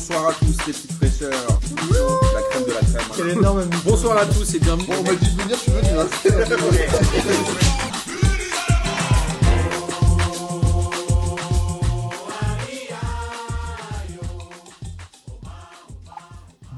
[0.00, 1.60] Bonsoir à tous les petites fraîcheurs.
[2.32, 3.02] La crème de la crème.
[3.14, 4.86] Quel énorme Bonsoir à tous et bienvenue.
[4.86, 5.88] Bon, on m'a dit de venir, je suis venu.
[5.98, 6.06] Hein.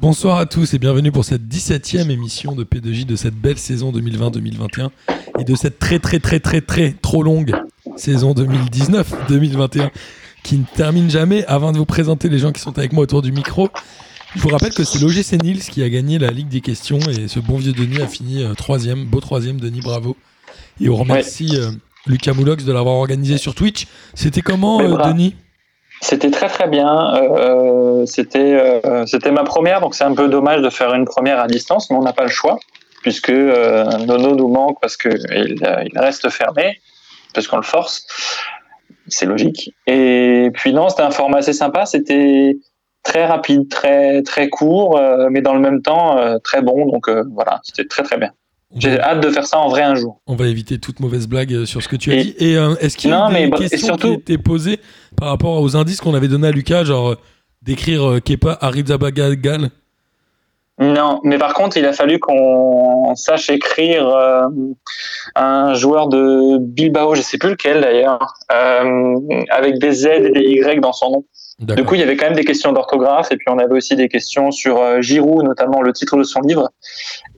[0.01, 3.93] Bonsoir à tous et bienvenue pour cette 17e émission de P2J de cette belle saison
[3.93, 4.89] 2020-2021
[5.39, 7.55] et de cette très très très très très trop longue
[7.97, 9.91] saison 2019-2021
[10.43, 11.45] qui ne termine jamais.
[11.47, 13.69] Avant de vous présenter les gens qui sont avec moi autour du micro,
[14.35, 17.29] je vous rappelle que c'est l'OGC Nils qui a gagné la Ligue des questions et
[17.29, 20.17] ce bon vieux Denis a fini euh, troisième, beau troisième, Denis, bravo.
[20.81, 21.71] Et on remercie euh,
[22.07, 23.87] Lucas Moulox de l'avoir organisé sur Twitch.
[24.15, 24.97] C'était comment, euh.
[25.13, 25.37] Denis?
[26.01, 27.15] C'était très très bien.
[27.15, 31.47] Euh, c'était c'était ma première, donc c'est un peu dommage de faire une première à
[31.47, 32.59] distance, mais on n'a pas le choix
[33.03, 36.81] puisque Nono nous manque parce que il, euh, il reste fermé
[37.35, 38.07] parce qu'on le force.
[39.13, 39.71] C'est logique.
[39.87, 41.85] Et puis non, c'était un format assez sympa.
[41.87, 42.57] C'était
[43.03, 46.87] très rapide, très très court, euh, mais dans le même temps euh, très bon.
[46.87, 48.31] Donc euh, voilà, c'était très très bien.
[48.75, 50.23] J'ai hâte de faire ça en vrai un jour.
[50.27, 52.35] on va éviter toute mauvaise blague sur ce que tu as Et- dit.
[52.39, 54.79] Et est-ce qu'il y a Non, des mais bah, questions surtout- qui étaient posées
[55.15, 57.17] par rapport aux indices qu'on avait donnés à Lucas, genre
[57.61, 59.59] d'écrire Kepa Arrizabalaga
[60.79, 64.49] Non, mais par contre, il a fallu qu'on sache écrire euh,
[65.37, 69.17] un joueur de Bilbao, je sais plus lequel d'ailleurs, euh,
[69.51, 71.25] avec des Z et des Y dans son nom.
[71.77, 73.95] Du coup, il y avait quand même des questions d'orthographe et puis on avait aussi
[73.95, 76.71] des questions sur euh, Giroud, notamment le titre de son livre.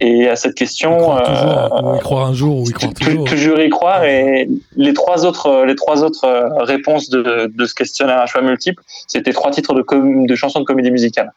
[0.01, 3.25] Et à cette question, euh, ou y croire un jour, ou y croire tu- toujours.
[3.25, 4.05] toujours y croire.
[4.05, 8.41] Et les trois autres, les trois autres euh, réponses de, de ce questionnaire à choix
[8.41, 9.85] multiple, c'était trois titres de,
[10.27, 11.33] de chansons de comédie musicale.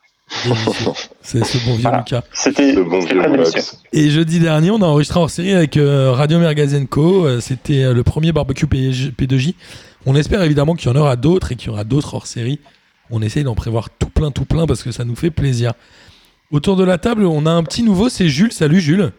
[1.22, 2.00] C'est ce bon vieux Voilà.
[2.00, 2.22] Lucas.
[2.34, 3.22] C'était Le bon vieux.
[3.94, 7.26] Et jeudi dernier, on a enregistré en série avec euh, Radio Mergazenco.
[7.26, 9.56] Euh, C'était euh, le premier barbecue P- P2J.
[10.06, 12.60] On espère évidemment qu'il y en aura d'autres et qu'il y aura d'autres hors série.
[13.10, 15.74] On essaye d'en prévoir tout plein, tout plein parce que ça nous fait plaisir.
[16.52, 18.52] Autour de la table, on a un petit nouveau, c'est Jules.
[18.54, 19.12] Salut Jules.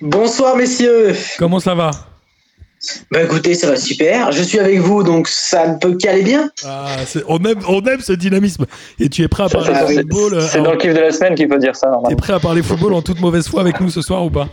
[0.00, 1.14] Bonsoir messieurs.
[1.38, 1.90] Comment ça va?
[3.10, 4.32] Bah écoutez, ça va super.
[4.32, 6.50] Je suis avec vous, donc ça ne peut qu'aller bien.
[6.64, 8.66] Ah, c'est- on, aime, on aime ce dynamisme.
[8.98, 11.12] Et tu es prêt à Ça, parler football euh, C'est dans le kiff de la
[11.12, 12.16] semaine qu'il faut dire ça, T'es normalement.
[12.16, 14.48] prêt à parler football en toute mauvaise foi avec nous ce soir ou pas?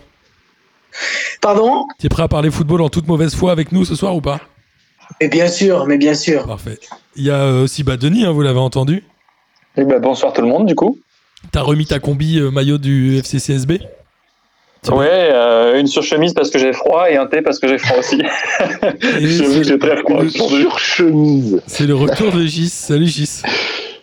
[1.41, 1.85] Pardon?
[1.99, 4.39] T'es prêt à parler football en toute mauvaise foi avec nous ce soir ou pas?
[5.19, 6.45] Mais bien sûr, mais bien sûr.
[6.45, 6.79] Parfait.
[7.15, 9.03] Il y a euh, aussi bah, Denis, hein, vous l'avez entendu.
[9.77, 10.97] Eh ben, bonsoir tout le monde, du coup.
[11.51, 13.73] T'as remis ta combi euh, maillot du FCCSB
[14.89, 17.99] Ouais, euh, une surchemise parce que j'ai froid et un thé parce que j'ai froid
[17.99, 18.17] aussi.
[19.61, 20.61] J'ai très froid Une aujourd'hui.
[20.63, 21.61] surchemise.
[21.67, 22.69] C'est le retour de Gis.
[22.69, 23.43] Salut Gis.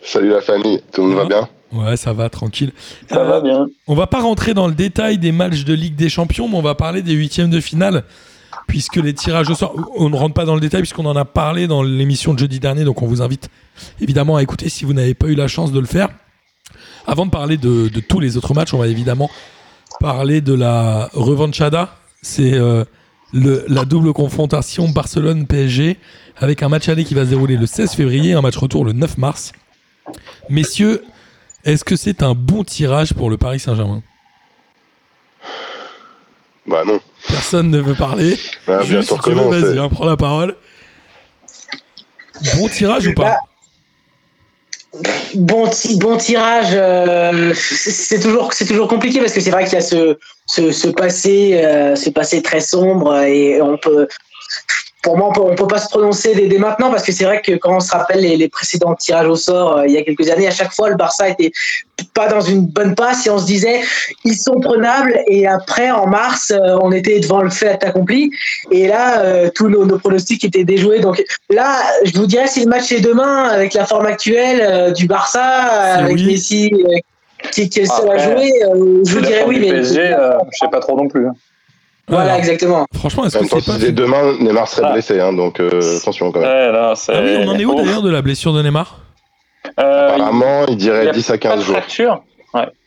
[0.03, 1.49] Salut la famille, tout le monde va bien?
[1.73, 2.71] Ouais, ça va, tranquille.
[3.11, 3.67] Ça Euh, va bien.
[3.89, 6.63] On va pas rentrer dans le détail des matchs de Ligue des Champions, mais on
[6.63, 8.05] va parler des huitièmes de finale,
[8.69, 11.25] puisque les tirages au sort, on ne rentre pas dans le détail puisqu'on en a
[11.25, 13.49] parlé dans l'émission de jeudi dernier, donc on vous invite
[14.01, 16.09] évidemment à écouter si vous n'avez pas eu la chance de le faire.
[17.07, 19.29] Avant de parler de, de tous les autres matchs, on va évidemment
[20.01, 21.91] parler de la revanchada.
[22.23, 22.85] C'est euh,
[23.33, 25.99] la double confrontation Barcelone-PSG
[26.37, 28.93] avec un match aller qui va se dérouler le 16 février, un match retour le
[28.93, 29.53] 9 mars.
[30.49, 31.05] Messieurs,
[31.65, 34.03] est-ce que c'est un bon tirage pour le Paris Saint-Germain?
[36.67, 37.01] Bah non.
[37.29, 38.39] Personne ne veut parler.
[38.67, 39.49] Ah, bien si sûr tu que non.
[39.51, 40.55] vas-y, hein, prends la parole.
[42.57, 43.31] Bon tirage ou pas?
[43.31, 43.37] Bah,
[45.35, 49.77] Bon, ti- bon tirage, euh, c'est toujours, toujours compliqué parce que c'est vrai qu'il y
[49.77, 50.17] a ce,
[50.47, 54.09] ce, ce passé, euh, ce passé très sombre et on peut,
[55.03, 57.25] pour moi, on peut, on peut pas se prononcer dès, dès maintenant parce que c'est
[57.25, 59.99] vrai que quand on se rappelle les, les précédents tirages au sort euh, il y
[59.99, 61.53] a quelques années, à chaque fois le Barça était
[62.15, 63.81] pas dans une bonne passe et on se disait
[64.25, 68.31] ils sont prenables et après en mars euh, on était devant le fait accompli
[68.71, 72.65] et là euh, tous nos, nos pronostics étaient déjoués donc là je vous dirais si
[72.65, 76.27] le match est demain avec la forme actuelle euh, du Barça avec oui.
[76.27, 76.99] Messi euh,
[77.53, 80.01] qui, qui est le seul à jouer euh, je vous dirais oui du mais PSG,
[80.01, 81.27] euh, je sais pas trop non plus.
[82.09, 83.73] Voilà Alors, exactement Franchement, est-ce que c'est si pas.
[83.79, 84.93] c'était demain, Neymar serait Ah.
[84.93, 86.49] blessé, hein, donc euh, attention quand même.
[86.75, 88.99] Ouais, c'est- Ah oui, on en est où d'ailleurs de la blessure de Neymar?
[89.81, 91.77] Euh, Apparemment, il dirait a 10 à pas 15 de jours.
[91.77, 92.23] fracture.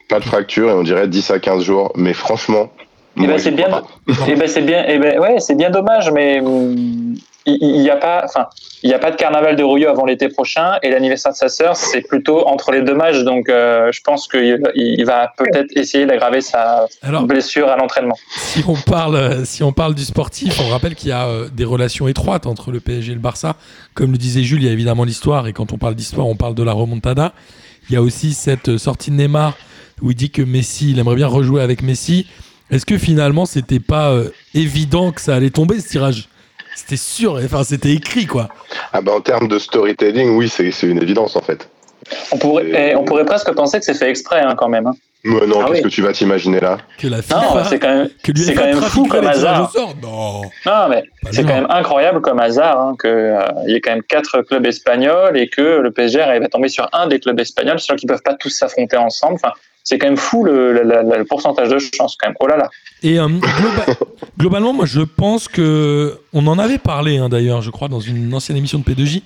[0.09, 1.91] Pas de fracture et on dirait 10 à 15 jours.
[1.95, 2.69] Mais franchement,
[3.17, 3.69] Eh ben, moi, c'est j'y bien.
[3.69, 3.83] pas.
[4.27, 4.83] Eh ben, c'est bien.
[4.87, 7.15] Eh ben, ouais, c'est bien dommage, mais hum,
[7.45, 8.47] il n'y a pas, enfin,
[8.83, 11.49] il y a pas de carnaval de Rouilleux avant l'été prochain et l'anniversaire de sa
[11.49, 13.23] sœur, c'est plutôt entre les deux matchs.
[13.23, 18.15] Donc, euh, je pense qu'il il va peut-être essayer d'aggraver sa Alors, blessure à l'entraînement.
[18.37, 21.65] si on parle, si on parle du sportif, on rappelle qu'il y a euh, des
[21.65, 23.55] relations étroites entre le PSG et le Barça.
[23.93, 26.35] Comme le disait Jules, il y a évidemment l'histoire, et quand on parle d'histoire, on
[26.35, 27.33] parle de la remontada.
[27.89, 29.55] Il y a aussi cette euh, sortie de Neymar
[30.01, 32.27] où il dit que Messi, il aimerait bien rejouer avec Messi.
[32.71, 36.29] Est-ce que finalement, c'était pas euh, évident que ça allait tomber ce tirage?
[36.81, 38.49] C'était sûr, enfin, c'était écrit quoi.
[38.93, 41.69] Ah bah en termes de storytelling, oui, c'est c'est une évidence en fait.
[42.31, 44.87] On pourrait, et on pourrait presque penser que c'est fait exprès hein, quand même.
[44.87, 44.93] hein.
[45.23, 45.81] Mais non, Ah qu'est-ce oui.
[45.83, 46.79] que tu vas t'imaginer là?
[46.97, 49.71] Que la Non, FIFA, c'est quand même, que c'est quand même fou comme hasard.
[50.01, 53.81] Non, non, mais c'est quand même incroyable comme hasard hein, que euh, il y ait
[53.81, 57.19] quand même quatre clubs espagnols et que le PSG arrive à tomber sur un des
[57.19, 59.35] clubs espagnols, sachant qu'ils peuvent pas tous s'affronter ensemble.
[59.35, 62.35] Enfin, c'est quand même fou le, la- la- la- le pourcentage de chance quand même.
[62.39, 62.69] Oh là là.
[63.03, 63.95] Et euh, globa-
[64.37, 68.33] globalement, moi, je pense que on en avait parlé hein, d'ailleurs, je crois, dans une
[68.33, 69.21] ancienne émission de P2J.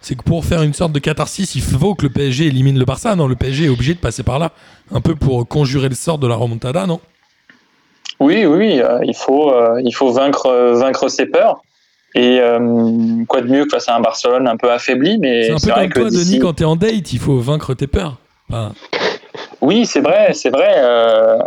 [0.00, 2.84] C'est que pour faire une sorte de catharsis, il faut que le PSG élimine le
[2.84, 3.16] Barça.
[3.16, 4.52] Non, le PSG est obligé de passer par là,
[4.92, 7.00] un peu pour conjurer le sort de la remontada, non?
[8.20, 11.62] Oui, oui, euh, il faut, euh, il faut vaincre, vaincre ses peurs.
[12.14, 12.38] Et
[13.26, 15.80] quoi de mieux que face à un Barcelone un peu affaibli, mais C'est un peu
[15.80, 18.18] comme toi, Denis, quand t'es en date, il faut vaincre tes peurs.
[18.48, 18.72] Enfin,
[19.60, 20.72] Oui, c'est vrai, c'est vrai.
[20.76, 21.38] euh,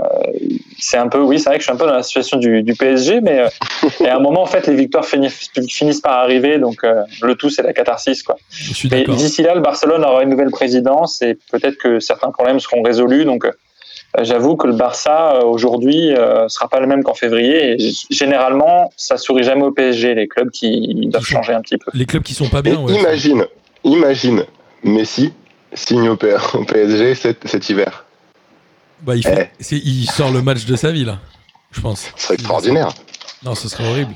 [0.80, 2.62] c'est un peu, oui, c'est vrai que je suis un peu dans la situation du,
[2.64, 3.48] du PSG, mais euh,
[4.00, 7.36] et à un moment, en fait, les victoires finissent, finissent par arriver, donc euh, le
[7.36, 8.38] tout, c'est la catharsis, quoi.
[8.52, 9.16] je suis Mais d'accord.
[9.16, 13.26] d'ici là, le Barcelone aura une nouvelle présidence et peut-être que certains problèmes seront résolus.
[13.26, 13.52] Donc, euh,
[14.22, 17.74] j'avoue que le Barça aujourd'hui euh, sera pas le même qu'en février.
[17.74, 21.92] Et généralement, ça sourit jamais au PSG, les clubs qui doivent changer un petit peu.
[21.94, 22.94] Les clubs qui sont pas bien, ouais.
[22.94, 23.46] imagine,
[23.84, 24.44] imagine,
[24.84, 25.34] Messi
[25.78, 28.06] signe au, PSG cet, cet hiver.
[29.02, 31.20] Bah, il, fait- c'est- il sort le match de sa vie, là,
[31.72, 32.12] je pense.
[32.16, 32.90] Ce serait extraordinaire.
[33.44, 34.16] Non, ce serait horrible.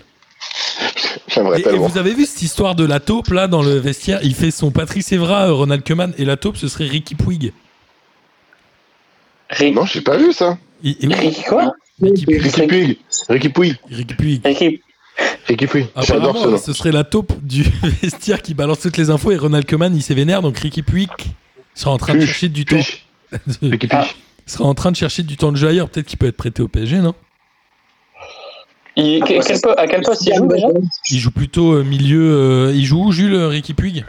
[1.28, 4.20] J'aimerais Et, et vous avez vu cette histoire de la taupe là dans le vestiaire?
[4.24, 7.54] Il fait son Patrice Evra, euh, Ronald Koeman, et la taupe ce serait Ricky Puig.
[9.50, 10.58] Rick- Non, j'ai pas vu ça.
[10.84, 11.74] Et- et oui, Ricky quoi?
[12.02, 12.42] Ricky Puig.
[12.42, 12.98] Ricky Puig.
[13.30, 13.76] Ricky Puig.
[13.90, 14.42] Ricky Puig.
[14.46, 14.82] Ricky
[15.48, 15.88] Ricky Puig.
[16.02, 16.58] J'adore ce nom.
[16.58, 17.64] ce serait la taupe du
[18.02, 21.10] vestiaire qui balance toutes les infos et Ronald Koeman il s'est vénère donc Ricky Puig
[21.76, 22.78] sera en train de chercher du temps.
[23.62, 24.06] Ricky Ah.
[24.46, 25.90] Sera en train de chercher du temps de jeu ailleurs.
[25.90, 27.14] Peut-être qu'il peut être prêté au PSG, non?
[28.98, 30.68] Il- quel- po- à quel poste il joue déjà?
[31.10, 32.34] Il joue plutôt euh, milieu.
[32.34, 34.04] euh, il joue où, Jules euh, Ricky Puig?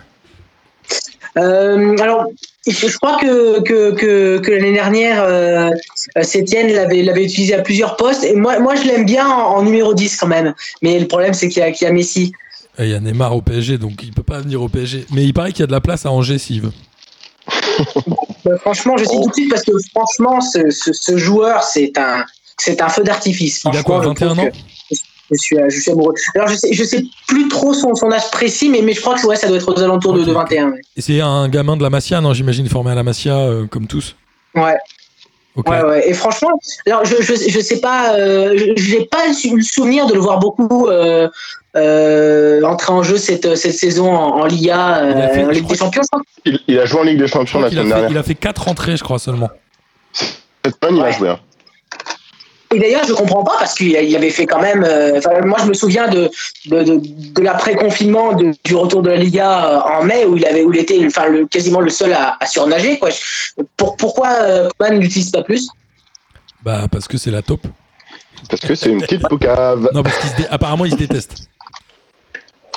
[1.38, 2.26] Euh, alors,
[2.66, 5.70] je crois que, que, que, que l'année dernière, euh,
[6.22, 8.24] Sétienne l'avait, l'avait utilisé à plusieurs postes.
[8.24, 10.52] Et moi, moi je l'aime bien en, en numéro 10 quand même.
[10.82, 12.32] Mais le problème, c'est qu'il y a, qu'il y a Messi.
[12.78, 15.06] Et Il y a Neymar au PSG, donc il peut pas venir au PSG.
[15.12, 16.72] Mais il paraît qu'il y a de la place à Angers s'il veut.
[18.44, 21.96] Bah, franchement, je sais tout de suite parce que franchement, ce, ce, ce joueur, c'est
[21.96, 22.24] un,
[22.58, 23.62] c'est un feu d'artifice.
[23.64, 24.52] Il a quoi, Franchement, je 21 trouve ans
[25.32, 26.14] je suis, je suis amoureux.
[26.34, 29.18] Alors, je sais, je sais plus trop son, son âge précis, mais, mais je crois
[29.18, 30.50] que ouais, ça doit être aux alentours de, de ok.
[30.50, 30.70] 21.
[30.72, 30.80] ouais.
[30.96, 33.86] Et c'est un gamin de la Masia, non J'imagine formé à la Masia euh, comme
[33.86, 34.14] tous.
[34.54, 34.76] Ouais.
[35.56, 36.08] Ouais, ouais.
[36.08, 36.50] Et franchement,
[36.86, 40.14] alors je, je, je sais pas, euh, je- j'ai pas le sou- le souvenir de
[40.14, 41.28] le voir beaucoup euh,
[41.76, 45.76] euh, entrer en jeu cette, cette saison en, en Liga, euh, fait, en Ligue des
[45.76, 46.02] Champions.
[46.44, 48.10] Il, il a joué en Ligue des Champions la semaine fait, dernière.
[48.10, 49.50] il a fait 4 entrées, je crois seulement.
[50.12, 51.28] Cette semaine, il a joué.
[51.28, 51.38] hein.
[52.74, 54.82] Et d'ailleurs, je comprends pas parce qu'il il avait fait quand même.
[54.84, 56.30] euh, moi, je me souviens de
[56.66, 57.00] de, de,
[57.34, 60.72] de l'après-confinement, de- du retour de la Liga euh, en mai où il avait, où
[60.72, 62.98] il était, enfin, le, quasiment le seul à, à surnager.
[62.98, 63.10] Quoi.
[63.76, 65.68] Pour, pourquoi euh, Koeman n'utilise pas plus?
[66.62, 67.66] Bah, parce que c'est la taupe.
[68.48, 69.88] Parce que c'est une petite poucave.
[69.94, 71.48] Non, parce qu'apparemment, ils se détestent.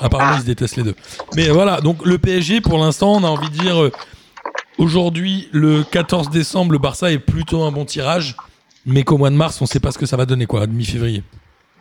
[0.02, 0.38] Apparemment, Ah.
[0.38, 0.96] ils se détestent les deux.
[1.36, 3.90] Mais voilà, donc le PSG, pour l'instant, on a envie de dire.
[4.78, 8.36] Aujourd'hui, le 14 décembre, le Barça est plutôt un bon tirage.
[8.86, 10.68] Mais qu'au mois de mars, on sait pas ce que ça va donner, quoi, à
[10.68, 11.24] mi-février.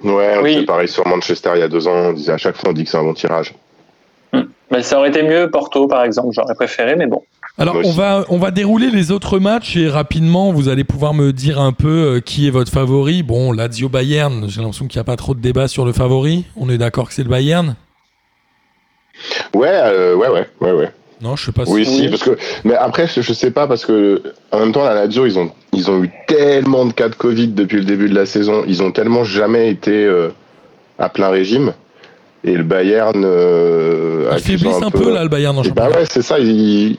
[0.03, 0.55] Ouais, on Oui.
[0.55, 1.93] disait pareil sur Manchester il y a deux ans.
[2.09, 3.55] On disait à chaque fois, on dit que c'est un bon tirage.
[4.73, 6.31] Mais ça aurait été mieux Porto, par exemple.
[6.33, 7.23] J'aurais préféré, mais bon.
[7.59, 11.33] Alors, on va, on va dérouler les autres matchs et rapidement, vous allez pouvoir me
[11.33, 13.23] dire un peu euh, qui est votre favori.
[13.23, 16.47] Bon, Lazio Bayern, j'ai l'impression qu'il n'y a pas trop de débat sur le favori.
[16.57, 17.77] On est d'accord que c'est le Bayern?
[19.55, 20.91] Ouais, euh, ouais, ouais, ouais, ouais.
[21.25, 21.73] Non, je sais pas si.
[21.73, 22.37] Oui, si, parce que.
[22.65, 25.91] Mais après, je, sais pas, parce que en même temps, la Lazio, ils ont, ils
[25.91, 28.63] ont eu tellement de cas de Covid depuis le début de la saison.
[28.69, 30.29] Ils ont tellement jamais été euh,
[30.99, 31.73] à plein régime.
[32.47, 33.25] Et le Bayern.
[33.25, 35.89] Euh, Ils faiblissent un peu, là, le Bayern en bah championnat.
[35.99, 36.39] ouais, c'est ça.
[36.39, 36.95] ils-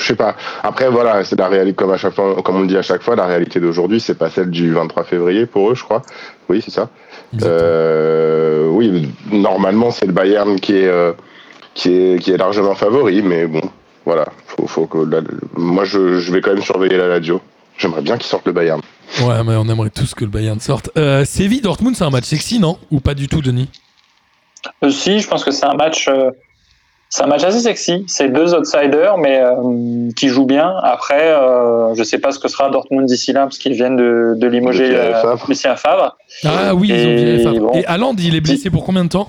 [0.00, 0.36] Je sais pas.
[0.62, 3.02] Après, voilà, c'est la réalité, comme à chaque fois, comme on le dit à chaque
[3.02, 6.02] fois, la réalité d'aujourd'hui, c'est pas celle du 23 février pour eux, je crois.
[6.50, 6.90] Oui, c'est ça.
[7.42, 11.12] Euh, oui, normalement, c'est le Bayern qui est, euh,
[11.74, 13.60] qui est, qui est largement favori, mais bon,
[14.06, 14.26] voilà.
[14.46, 15.20] Faut, faut que la-
[15.56, 17.40] moi, je, je vais quand même surveiller la Lazio.
[17.76, 18.80] J'aimerais bien qu'ils sortent le Bayern.
[19.22, 20.90] Ouais, mais on aimerait tous que le Bayern sorte.
[20.96, 22.78] Euh, Séville Dortmund, c'est un match sexy, non?
[22.92, 23.68] Ou pas du tout, Denis?
[24.82, 26.06] Aussi, je pense que c'est un match.
[26.08, 26.30] euh,
[27.10, 28.04] c'est un match assez sexy.
[28.06, 30.72] C'est deux outsiders, mais euh, qui jouent bien.
[30.82, 34.34] Après, euh, je sais pas ce que sera Dortmund d'ici là, parce qu'ils viennent de,
[34.36, 35.36] de limoger euh.
[35.48, 36.16] Lucien Favre.
[36.44, 37.58] Ah oui, ils ont viré Favre.
[37.60, 37.72] bon.
[37.74, 39.28] Et Haaland, il est blessé pour combien de temps?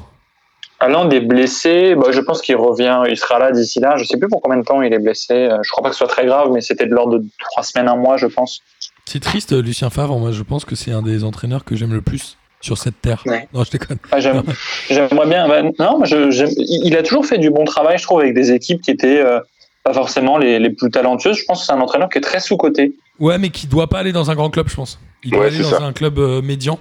[0.79, 1.96] Haaland est blessé.
[1.96, 3.03] Bah, je pense qu'il revient.
[3.10, 3.96] Il sera là d'ici là.
[3.98, 5.34] Je sais plus pour combien de temps il est blessé.
[5.34, 7.63] Euh, Je crois pas que ce soit très grave, mais c'était de l'ordre de trois
[7.63, 8.62] semaines, un mois, je pense.
[9.05, 10.17] C'est triste, Lucien Favre.
[10.20, 13.22] Moi, je pense que c'est un des entraîneurs que j'aime le plus sur cette terre.
[13.25, 13.48] Ouais.
[13.53, 13.98] Non, je déconne.
[14.12, 14.41] Ah, j'aime-
[14.89, 15.48] J'aimerais bien.
[15.48, 18.51] bah, non, mais je- il a toujours fait du bon travail, je trouve, avec des
[18.51, 19.39] équipes qui étaient, euh,
[19.84, 21.38] pas forcément les, les plus talentueuses.
[21.38, 22.96] Je pense que c'est un entraîneur qui est très sous-coté.
[23.20, 25.00] Ouais, mais qui doit pas aller dans un grand club, je pense.
[25.24, 25.84] Il doit Ouais, aller dans ça.
[25.84, 26.79] un club euh, médian.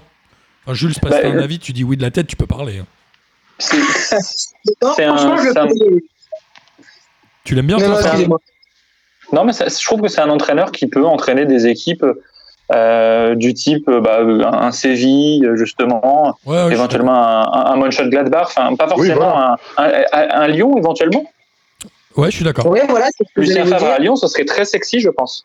[0.64, 2.78] Enfin, Jules, parce Bah, euh, avis, tu dis oui de la tête, tu peux parler.
[2.78, 2.86] hein.
[3.58, 5.16] C'est- un-
[7.44, 8.12] Tu l'aimes bien, Non, toi
[9.32, 12.04] non, mais ça- je trouve que c'est un entraîneur qui peut entraîner des équipes
[12.72, 17.76] euh, du type euh, bah, un, un Séville, justement, Ouais, ouais, éventuellement un, un, un
[17.76, 21.24] Mönchengladbach, enfin pas Oui, forcément un, un, un- un Lyon éventuellement.
[22.16, 22.66] Ouais, je suis d'accord.
[22.66, 25.44] Ouais, voilà, Lucien Favre à Lyon, ce serait très sexy, je pense.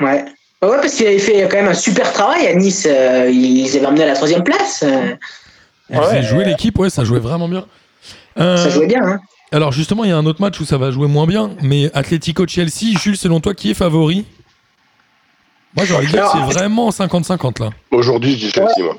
[0.00, 0.24] Ouais.
[0.62, 2.86] Ouais, parce qu'il avait fait quand même un super travail à Nice.
[2.90, 4.84] euh, ils avaient emmené à la troisième place.
[5.90, 6.04] Il Ouais.
[6.04, 7.64] faisait jouer l'équipe, ouais, ça jouait vraiment bien.
[8.38, 9.02] Euh, Ça jouait bien.
[9.04, 9.20] Hein.
[9.52, 11.90] alors justement, il y a un autre match où ça va jouer moins bien, mais
[11.94, 14.24] Atlético-Chelsea, Jules, selon toi, qui est favori?
[15.76, 17.70] Moi, j'aurais dit que c'est vraiment 50-50 là.
[17.90, 18.96] Aujourd'hui, je dis Chelsea, moi.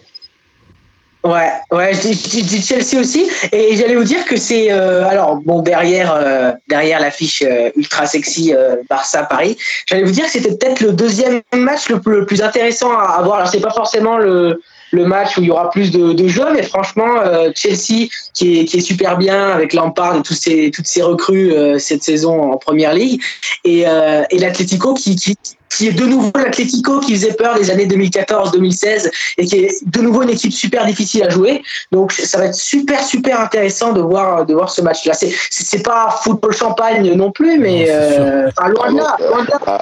[1.24, 2.14] Ouais, ouais, je dis,
[2.48, 3.28] je Chelsea aussi.
[3.52, 8.06] Et j'allais vous dire que c'est euh, alors bon derrière euh, derrière l'affiche euh, ultra
[8.06, 9.58] sexy euh, Barça Paris.
[9.88, 13.16] J'allais vous dire que c'était peut-être le deuxième match le plus, le plus intéressant à
[13.18, 13.38] à voir.
[13.38, 16.52] Alors c'est pas forcément le le match où il y aura plus de, de jeux,
[16.54, 20.72] mais franchement euh, Chelsea qui est qui est super bien avec Lampard et tous ces
[20.72, 23.22] toutes ces recrues euh, cette saison en première ligue
[23.64, 25.38] et euh, et l'Atlético qui, qui
[25.70, 30.02] qui est de nouveau l'Atlético qui faisait peur les années 2014-2016 et qui est de
[30.02, 31.62] nouveau une équipe super difficile à jouer.
[31.92, 35.14] Donc ça va être super super intéressant de voir de voir ce match-là.
[35.14, 39.44] C'est c'est pas football champagne non plus, mais Non, euh, enfin, loin de là, loin
[39.44, 39.60] de là.
[39.66, 39.82] Ah,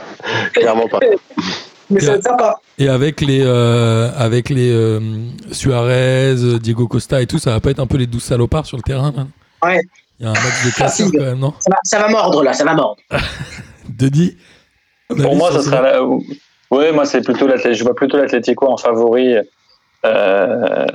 [0.53, 0.99] clairement pas.
[1.89, 2.59] Mais ça va être sympa.
[2.77, 4.99] Et avec les, euh, avec les euh,
[5.51, 8.77] Suarez, Diego Costa et tout, ça va pas être un peu les douze salopards sur
[8.77, 9.27] le terrain là
[9.63, 9.79] Ouais.
[10.19, 11.11] Il y a un match de casseurs si.
[11.11, 11.53] quand même, non?
[11.59, 13.01] Ça va, ça va mordre là, ça va mordre.
[13.89, 14.37] Denis
[15.09, 15.81] Pour moi, ce sera.
[15.81, 16.01] La...
[16.71, 17.75] Ouais, moi, c'est plutôt l'Atlético.
[17.77, 19.35] Je vois plutôt l'Atlético en favori.
[20.05, 20.85] Euh,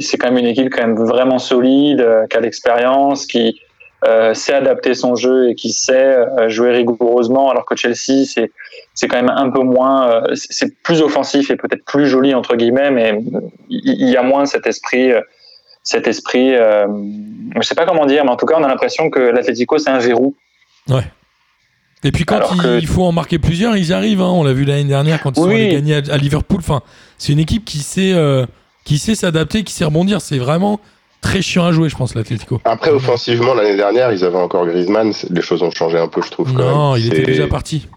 [0.00, 3.60] c'est quand même une équipe quand même vraiment solide, euh, qui a l'expérience, qui
[4.04, 7.50] euh, sait adapter son jeu et qui sait euh, jouer rigoureusement.
[7.50, 8.50] Alors que Chelsea, c'est
[8.94, 10.10] c'est quand même un peu moins.
[10.10, 13.18] euh, c'est plus offensif et peut-être plus joli entre guillemets, mais
[13.70, 15.10] il y a moins cet esprit.
[15.82, 16.86] cet esprit, euh,
[17.54, 19.90] je sais pas comment dire, mais en tout cas, on a l'impression que l'Atlético c'est
[19.90, 20.34] un verrou.
[22.04, 24.20] Et puis quand il, que- il faut en marquer plusieurs, ils y arrivent.
[24.20, 24.30] hein.
[24.32, 25.54] On l'a vu l'année dernière quand ils sont Oui.
[25.54, 26.58] allés gagner à, à Liverpool.
[26.60, 26.82] Enfin,
[27.18, 28.46] c'est une équipe qui sait, euh,
[28.84, 30.20] qui sait s'adapter, qui sait rebondir.
[30.20, 30.78] C'est vraiment
[31.26, 32.60] très chiant à jouer, je pense, l'Atlético.
[32.64, 35.12] Après, offensivement, l'année dernière, ils avaient encore Griezmann.
[35.30, 36.52] Les choses ont changé un peu, je trouve.
[36.52, 37.02] quand Non, même.
[37.02, 37.88] il était déjà parti.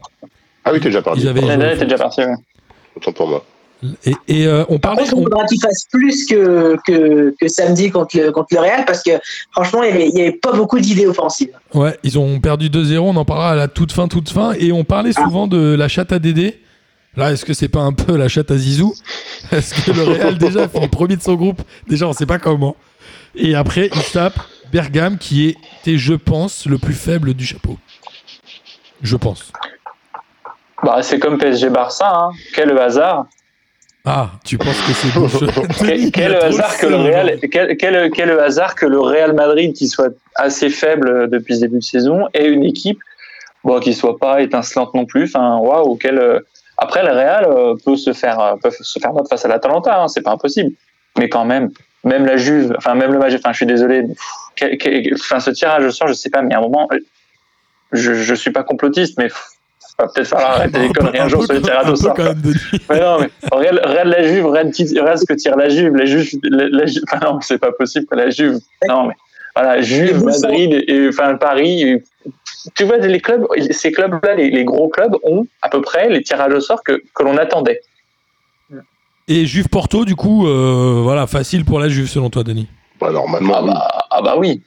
[0.65, 1.23] Ah oui, t'es déjà parti.
[1.23, 2.21] L'année dernière, était déjà parti.
[2.21, 2.33] ouais.
[2.97, 3.45] Autant pour moi.
[4.05, 5.09] Et, et, euh, on Par parlait.
[5.09, 8.59] contre, il on- faudra qu'il fasse plus que, que, que samedi contre le, contre le
[8.59, 9.11] Real parce que
[9.51, 11.51] franchement, il n'y avait, il y avait pas beaucoup d'idées offensives.
[11.73, 14.51] Ouais, ils ont perdu 2-0, on en parlera à la toute fin, toute fin.
[14.59, 16.59] Et on parlait souvent de la chatte à Dédé.
[17.15, 18.93] Là, est-ce que c'est pas un peu la chatte à Zizou?
[19.51, 21.61] Est-ce que le Real déjà fait premier de son groupe?
[21.87, 22.75] Déjà, on sait pas comment.
[23.35, 24.39] Et après, il tape
[24.71, 25.49] Bergame, qui
[25.81, 27.77] était, je pense, le plus faible du chapeau.
[29.01, 29.51] Je pense.
[30.83, 32.31] Bah, c'est comme PSG Barça, hein.
[32.53, 33.25] quel hasard.
[34.05, 35.09] Ah, tu penses que c'est
[35.85, 39.87] Quel, quel hasard que le Real, quel, quel, quel hasard que le Real Madrid qui
[39.87, 42.99] soit assez faible depuis ce début de saison et une équipe
[43.63, 45.25] bon, qui soit pas étincelante non plus.
[45.25, 46.17] Enfin, waouh, quel.
[46.17, 46.39] euh,
[46.77, 50.01] Après, le Real euh, peut se faire euh, peut se faire battre face à l'Atalanta,
[50.01, 50.71] hein, c'est pas impossible.
[51.17, 51.69] Mais quand même,
[52.03, 54.05] même la Juve, enfin même le match, enfin je suis désolé,
[55.13, 56.87] enfin ce tirage au sort, je sais pas, mais à un moment,
[57.91, 59.29] je je suis pas complotiste, mais
[59.97, 62.15] va peut-être falloir arrêter les conneries un jour sur les tirages au sort.
[62.89, 65.93] Mais non, mais regarde, regarde la Juve, regarde, qui- regarde ce que tire la Juve.
[65.95, 68.59] La Juve, la, la Juve- enfin non, c'est pas possible que la Juve.
[68.87, 69.13] Non, mais
[69.55, 71.81] voilà, Juve, Madrid et enfin Paris.
[71.83, 72.03] et-
[72.75, 76.21] tu vois, les clubs, ces clubs-là, les, les gros clubs ont à peu près les
[76.21, 77.81] tirages au sort que, que l'on attendait.
[79.29, 82.67] Et Juve Porto, du coup, euh, voilà, facile pour la Juve, selon toi, Denis.
[82.99, 83.69] Bah, normalement, Ah oui.
[83.71, 84.61] bah, ah bah oui.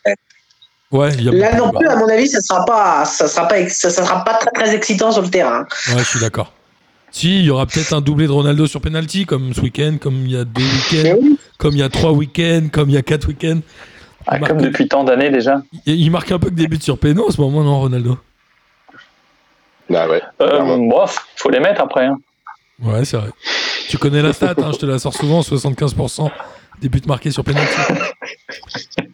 [0.92, 3.48] Ouais, il y a Là non plus, à mon avis, ça sera pas, ça sera
[3.48, 5.66] pas, ça, ça sera pas très, très excitant sur le terrain.
[5.88, 6.52] Ouais, je suis d'accord.
[7.10, 10.14] Si, il y aura peut-être un doublé de Ronaldo sur penalty, comme ce week-end, comme
[10.26, 13.02] il y a deux week-ends, comme il y a trois week-ends, comme il y a
[13.02, 13.60] quatre week-ends.
[14.26, 15.60] Ah, marque- comme depuis tant d'années déjà.
[15.86, 18.16] Il, il marque un peu que des buts sur péno en ce moment, non, Ronaldo?
[19.94, 20.22] Ah ouais.
[20.40, 21.04] Euh, bon,
[21.36, 22.06] faut les mettre après.
[22.06, 22.18] hein.
[22.80, 23.30] Ouais, c'est vrai.
[23.88, 26.30] Tu connais la stat, hein, je te la sors souvent, 75%
[26.80, 27.72] des buts marqués sur penalty.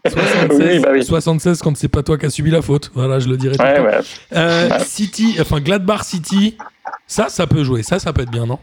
[0.06, 1.04] 76, Oui, bah oui.
[1.04, 2.90] 76 quand c'est pas toi qui as subi la faute.
[2.94, 4.00] Voilà, je le dirai tout le Ouais, ouais.
[4.34, 4.78] Euh, Ouais.
[4.84, 6.56] City, enfin Gladbach City,
[7.06, 7.82] ça, ça peut jouer.
[7.82, 8.58] Ça, ça peut être bien, non?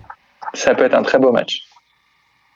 [0.53, 1.61] Ça peut être un très beau match.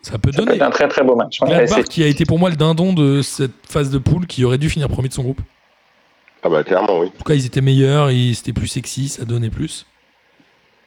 [0.01, 0.55] Ça peut Ça peut donner.
[0.58, 1.39] être un très très beau match.
[1.41, 4.58] Gladbach qui a été pour moi le dindon de cette phase de poule qui aurait
[4.58, 5.41] dû finir premier de son groupe.
[6.41, 7.08] Ah bah clairement, oui.
[7.08, 9.86] En tout cas, ils étaient meilleurs, ils c'était plus sexy, ça donnait plus.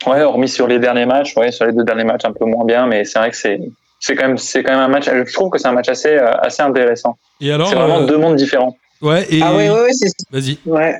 [0.06, 2.64] Ouais, hormis sur les derniers matchs, ouais, sur les deux derniers matchs un peu moins
[2.64, 3.60] bien, mais c'est vrai que c'est
[4.00, 5.06] c'est quand même c'est quand même un match.
[5.08, 7.16] Je trouve que c'est un match assez euh, assez intéressant.
[7.40, 8.76] Et alors C'est vraiment euh, deux mondes différents.
[9.00, 10.58] Ouais, et Ah ouais, ouais, ouais, c'est, vas-y.
[10.66, 10.94] ouais.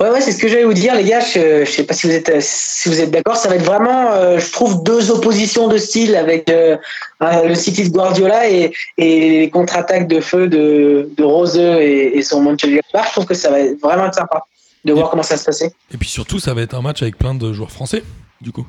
[0.00, 1.20] Ouais, ouais, c'est ce que j'allais vous dire, les gars.
[1.20, 3.36] Je, je sais pas si vous êtes, si vous êtes d'accord.
[3.36, 6.76] Ça va être vraiment, euh, je trouve, deux oppositions de style avec euh,
[7.22, 12.16] euh, le City de Guardiola et, et les contre-attaques de feu de, de Roseux et,
[12.18, 12.80] et son Manchester.
[12.94, 14.44] Je trouve que ça va être vraiment être sympa
[14.84, 15.72] de voir comment ça va se passer.
[15.92, 18.02] Et puis surtout, ça va être un match avec plein de joueurs français,
[18.40, 18.66] du coup.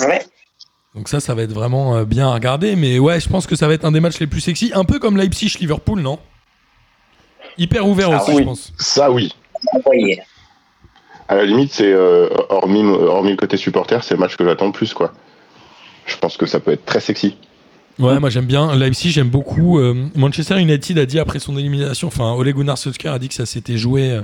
[0.00, 0.24] Ouais.
[0.94, 2.76] Donc ça, ça va être vraiment euh, bien à regarder.
[2.76, 4.72] Mais ouais, je pense que ça va être un des matchs les plus sexy.
[4.74, 6.18] Un peu comme Leipzig-Liverpool, non?
[7.58, 8.38] Hyper ouvert Ah aussi, oui.
[8.40, 8.72] je pense.
[8.78, 9.34] Ça, oui.
[9.72, 10.20] Envoyé.
[11.28, 14.66] À la limite, c'est euh, hormis, hormis le côté supporter, c'est le match que j'attends
[14.66, 15.12] le plus, quoi.
[16.06, 17.36] Je pense que ça peut être très sexy.
[17.98, 18.76] Ouais, moi j'aime bien.
[18.76, 19.78] Leipzig, j'aime beaucoup.
[19.80, 23.34] Euh, Manchester United a dit après son élimination, enfin Ole Gunnar Solskjaer a dit que
[23.34, 24.22] ça s'était joué euh,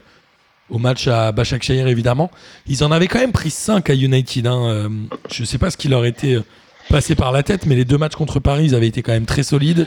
[0.72, 2.30] au match à Başakşehir évidemment.
[2.66, 4.46] Ils en avaient quand même pris 5 à United.
[4.46, 4.64] Hein.
[4.66, 4.88] Euh,
[5.30, 6.44] je sais pas ce qui leur était euh,
[6.88, 9.26] passé par la tête, mais les deux matchs contre Paris, ils avaient été quand même
[9.26, 9.86] très solides.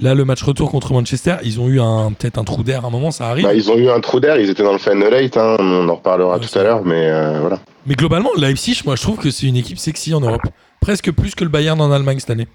[0.00, 2.88] Là, le match retour contre Manchester, ils ont eu un peut-être un trou d'air à
[2.88, 3.44] un moment, ça arrive.
[3.44, 5.88] Bah, ils ont eu un trou d'air, ils étaient dans le Final 8, hein, on
[5.88, 7.60] en reparlera Ouais, tout à l'heure, mais euh, voilà.
[7.86, 10.42] Mais globalement, Leipzig, moi je trouve que c'est une équipe sexy en Europe.
[10.80, 12.48] Presque plus que le Bayern en Allemagne cette année.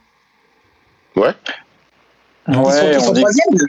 [1.15, 1.29] Ouais,
[2.49, 3.67] ils sont, Ouais, ils on sont dit troisième.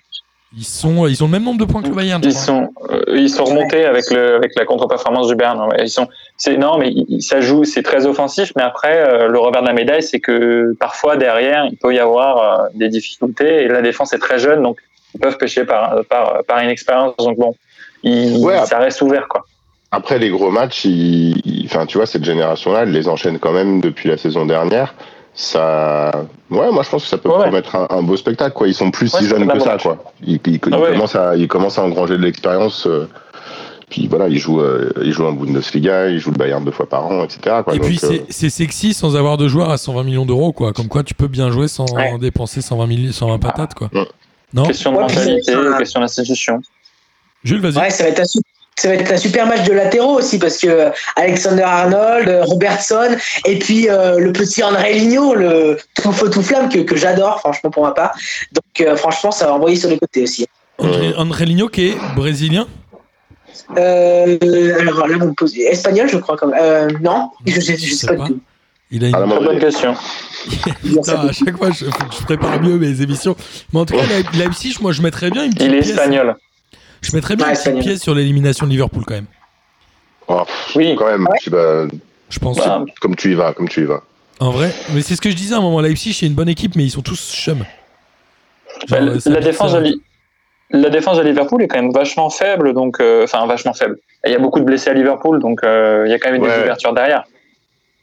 [0.57, 2.21] Ils, sont, ils ont le même nombre de points que le Bayern.
[2.25, 5.61] Ils sont, euh, ils sont remontés avec le, avec la contre-performance du Bern.
[5.69, 8.53] Ouais, Ils sont, c'est non, mais ça joue, c'est très offensif.
[8.57, 12.01] Mais après, euh, le revers de la médaille, c'est que parfois derrière, il peut y
[12.01, 14.79] avoir euh, des difficultés et la défense est très jeune, donc
[15.15, 17.15] ils peuvent pêcher par, par, par inexpérience.
[17.19, 17.55] Donc bon,
[18.03, 19.45] Ouais, ça reste ouvert, quoi.
[19.93, 23.53] Après les gros matchs, ils- ils- enfin tu vois cette génération-là, elle les enchaîne quand
[23.53, 24.95] même depuis la saison dernière.
[25.35, 26.11] Ça,
[26.51, 28.53] ouais, moi je pense que ça peut Ouais, promettre un, un beau spectacle.
[28.55, 30.13] Quoi, ils sont plus Ouais, si jeunes que ça, quoi.
[30.23, 30.93] Ils, ils- ils Ah ouais.
[30.93, 32.87] commencent à, ils commencent à engranger de l'expérience.
[32.87, 33.09] euh,
[33.89, 36.89] puis voilà, ils jouent, euh, ils jouent en Bundesliga, ils jouent le Bayern deux fois
[36.89, 37.41] par an, etc.
[37.65, 40.27] Quoi, Et Donc, puis euh, c'est c'est sexy sans avoir de joueurs à 120 millions
[40.27, 40.73] d'euros, quoi.
[40.73, 42.17] Comme quoi tu peux bien jouer sans Ouais.
[42.19, 43.89] dépenser 120, millions, 120 patates, quoi.
[43.93, 44.07] Ouais.
[44.53, 44.65] Non?
[44.65, 46.61] Question de mentalité, question d'institution.
[47.43, 47.79] Jules, vas-y.
[47.83, 48.39] Ouais, ça va être su-
[48.81, 52.45] ça va être un super match de latéraux aussi parce que euh, Alexander Arnold, euh,
[52.45, 53.11] Robertson
[53.45, 57.41] et puis euh, le petit André Ligno, le tout feu tout flamme que, que j'adore
[57.41, 58.13] franchement pour ma part.
[58.53, 60.47] Donc euh, franchement ça va envoyer sur les côtés aussi.
[60.79, 62.67] André, André Ligno qui est brésilien?
[63.79, 64.39] Euh,
[64.81, 67.91] alors là vous me posez espagnol je crois comme euh, non je sais, je Je
[67.95, 68.25] sais sais pas, pas.
[68.25, 68.41] du tout.
[68.93, 69.13] Il a une...
[69.13, 69.61] Très bonne Mandela.
[69.61, 69.95] question.
[70.83, 71.85] Putain, à chaque fois, je,
[72.25, 73.37] prépare mieux mes émissions.
[73.73, 75.91] Mais en tout cas, Leip- Leipzig, moi, je mettrais bien une petite Il est pièce.
[75.91, 76.35] espagnol.
[77.03, 79.27] Je mettrais bien Ouais, une pièce sur l'élimination de Liverpool, quand même.
[80.29, 80.95] Oh, pff, Oui.
[80.97, 81.27] quand même.
[81.27, 81.39] Ouais.
[81.41, 81.87] tu vas-
[82.29, 82.59] Je pense.
[82.59, 84.03] Bah, comme tu y vas, comme tu y vas.
[84.39, 84.73] En vrai.
[84.95, 85.81] Mais c'est ce que je disais à un moment.
[85.81, 87.65] Leipzig, c'est une bonne équipe, mais ils sont tous chum.
[88.89, 89.81] Bah, Genre, euh, ça la défense ça.
[89.81, 90.03] de Li-
[90.71, 93.99] la défense de Liverpool est quand même vachement faible, donc euh, enfin vachement faible.
[94.25, 96.43] Il y a beaucoup de blessés à Liverpool, donc euh, il y a quand même
[96.43, 96.55] Ouais.
[96.57, 97.25] des ouvertures derrière.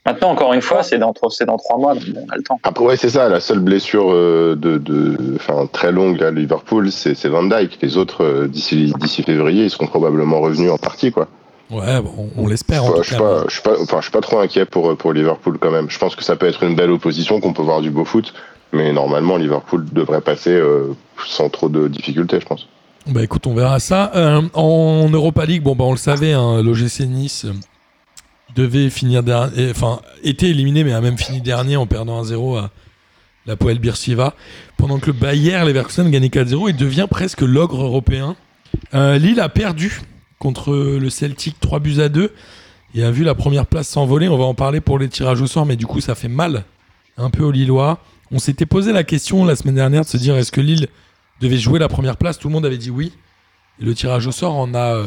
[0.06, 2.42] Maintenant, encore une fois, c'est dans trois- c'est dans trois mois, donc on a le
[2.42, 2.58] temps.
[2.62, 3.28] Après, ouais, c'est ça.
[3.28, 7.78] La seule blessure euh, de, de, enfin, très longue à Liverpool, c'est Van Dijk.
[7.82, 8.92] Les autres, euh, d'ici
[9.26, 11.28] février, ils seront probablement revenus en partie, quoi.
[11.70, 13.22] Ouais, bon, on l'espère en Ouais, tout je suis cas.
[13.22, 15.90] pas, je suis pas, enfin, je suis pas trop inquiet pour pour Liverpool quand même.
[15.90, 18.32] Je pense que ça peut être une belle opposition, qu'on peut voir du beau foot,
[18.72, 20.94] mais normalement Liverpool devrait passer euh,
[21.26, 22.66] sans trop de difficultés, je pense.
[23.06, 24.10] Bah écoute, on verra ça.
[24.16, 27.52] Euh, en Europa League, bon bah on le savait, hein, l'OGC Nice euh,
[28.54, 32.70] devait finir dernier, enfin était éliminé, mais a même fini dernier en perdant 1-0 à
[33.46, 34.34] la Poel Birsiva.
[34.76, 38.36] Pendant que le Bayer Leverkusen gagnait 4-0 et devient presque l'ogre européen.
[38.94, 40.02] Euh, Lille a perdu
[40.38, 42.32] contre le Celtic 3 buts à 2
[42.94, 44.28] et a vu la première place s'envoler.
[44.28, 46.64] On va en parler pour les tirages au sort, mais du coup ça fait mal
[47.16, 47.98] un peu aux Lillois.
[48.30, 50.88] On s'était posé la question la semaine dernière de se dire est-ce que Lille
[51.40, 53.12] devait jouer la première place, tout le monde avait dit oui.
[53.80, 55.06] Et le tirage au sort en a, euh,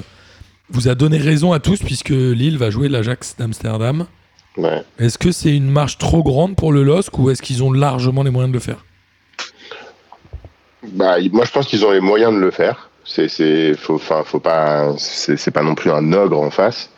[0.71, 4.07] vous a donné raison à tous puisque Lille va jouer l'Ajax d'Amsterdam.
[4.57, 4.84] Ouais.
[4.99, 8.23] Est-ce que c'est une marche trop grande pour le LOSC ou est-ce qu'ils ont largement
[8.23, 8.84] les moyens de le faire?
[10.93, 12.89] Bah, moi, je pense qu'ils ont les moyens de le faire.
[13.03, 13.99] C'est, faut,
[14.39, 16.89] pas, c'est, pas non plus un ogre en face.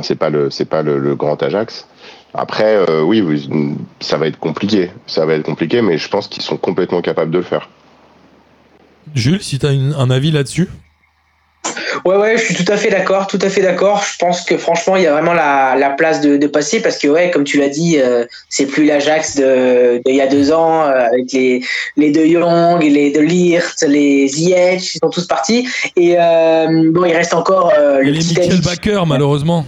[0.00, 1.86] C'est pas le, c'est pas le, le grand Ajax.
[2.32, 3.48] Après, euh, oui, oui,
[4.00, 4.90] ça va être compliqué.
[5.06, 7.68] Ça va être compliqué, mais je pense qu'ils sont complètement capables de le faire.
[9.14, 10.68] Jules, si tu as un avis là-dessus?
[12.04, 14.04] Ouais, ouais, je suis tout à fait d'accord, tout à fait d'accord.
[14.06, 16.98] Je pense que franchement, il y a vraiment la, la place de, de passer parce
[16.98, 19.42] que, ouais, comme tu l'as dit, euh, c'est plus l'Ajax de,
[19.98, 21.62] de il y a deux ans euh, avec les,
[21.96, 25.66] les De Jong, les De Ligt, les Ziyech, ils sont tous partis.
[25.96, 29.64] Et euh, bon, il reste encore euh, Et le les petit Michael David Baker, malheureusement.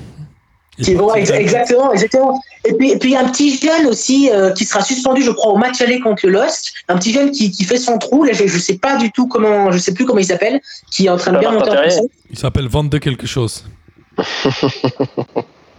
[0.83, 2.41] Qui exactement, exactement.
[2.65, 5.23] Et puis, et puis il y a un petit jeune aussi euh, qui sera suspendu,
[5.23, 6.73] je crois, au match aller contre le Lost.
[6.89, 8.25] Un petit jeune qui, qui fait son trou.
[8.25, 10.61] Là, je, je sais pas du tout comment, je sais plus comment il s'appelle,
[10.91, 12.07] qui est en train de bien monter en puissance.
[12.31, 13.65] Il s'appelle Van de quelque chose.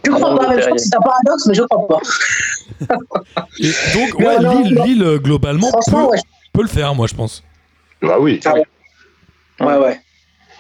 [0.06, 2.00] Je crois pas, même, je crois que c'est un paradoxe, mais je crois pas.
[3.60, 4.84] Et donc, ouais, non, Lille, non.
[4.86, 6.20] Lille, euh, globalement, peut, ouais.
[6.54, 7.44] peut le faire, moi, je pense.
[8.02, 8.40] Bah oui.
[8.46, 8.54] Ah
[9.60, 10.00] Ouais, ouais.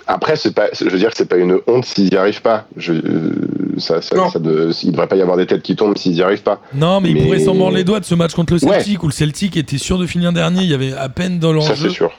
[0.10, 2.66] Après, c'est pas, je veux dire que c'est pas une honte s'ils n'y arrivent pas.
[2.78, 3.34] Je, euh,
[3.78, 4.30] ça, ça, Non.
[4.30, 6.62] ça de- il devrait pas y avoir des têtes qui tombent s'ils n'y arrivent pas.
[6.74, 9.04] Non, mais, il Mais- pourrait s'en mordre les doigts de ce match contre le Celtic
[9.04, 10.62] où le Celtic était sûr de finir dernier.
[10.64, 11.90] Il y avait à peine dans Ça, l'enjeu.
[11.90, 12.12] c'est sûr.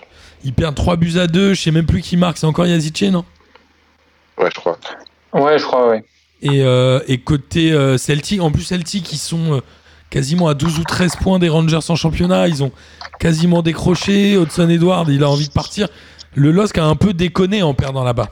[0.44, 1.54] Ils perdent 3 buts à 2.
[1.54, 2.36] Je sais même plus qui marque.
[2.38, 3.24] C'est encore Yazice, non?
[4.38, 4.78] Ouais, je crois.
[5.32, 5.98] Ouais, je crois, oui.
[6.42, 9.60] et, euh, et côté euh, Celtic, en plus Celtic, ils sont euh,
[10.10, 12.48] quasiment à 12 ou 13 points des Rangers en championnat.
[12.48, 12.70] Ils ont
[13.18, 14.34] quasiment décroché.
[14.34, 15.88] Hudson Edward, il a envie de partir.
[16.34, 18.28] Le LOSC a un peu déconné en perdant là-bas.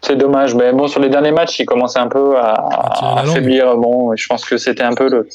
[0.00, 3.76] C'est dommage, mais bon, sur les derniers matchs, il commençait un peu à, affaiblir.
[3.76, 5.28] Bon, je pense que c'était un peu le.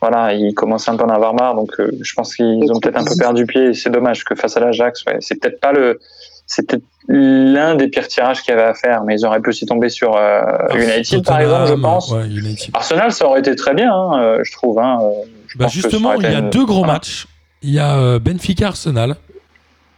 [0.00, 2.80] Voilà, il commençait un peu à en avoir marre, donc euh, je pense qu'ils ont
[2.80, 3.74] peut-être un peu perdu pied.
[3.74, 6.00] C'est dommage que face à l'Ajax, ouais, c'est peut-être pas le.
[6.56, 9.66] Peut-être l'un des pires tirages qu'il y avait à faire, mais ils auraient pu aussi
[9.66, 10.40] tomber sur euh,
[10.74, 12.10] United, par exemple, je pense.
[12.10, 12.26] Ouais.
[12.72, 14.78] Arsenal, ça aurait été très bien, hein, euh, je trouve.
[14.80, 15.10] Hein, euh,
[15.46, 16.94] je Bah justement, il y a une- deux gros voilà.
[16.94, 17.26] matchs.
[17.62, 18.18] Il y a euh,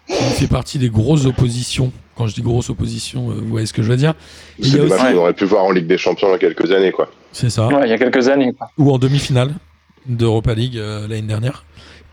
[0.09, 1.93] Qui fait partie des grosses oppositions.
[2.17, 4.11] Quand je dis grosses oppositions, euh, vous voyez ce que je veux dire.
[4.59, 6.29] Et il C'est y a des matchs qu'on aurait pu voir en Ligue des Champions
[6.29, 7.11] il y a quelques années, quoi.
[7.33, 8.53] c'est ça, Ouais, il y a quelques années.
[8.53, 8.69] Quoi.
[8.79, 9.55] ou en demi-finale
[10.07, 11.65] d'Europa League euh, l'année dernière.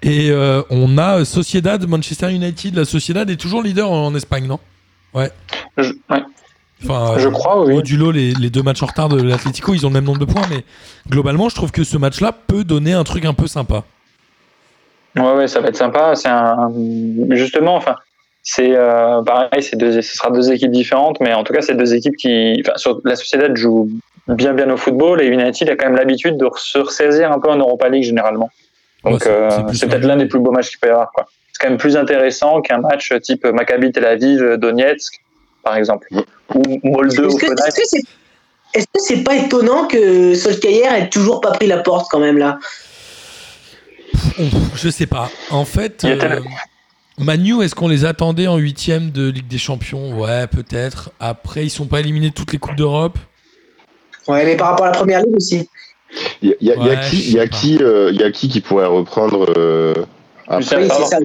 [0.01, 2.75] Et euh, on a Sociedad, Manchester United.
[2.75, 4.59] La Sociedad est toujours leader en Espagne, non?
[5.13, 6.23] Je, ouais,
[6.81, 7.73] Enfin, je euh, crois, oui.
[7.73, 10.25] Modulo les, les deux matchs en retard de l'Atlético, ils ont le même nombre de
[10.25, 10.63] points, mais
[11.09, 13.83] globalement, je trouve que ce match-là peut donner un truc un peu sympa.
[15.15, 16.15] Ouais, ouais, ça va être sympa.
[16.15, 16.71] C'est un,
[17.31, 17.95] justement, enfin,
[18.43, 21.75] c'est euh, pareil, c'est deux, ce sera deux équipes différentes, mais en tout cas, c'est
[21.75, 23.89] deux équipes qui, enfin, sur, la Sociedad joue
[24.27, 27.49] bien, bien au football et United a quand même l'habitude de se ressaisir un peu
[27.49, 28.49] en Europa League généralement.
[29.03, 31.11] Donc, Ouais, c'est- euh, c'est peut-être l'un des plus beaux matchs qu'il peut y avoir,
[31.11, 31.25] quoi.
[31.51, 35.13] C'est quand même plus intéressant qu'un match type Maccabi Tel Aviv, Donetsk,
[35.63, 36.07] par exemple,
[36.55, 37.55] ou Molde Est-ce que Offenheim.
[37.67, 38.01] est-ce que c'est
[38.75, 42.37] est-ce que c'est pas étonnant que Solskjaer ait toujours pas pris la porte quand même
[42.37, 42.59] là?
[44.75, 45.29] Je sais pas.
[45.51, 46.39] En fait, euh,
[47.17, 50.17] Manu, est-ce qu'on les attendait en huitième de Ligue des Champions?
[50.17, 51.11] Ouais, peut-être.
[51.19, 53.17] Après, ils sont pas éliminés de toutes les coupes d'Europe?
[54.27, 55.69] Ouais, mais par rapport à la première ligue aussi.
[56.41, 58.19] Il y a, y a- il y a Ouais, qui, y a qui, euh, il
[58.19, 59.93] y a qui qui pourrait reprendre euh,
[60.47, 60.77] après?
[60.77, 61.19] Oui, ça.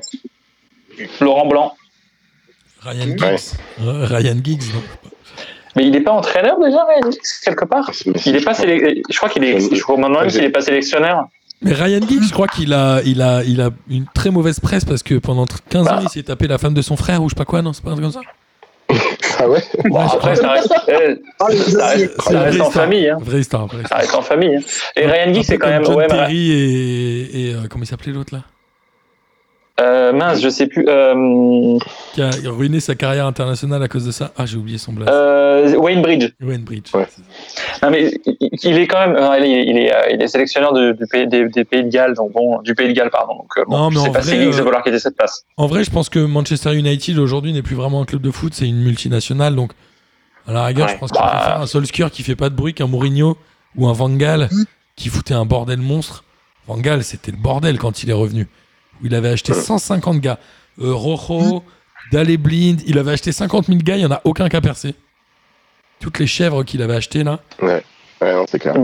[1.20, 1.72] Laurent Blanc.
[2.80, 3.16] Ryan.
[3.16, 3.40] Giggs.
[3.80, 4.82] Ouais, Ryan Giggs, non
[5.76, 7.90] Mais il n'est pas entraîneur déjà, Ryan Giggs, quelque part?
[8.26, 8.52] Il est pas.
[8.54, 9.74] Je crois qu'il est.
[9.74, 11.24] Je crois maintenant même qu'il est pas sélectionneur.
[11.64, 14.84] Mais Ryan Giggs, je crois qu'il a, il a, il a une très mauvaise presse
[14.84, 16.00] parce que pendant 15 ans, Bah.
[16.02, 17.82] il s'est tapé la femme de son frère ou je sais pas quoi, non C'est
[17.82, 18.20] pas un truc comme ça?
[19.40, 19.64] Ah ouais?
[19.82, 20.84] Je après, ça reste, ça
[22.30, 22.72] ça en histoire.
[22.72, 23.08] famille.
[23.08, 23.16] Hein.
[23.20, 24.00] Vraie histoire, vraie Ça histoire.
[24.00, 24.56] reste en famille.
[24.56, 24.60] Hein.
[24.96, 25.84] Et Ryan Un Giggs, c'est quand même.
[25.84, 28.42] John Ouais, Terry et, et, euh, comment il s'appelait l'autre là?
[29.80, 30.84] Euh, mince, je sais plus.
[30.88, 31.78] Euh,
[32.14, 34.32] Qui a ruiné sa carrière internationale à cause de ça.
[34.36, 35.08] Ah, j'ai oublié son blaze.
[35.10, 36.30] euh, Wayne Bridge.
[36.40, 36.94] Wayne Bridge.
[36.94, 37.06] Ouais.
[37.82, 38.12] Non, mais
[38.62, 39.16] il- est quand même.
[39.38, 42.14] il, est, il, est, il est sélectionneur de- du pays, des, des pays de Galles,
[42.14, 43.34] donc bon, du pays de Galles, pardon.
[43.34, 45.44] Donc, bon, Non, mais en pas vrai, de vouloir quitter cette place.
[45.56, 48.54] En vrai, je pense que Manchester United aujourd'hui n'est plus vraiment un club de foot,
[48.54, 49.56] c'est une multinationale.
[49.56, 49.72] Donc,
[50.46, 52.54] à la rigueur, Ouais, je pense qu'il bah- préfère un Solskjaer qui fait pas de
[52.54, 53.36] bruit qu'un Mourinho
[53.76, 54.48] ou un Van Gaal
[54.94, 56.22] qui foutait un bordel monstre.
[56.68, 58.46] Van Gaal, c'était le bordel quand il est revenu.
[59.02, 60.38] Où il avait acheté 150 gars.
[60.80, 61.62] Euh, Rojo,
[62.12, 64.60] Dale Blind, il avait acheté 50 000 gars, il y en a aucun qui a
[64.60, 64.94] percé.
[66.00, 67.40] Toutes les chèvres qu'il avait achetées là.
[67.62, 67.82] Ouais,
[68.22, 68.74] non, c'est clair.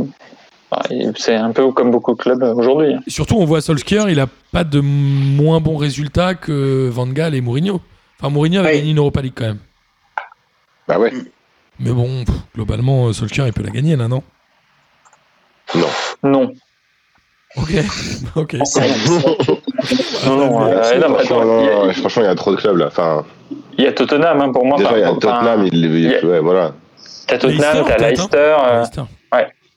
[0.71, 2.95] Ah, il- C'est un peu comme beaucoup de clubs euh, aujourd'hui.
[3.09, 7.41] surtout, on voit Solskjaer, il a pas de moins bons résultats que Van Gaal et
[7.41, 7.81] Mourinho.
[8.21, 9.59] Enfin, Mourinho avait gagné une Europa League quand même.
[10.87, 11.13] Bah ouais.
[11.81, 14.23] Mais bon, pff, globalement, euh, Solskjaer, il peut la gagner là, non
[16.23, 16.53] Non.
[17.57, 17.71] Ok.
[18.37, 18.55] ok.
[20.27, 22.51] Non, non, euh, non, franchement, non, il y a- non, franchement, il y a trop
[22.53, 22.87] de clubs là.
[22.87, 23.25] Enfin,
[23.79, 24.79] Il y a Tottenham, hein, pour moi.
[24.79, 26.73] déjà, il y a Tottenham, il, il- il y a- ouais, voilà.
[27.27, 28.37] T'as Tottenham, t'as Leicester.
[28.37, 29.03] euh, Leicester.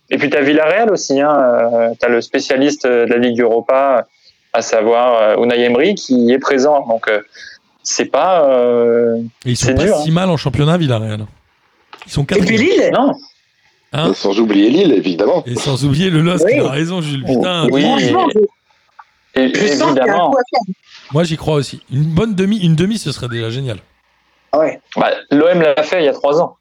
[0.10, 1.34] Et puis t'as Villarreal aussi, hein,
[1.74, 4.06] euh, t'as le spécialiste de la Ligue Europa,
[4.52, 6.86] à savoir euh, Unai Emery, qui est présent.
[6.88, 7.22] Donc euh,
[7.82, 11.26] c'est pas euh, Et ils sont pas dur, si mal en championnat, Villarreal.
[12.06, 12.58] Ils sont Et puis.
[12.58, 13.14] Lille non.
[13.94, 15.44] Hein Et Sans oublier Lille, évidemment.
[15.46, 16.54] Et sans oublier le LOSC, Oui.
[16.56, 17.24] il a raison, Jules.
[17.24, 17.86] Putain, Oui.
[19.36, 20.34] Et, évidemment,
[21.12, 21.82] moi j'y crois aussi.
[21.92, 23.78] Une bonne demi, une demi, ce serait déjà génial.
[24.52, 24.80] Ah ouais.
[24.96, 26.58] bah, l'OM l'a fait il y a trois ans.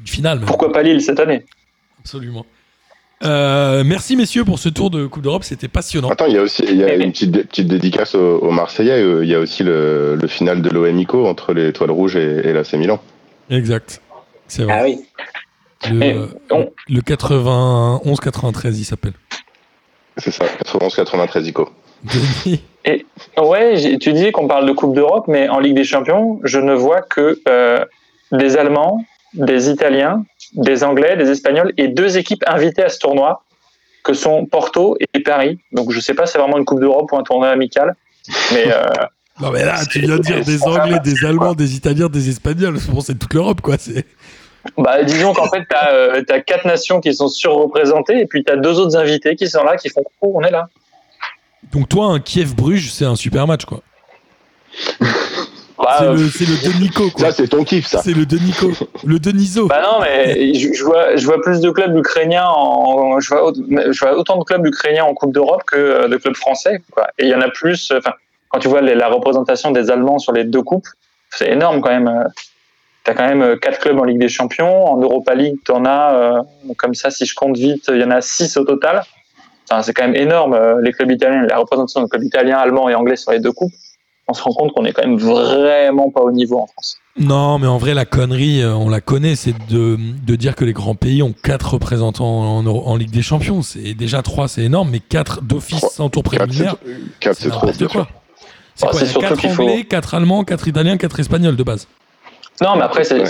[0.00, 0.46] Une finale, même.
[0.46, 1.44] Pourquoi pas Lille cette année?
[2.00, 2.46] Absolument.
[3.24, 6.08] Euh, merci messieurs pour ce tour de Coupe d'Europe, c'était passionnant.
[6.08, 7.02] Attends, il y a aussi y a oui.
[7.04, 9.02] une petite, dé- petite dédicace aux, aux Marseillais.
[9.02, 12.46] euh, Il y a aussi le, le final de l'OMICO entre les Étoiles Rouges et,
[12.48, 13.00] et l'AC Milan.
[13.50, 14.00] Exact.
[14.46, 14.82] C'est Ah vrai.
[14.84, 15.04] oui.
[15.90, 16.16] Le, Et
[16.50, 19.12] on- le 91-93, il s'appelle.
[20.16, 21.68] C'est ça, 91-93 ICO.
[22.04, 22.62] Denis
[23.36, 26.72] Ouais, tu disais qu'on parle de Coupe d'Europe, mais en Ligue des Champions, je ne
[26.72, 27.84] vois que euh,
[28.32, 33.42] des Allemands, des Italiens, des Anglais, des Espagnols et deux équipes invitées à ce tournoi,
[34.04, 35.58] que sont Porto et Paris.
[35.72, 37.94] Donc je sais pas si c'est vraiment une Coupe d'Europe ou un tournoi amical,
[38.52, 38.84] mais euh,
[39.40, 42.78] Non mais là, tu viens de dire des Anglais, des Allemands, des Italiens, des Espagnols.
[42.88, 43.76] Bon, c'est toute l'Europe, quoi.
[43.78, 44.06] C'est.
[44.76, 48.56] Bah, disons qu'en fait, t'as euh, t'as quatre nations qui sont surreprésentées et puis t'as
[48.56, 50.68] deux autres invités qui sont là, qui font coucou, on est là.
[51.72, 53.80] Donc toi, un Kiev-Bruges, c'est un super match, quoi.
[55.78, 57.26] Bah, c'est euh, le, c'est le de Nico, quoi.
[57.26, 58.00] Ça, c'est ton kiff, ça.
[58.02, 58.72] C'est le de Nico,
[59.04, 59.68] le Deniso.
[59.68, 63.48] Bah non, mais je, je vois, je vois plus de clubs ukrainiens en, je vois,
[63.50, 66.82] au- je vois autant de clubs ukrainiens en Coupe d'Europe que euh, de clubs français.
[66.90, 67.06] Quoi.
[67.18, 67.90] Et il y en a plus.
[67.92, 68.12] euh, Enfin,
[68.48, 70.88] quand tu vois les- la représentation des Allemands sur les deux coupes,
[71.30, 72.28] c'est énorme quand même.
[73.04, 74.86] T'as quand même euh, quatre clubs en Ligue des Champions.
[74.92, 76.42] En Europa League, t'en as euh,
[76.76, 79.02] comme ça, si je compte vite, il y en a six au total.
[79.70, 80.54] Enfin, c'est quand même énorme.
[80.54, 83.52] euh, Les clubs italiens, la représentation des clubs italiens, allemands et anglais sur les deux
[83.52, 83.72] coupes.
[84.30, 86.98] On se rend compte qu'on est quand même vraiment pas au niveau en France.
[87.18, 90.74] Non, mais en vrai, la connerie, on la connaît, c'est de, de dire que les
[90.74, 93.62] grands pays ont quatre représentants en, en Ligue des Champions.
[93.62, 97.68] C'est déjà trois, c'est énorme, mais quatre d'office sans tour préliminaire, c'est- quatre, c'est trop.
[97.68, 100.68] C'est Ah, quoi c'est Il y a surtout quatre qu'il faut- Anglais, quatre Allemands, quatre
[100.68, 101.88] Italiens, quatre Espagnols de base.
[102.60, 103.22] Non, mais après, c'est,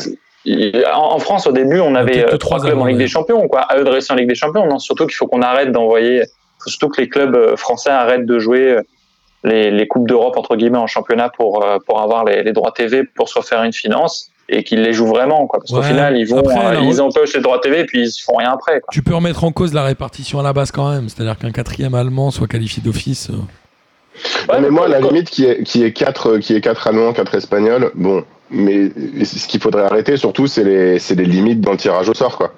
[0.46, 0.84] Ouais.
[0.94, 3.02] en, en France, au début, on avait que euh, trois trois clubs en Ligue ouais.
[3.04, 3.60] des Champions, quoi.
[3.62, 4.66] À eux de rester en Ligue des Champions.
[4.66, 6.22] Non, surtout qu'il faut qu'on arrête d'envoyer.
[6.62, 8.82] faut surtout que les clubs euh, français arrêtent de jouer euh,
[9.44, 13.04] les, les coupes d'Europe entre guillemets en championnat pour pour avoir les, les droits TV
[13.04, 15.60] pour se refaire une finance et qu'ils les jouent vraiment, quoi.
[15.60, 18.22] Parce qu'au final, ils vont, Après, euh, ils empochent les droits TV et puis ils
[18.24, 18.80] font rien après.
[18.80, 18.88] Quoi.
[18.92, 21.94] Tu peux remettre en cause la répartition à la base quand même, c'est-à-dire qu'un quatrième
[21.94, 23.28] allemand soit qualifié d'office.
[23.30, 25.08] euh, mais moi, à la quoi.
[25.10, 28.24] limite, qui est, qui est quatre, qui est quatre Allemands, quatre Espagnols, bon.
[28.50, 28.90] Mais
[29.24, 32.36] ce qu'il faudrait arrêter, surtout, c'est les, c'est les limites dans le tirage au sort,
[32.38, 32.52] quoi.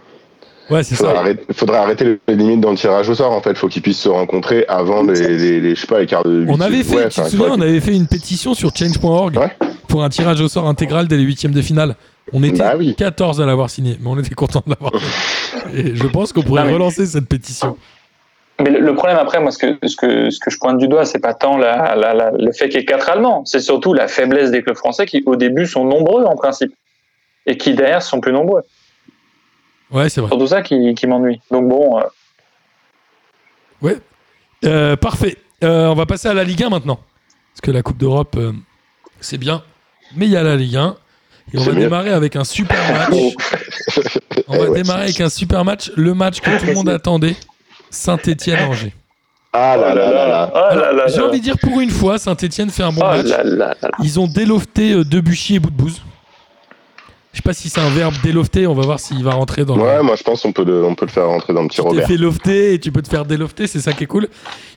[0.71, 1.21] Ouais, c'est Faudrait ça.
[1.21, 3.59] arrêter, faudrait arrêter les limites dans le tirage au sort, en fait.
[3.59, 6.45] Faut qu'ils puissent se rencontrer avant les, les, les- je sais pas, les quarts de
[6.49, 9.51] On avait fait, Ouais, tu te souviens, on avait fait une pétition sur change.org Ouais.
[9.89, 11.97] pour un tirage au sort intégral dès les huitièmes de finale.
[12.33, 12.95] On était Bah oui.
[12.97, 14.93] 14 à l'avoir signé, mais on était content de l'avoir.
[15.75, 17.77] Et je pense qu'on pourrait Non, mais- relancer cette pétition.
[18.63, 21.05] Mais le, problème après, moi, ce que, ce que, ce que je pointe du doigt,
[21.05, 23.93] c'est pas tant la, la, la- le fait qu'il y ait quatre Allemands, c'est surtout
[23.95, 26.75] la faiblesse des clubs français qui, au début, sont nombreux en principe
[27.47, 28.63] et qui derrière sont plus nombreux.
[29.91, 30.29] Ouais, c'est vrai.
[30.31, 31.41] surtout ça qui, qui m'ennuie.
[31.51, 32.03] Donc bon, euh,
[33.83, 33.97] Ouais.
[34.65, 35.37] Euh, parfait.
[35.65, 37.01] Euh, on va passer à la Ligue 1 maintenant.
[37.53, 38.53] Parce que la Coupe d'Europe, euh,
[39.21, 39.63] c'est bien.
[40.17, 40.97] Mais il y a la Ligue 1.
[41.53, 41.81] Et on C'est va mieux.
[41.81, 43.11] démarrer avec un super match.
[44.49, 44.83] On va ouais.
[44.83, 45.91] démarrer avec un super match.
[45.97, 47.35] Le match que tout le monde attendait.
[47.91, 48.95] Saint-Etienne-Angers.
[49.53, 50.75] Ah là là là là.
[50.77, 53.27] Là là J'ai envie de dire pour une fois, Saint-Etienne fait un bon Oh match.
[53.27, 53.89] là là là.
[54.03, 56.01] Ils ont délofté euh, Debuchy et Boudbouz.
[57.33, 59.77] Je sais pas si c'est un verbe délofter, on va voir s'il va rentrer dans
[59.79, 60.03] Ouais, le.
[60.03, 61.83] moi, je pense qu'on peut le, on peut le faire rentrer dans le petit Tu
[61.83, 62.07] t'es Robert.
[62.09, 64.29] fait lofter et tu peux te faire délofter, c'est ça qui est cool.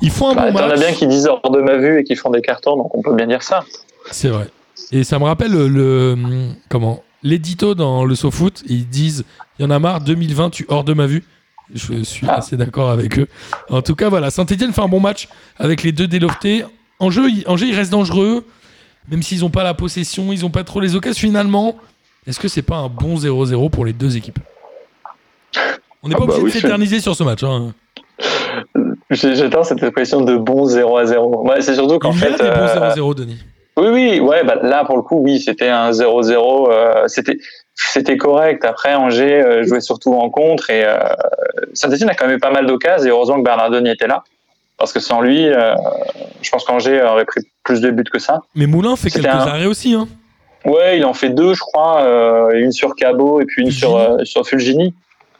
[0.01, 0.79] Ils font un Bah, bon T'en as match.
[0.79, 3.15] bien qui disent hors de ma vue et qui font des cartons, donc on peut
[3.15, 3.63] bien dire ça.
[4.11, 4.47] C'est vrai.
[4.91, 6.17] Et ça me rappelle le, le-
[6.69, 9.23] comment l'édito dans le SoFoot, ils disent
[9.57, 11.23] il y en a marre 2020 tu hors de ma vue.
[11.73, 12.37] Je suis Ah.
[12.37, 13.27] assez d'accord avec eux.
[13.69, 16.65] En tout cas, voilà, Saint-Etienne fait un bon match avec les deux déloftés.
[16.99, 18.45] En jeu, il- Angers, il reste dangereux,
[19.09, 21.19] même s'ils n'ont pas la possession, ils n'ont pas trop les occasions.
[21.27, 21.75] Finalement,
[22.27, 24.39] est-ce que c'est pas un bon 0-0 pour les deux équipes?
[26.03, 27.43] On n'est Ah pas bah obligé oui, de s'éterniser sur ce match.
[27.43, 27.73] Hein.
[29.09, 31.47] J'adore cette expression de bon 0 à 0.
[31.47, 32.43] Ouais, c'est surtout qu'en Il y a fait.
[32.43, 33.37] des bons euh, 0-0, Denis.
[33.77, 36.69] Oui, oui, ouais, bah, là pour le coup, oui, c'était un 0-0.
[36.71, 37.37] euh, c'était,
[37.75, 38.65] c'était correct.
[38.65, 40.97] Après, Angers euh, jouait surtout en contre et euh,
[41.73, 44.23] Saint-Etienne a quand même eu pas mal d'occasions et heureusement que Bernardoni était là.
[44.77, 45.75] Parce que sans lui, euh,
[46.41, 48.41] je pense qu'Angers aurait pris plus de buts que ça.
[48.55, 49.93] Mais Moulin fait quelques un- arrêts aussi.
[49.93, 50.07] Hein.
[50.65, 53.97] Ouais, il en fait deux, je crois, euh, une sur Cabot et puis une sur,
[53.99, 54.25] Fulgini.
[54.25, 54.93] sur Fulgini.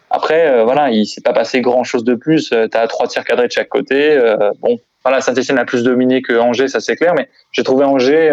[0.10, 2.52] Après, voilà, il s'est pas passé grand chose de plus.
[2.54, 4.16] Euh, T'as trois tirs cadrés de chaque côté.
[4.62, 8.32] Bon, voilà, Saint-Etienne a plus dominé que Angers, ça c'est clair, mais j'ai trouvé Angers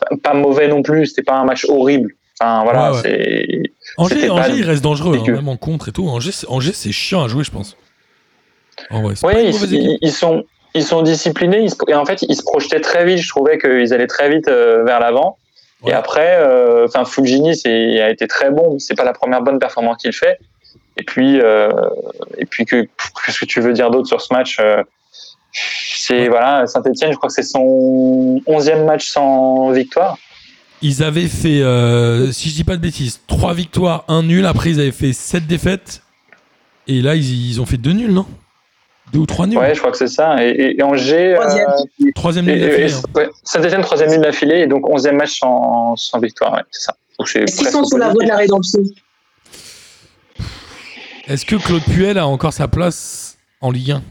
[0.00, 1.06] pas- pas mauvais non plus.
[1.06, 2.12] C'était pas un match horrible.
[2.40, 3.02] Enfin, voilà, Ouais, ouais.
[3.02, 3.62] c'est.
[3.96, 6.08] Angers, Angers il reste dangereux, hein, même en contre et tout.
[6.08, 7.76] Angers, c'est- Angers, c'est chiant à jouer, je pense.
[8.90, 9.34] En vrai, Oui,
[9.70, 10.44] ils, ils- sont,
[10.74, 11.60] ils sont disciplinés.
[11.60, 13.18] Ils se- et en fait, ils se projetaient très vite.
[13.18, 15.38] Je trouvais qu'ils allaient très vite euh, vers l'avant.
[15.82, 15.92] Ouais.
[15.92, 18.78] Et après, euh, enfin, Fulgini c'est, a été très bon.
[18.80, 20.38] C'est pas la première bonne performance qu'il fait.
[20.96, 21.70] Et puis, euh,
[22.38, 22.82] et puis que,
[23.24, 24.82] qu'est-ce que tu veux dire d'autre sur ce match euh,
[25.52, 27.12] C'est voilà, Saint-Etienne.
[27.12, 30.18] Je crois que c'est son onzième match sans victoire.
[30.86, 34.44] Ils avaient fait, euh, si je dis pas de bêtises, 3 victoires, 1 nul.
[34.44, 36.02] Après, ils avaient fait 7 défaites.
[36.86, 38.26] Et là, ils, ils ont fait 2 nuls, non?
[39.14, 40.44] 2 ou 3 nuls Ouais, je crois que c'est ça.
[40.44, 41.34] Et, et, et Angers.
[41.36, 41.66] Troisième.
[41.68, 43.30] euh, Troisième et- nul d'affilée, hein.
[43.44, 46.52] Saint-Etienne troisième nul d'affilée et donc onzième match sans, sans victoire.
[46.52, 46.96] Ouais, c'est ça.
[47.40, 48.80] Est-ce qu'ils sont sous la voie de la rédemption
[51.26, 54.02] Est-ce que Claude Puel a encore sa place en Ligue 1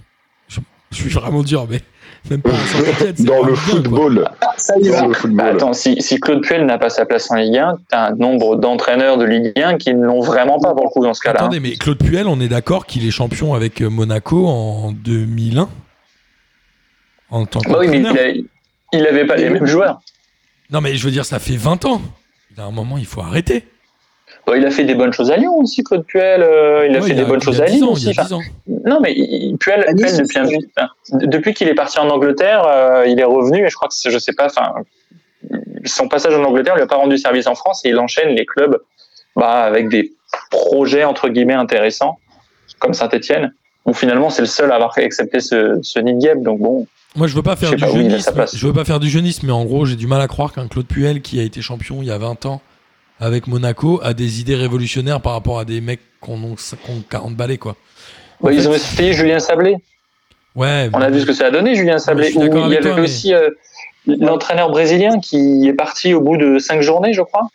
[0.48, 0.60] je,
[0.92, 1.82] je suis vraiment dur, mais
[2.30, 2.54] même pas à
[3.20, 4.00] Dans pas le Ligue 1, quoi.
[4.00, 4.30] football.
[4.58, 5.02] Ça y Dans va.
[5.04, 5.48] le Bah, football.
[5.48, 8.56] attends, si, si Claude Puel n'a pas sa place en Ligue 1, t'as un nombre
[8.56, 11.40] d'entraîneurs de Ligue 1 qui ne l'ont vraiment pas pour le coup dans ce cas-là.
[11.42, 11.44] hein.
[11.46, 15.68] Attendez, mais Claude Puel, on est d'accord qu'il est champion avec euh, Monaco en 2001
[17.30, 18.28] En tant Bah oui, mais il, a,
[18.94, 20.00] il avait pas les mêmes joueurs.
[20.72, 22.02] Non, mais je veux dire, ça fait 20 ans.
[22.58, 23.66] A un moment, il faut arrêter.
[24.46, 26.42] Bon, il a fait des bonnes choses à Lyon aussi, Claude Puel.
[26.44, 28.10] euh, il a Ouais, fait des bonnes choses à 10 Lyon ans, aussi.
[28.10, 28.42] Enfin, 10 ans.
[28.86, 33.06] Non, mais il- Puel, Nice Puel, depuis, un- depuis qu'il est parti en Angleterre, euh,
[33.08, 34.74] il est revenu, et je crois que je sais pas, enfin,
[35.86, 38.46] son passage en Angleterre lui a pas rendu service en France, et il enchaîne les
[38.46, 38.78] clubs
[39.36, 40.12] bah, avec des
[40.52, 42.20] projets entre guillemets intéressants,
[42.80, 43.54] comme Saint-Etienne,
[43.86, 46.44] où finalement c'est le seul à avoir accepté ce, ce nid de.
[46.44, 48.46] Donc bon, Moi, je veux pas faire Je du pas jeunisme.
[48.54, 50.68] Je veux pas faire du jeunisme, mais en gros, j'ai du mal à croire qu'un
[50.68, 52.62] Claude Puel qui a été champion il y a 20 ans
[53.20, 56.36] avec Monaco a des idées révolutionnaires par rapport à des mecs qui ont,
[56.90, 57.76] ont 40 balais, quoi.
[58.52, 59.78] Ils fait, ont essayé Julien Sablé.
[60.56, 60.90] Ouais.
[60.94, 62.32] On a vu ce que ça a donné, Julien Sablé.
[62.36, 63.50] il y avait toi, mais- aussi euh,
[64.06, 67.48] l'entraîneur brésilien qui est parti au bout de cinq journées, je crois.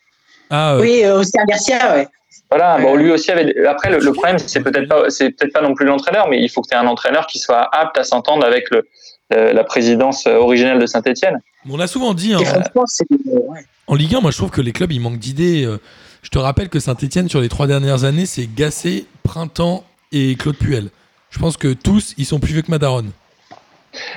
[0.51, 2.09] Ah, euh, Oui, euh, Oscar Garcia, ouais.
[2.51, 2.83] Voilà, Ouais.
[2.83, 3.67] bon, lui aussi avait.
[3.67, 6.49] Après, le, le problème, c'est peut-être pas, c'est peut-être pas non plus l'entraîneur, mais il
[6.49, 8.89] faut que tu aies un entraîneur qui soit apte à s'entendre avec le,
[9.31, 11.41] le- la présidence euh, originelle de Saint-Etienne.
[11.71, 12.45] On a souvent dit, hein, Et
[12.87, 13.07] c'est.
[13.87, 15.65] en Ligue 1, moi, je trouve que les clubs, ils manquent d'idées.
[15.65, 15.79] euh.
[16.23, 20.57] Je te rappelle que Saint-Etienne, sur les trois dernières années, c'est Gassé, Printemps et Claude
[20.57, 20.91] Puel.
[21.31, 23.05] Je pense que tous, ils sont plus vieux que Madaron.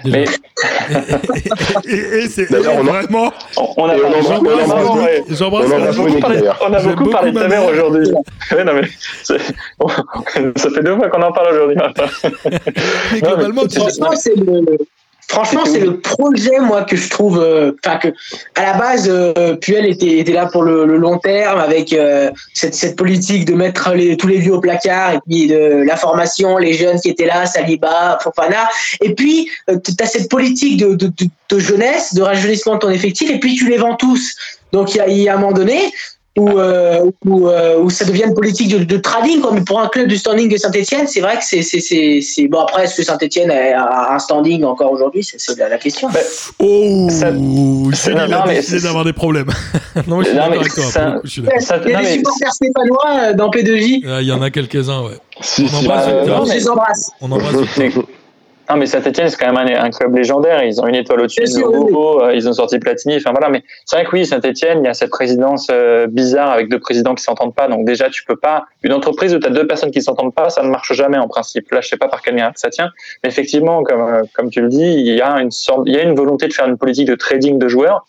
[0.03, 0.17] Déjà.
[0.17, 0.25] Mais
[1.85, 3.31] et, et- et c'est D'ailleurs, on a- vraiment.
[3.77, 6.59] on, a Et beaucoup parlé- d'ailleurs.
[6.67, 8.09] on a J'aime beaucoup parlé de ta mère aujourd'hui.
[8.51, 8.87] Ouais, non, mais
[9.23, 9.37] c'est-
[10.57, 11.77] ça fait deux fois qu'on en parle aujourd'hui.
[13.13, 13.79] Mais globalement, tu-
[15.31, 15.99] Franchement, c'est le.
[16.01, 17.39] Projet, moi, que je trouve.
[17.39, 18.09] euh, Enfin, que
[18.55, 22.29] à la base, euh, Puel était, était là pour le, le long terme avec euh,
[22.53, 25.95] cette, cette politique de mettre les, tous les vieux au placard et puis de la
[25.95, 28.69] formation, les jeunes qui étaient là, Saliba, Fofana.
[28.99, 32.89] Et puis, tu as cette politique de, de, de, de jeunesse, de rajeunissement de ton
[32.89, 34.35] effectif, et puis tu les vends tous.
[34.73, 35.93] Donc, il y a, y a un moment donné
[36.37, 39.41] où, euh, où, euh, où ça devient une politique de, de trading.
[39.41, 39.51] Quoi.
[39.53, 42.47] Mais pour un club du standing de Saint-Etienne, c'est vrai que c'est, c'est, c'est, c'est-
[42.47, 45.23] Bon, après, est-ce que Saint-Etienne a un standing encore aujourd'hui?
[45.23, 46.07] C'est, la, la question.
[46.59, 47.31] Oh, Ça-
[47.93, 49.49] c'est- d'avoir des problèmes.
[50.07, 50.83] non, mais je suis Non, d'accord mais avec toi.
[50.85, 54.05] ça- coup, je suis Il y a non, des supporters stéphanois euh, dans P2J.
[54.05, 55.17] Euh, Il y en a quelques-uns, ouais.
[55.41, 56.37] Si, On si, embrasse bah, Victor.
[56.39, 56.91] non, mais-.
[57.21, 58.03] On embrasse Victor.
[58.71, 60.63] Non, mais Saint-Etienne, c'est quand même un, un club légendaire.
[60.63, 61.61] Ils ont une étoile au-dessus oui.
[61.61, 62.23] logo.
[62.23, 63.17] euh, Ils ont sorti Platini.
[63.17, 63.49] Enfin, voilà.
[63.49, 66.79] Mais c'est vrai que oui, Saint-Etienne, il y a cette présidence euh, bizarre avec deux
[66.79, 67.67] présidents qui s'entendent pas.
[67.67, 68.63] Donc, déjà, tu peux pas.
[68.83, 71.27] Une entreprise où tu as deux personnes qui s'entendent pas, ça ne marche jamais en
[71.27, 71.69] principe.
[71.71, 72.91] Là, je sais pas par quel miracle ça tient.
[73.23, 75.99] Mais effectivement, comme, euh, comme tu le dis, il y a une sorte, il y
[75.99, 78.05] a une volonté de faire une politique de trading de joueurs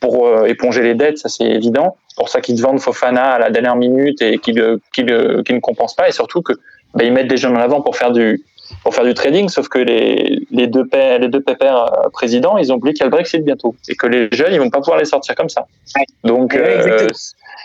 [0.00, 1.16] pour euh, éponger les dettes.
[1.16, 1.96] Ça, c'est évident.
[2.08, 5.94] C'est pour ça qu'ils te vendent Fofana à la dernière minute et qu'ils ne compensent
[5.94, 6.08] pas.
[6.08, 6.52] Et surtout que,
[6.94, 8.44] bah, ils mettent des jeunes en avant pour faire du,
[8.82, 12.58] pour faire du trading, sauf que les, les deux pères, les deux pépères euh, présidents,
[12.58, 14.70] ils ont oublié qu'il y a le Brexit bientôt et que les jeunes, ils vont
[14.70, 15.66] pas pouvoir les sortir comme ça.
[15.96, 16.04] Ouais.
[16.24, 17.08] Donc, Ouais, euh,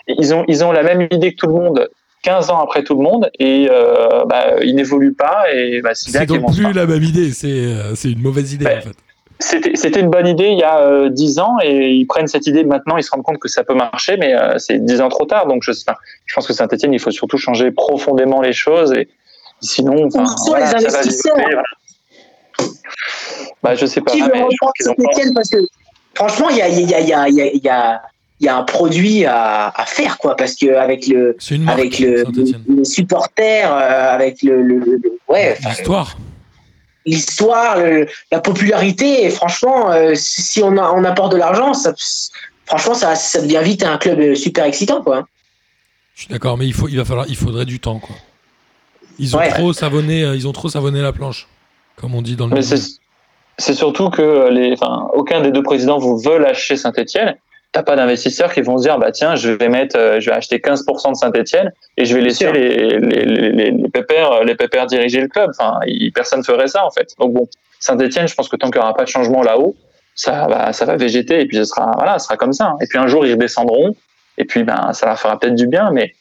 [0.08, 1.90] ils ont, ils ont la même idée que tout le monde,
[2.24, 6.26] 15 ans après tout le monde, et euh, bah, ils n'évoluent pas et bah, c'est
[6.26, 8.96] donc plus la même idée, c'est euh, c'est une mauvaise idée en fait.
[9.40, 12.48] C'était c'était une bonne idée il y a euh, 10 ans et ils prennent cette
[12.48, 15.10] idée maintenant, ils se rendent compte que ça peut marcher, mais euh, c'est 10 ans
[15.10, 15.46] trop tard.
[15.48, 19.08] Donc je, enfin, je pense que Saint-Etienne, il faut surtout changer profondément les choses et
[19.62, 21.64] sinon, enfin, voilà, les ça va investisseurs voilà.
[23.64, 24.12] Bah, je sais pas.
[24.12, 24.46] Qui veut mais
[24.80, 25.58] je Saint-Etienne Parce que
[26.16, 27.70] franchement, il y a, il y, a, il y, a, il y, a, il y,
[27.70, 28.02] a,
[28.40, 30.36] il y a un produit à, à faire, quoi.
[30.36, 32.24] Parce que avec le, marque, avec le,
[32.70, 36.18] les supporters, euh, avec le, le, le- ouais, L'histoire.
[37.06, 41.74] l'histoire, le- la popularité, et franchement, euh, si si on, a- on apporte de l'argent,
[41.74, 41.94] ça,
[42.66, 45.28] franchement, ça, ça devient vite un club super excitant, quoi.
[46.16, 48.00] Je suis d'accord, mais il, faut, il, va falloir, il faudrait du temps.
[48.00, 48.16] Quoi.
[49.20, 49.50] Ils, ont Ouais.
[49.50, 51.48] trop savonné, euh, ils ont trop savonné la planche,
[51.96, 52.62] comme on dit dans le Mais
[53.60, 57.36] c'est surtout que les, enfin, aucun des deux présidents vous veut lâcher Saint-Etienne.
[57.72, 60.36] T'as pas d'investisseurs qui vont se dire, bah tiens, je vais mettre, euh, je vais
[60.36, 64.86] acheter 15% de Saint-Etienne et je vais laisser les, les, les, les, pépères, les pépères
[64.86, 65.50] diriger le club.
[65.58, 67.10] Enfin, il- personne ferait ça en fait.
[67.20, 67.48] Donc bon,
[67.80, 69.76] Saint-Etienne, je pense que tant qu'il n'y aura pas de changement là-haut,
[70.16, 72.76] ça va, ça va végéter et puis ce sera, voilà, ce sera comme ça.
[72.82, 73.96] Et puis un jour ils redescendront
[74.38, 76.14] et puis ben ça leur fera peut-être du bien, mais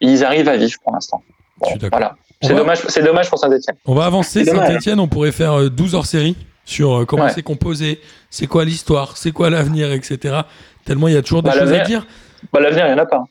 [0.00, 1.22] ils arrivent à vivre pour l'instant.
[1.58, 2.14] Bon, voilà.
[2.42, 3.76] On C'est va- dommage, c'est dommage pour Saint-Etienne.
[3.86, 4.44] On va avancer.
[4.44, 7.32] Saint-Etienne, on pourrait faire euh, 12 hors série sur euh, comment Ouais.
[7.34, 8.00] c'est composé,
[8.30, 10.40] c'est quoi l'histoire, c'est quoi l'avenir, etc.
[10.84, 12.06] Tellement il y a toujours des Bah, choses à dire.
[12.52, 13.22] Bah, l'avenir, il n'y en a pas.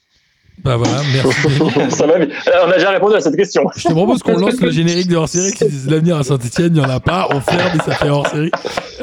[0.63, 1.47] Bah voilà, merci.
[1.47, 1.89] Denis.
[1.91, 2.27] ça va bien.
[2.65, 3.63] On a déjà répondu à cette question.
[3.75, 6.73] Je te propose qu'on lance le générique de hors série qui dit l'avenir à Saint-Etienne,
[6.75, 8.51] il n'y en a pas, on ferme et ça fait hors série.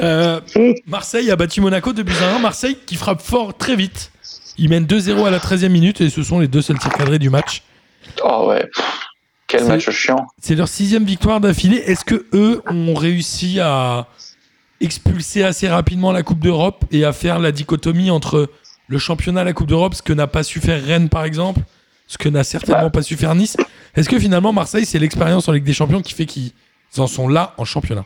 [0.01, 0.39] Euh,
[0.87, 2.39] Marseille a battu Monaco 2 buts à 1.
[2.39, 4.11] Marseille qui frappe fort très vite.
[4.57, 7.19] Ils mènent 2-0 à la 13e minute et ce sont les deux seuls tirs cadrés
[7.19, 7.63] du match.
[8.23, 8.65] Oh ouais.
[9.49, 10.27] Quel C'est- match chiant.
[10.41, 11.77] C'est leur sixième victoire d'affilée.
[11.77, 14.07] Est-ce que eux ont réussi à
[14.79, 18.49] expulser assez rapidement la Coupe d'Europe et à faire la dichotomie entre
[18.87, 21.61] le championnat et la Coupe d'Europe, ce que n'a pas su faire Rennes par exemple,
[22.07, 22.89] ce que n'a certainement Bah.
[22.91, 23.57] pas su faire Nice?
[23.95, 26.51] Est-ce que finalement Marseille, c'est l'expérience en Ligue des Champions qui fait qu'ils
[26.97, 28.05] en sont là en championnat?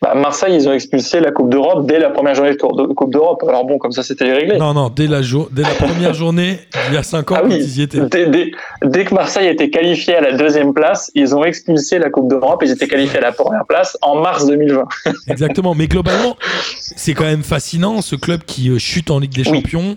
[0.00, 2.56] Bah, Marseille, ils ont expulsé la Coupe d'Europe dès la première journée de
[2.94, 3.42] Coupe d'Europe.
[3.48, 4.56] Alors bon, comme ça, c'était réglé.
[4.56, 7.42] Non, non, dès la, jour- dès la première journée, il y a 5 ans, Ah
[7.44, 7.98] oui, ils y étaient.
[8.08, 8.52] dès, dès-
[8.84, 12.62] dès que Marseille était qualifié à la deuxième place, ils ont expulsé la Coupe d'Europe.
[12.64, 14.84] Ils étaient qualifiés à la première place en mars 2020.
[15.26, 15.74] Exactement.
[15.74, 16.36] Mais globalement,
[16.78, 19.56] c'est quand même fascinant ce club qui euh, chute en Ligue des Oui.
[19.62, 19.96] Champions,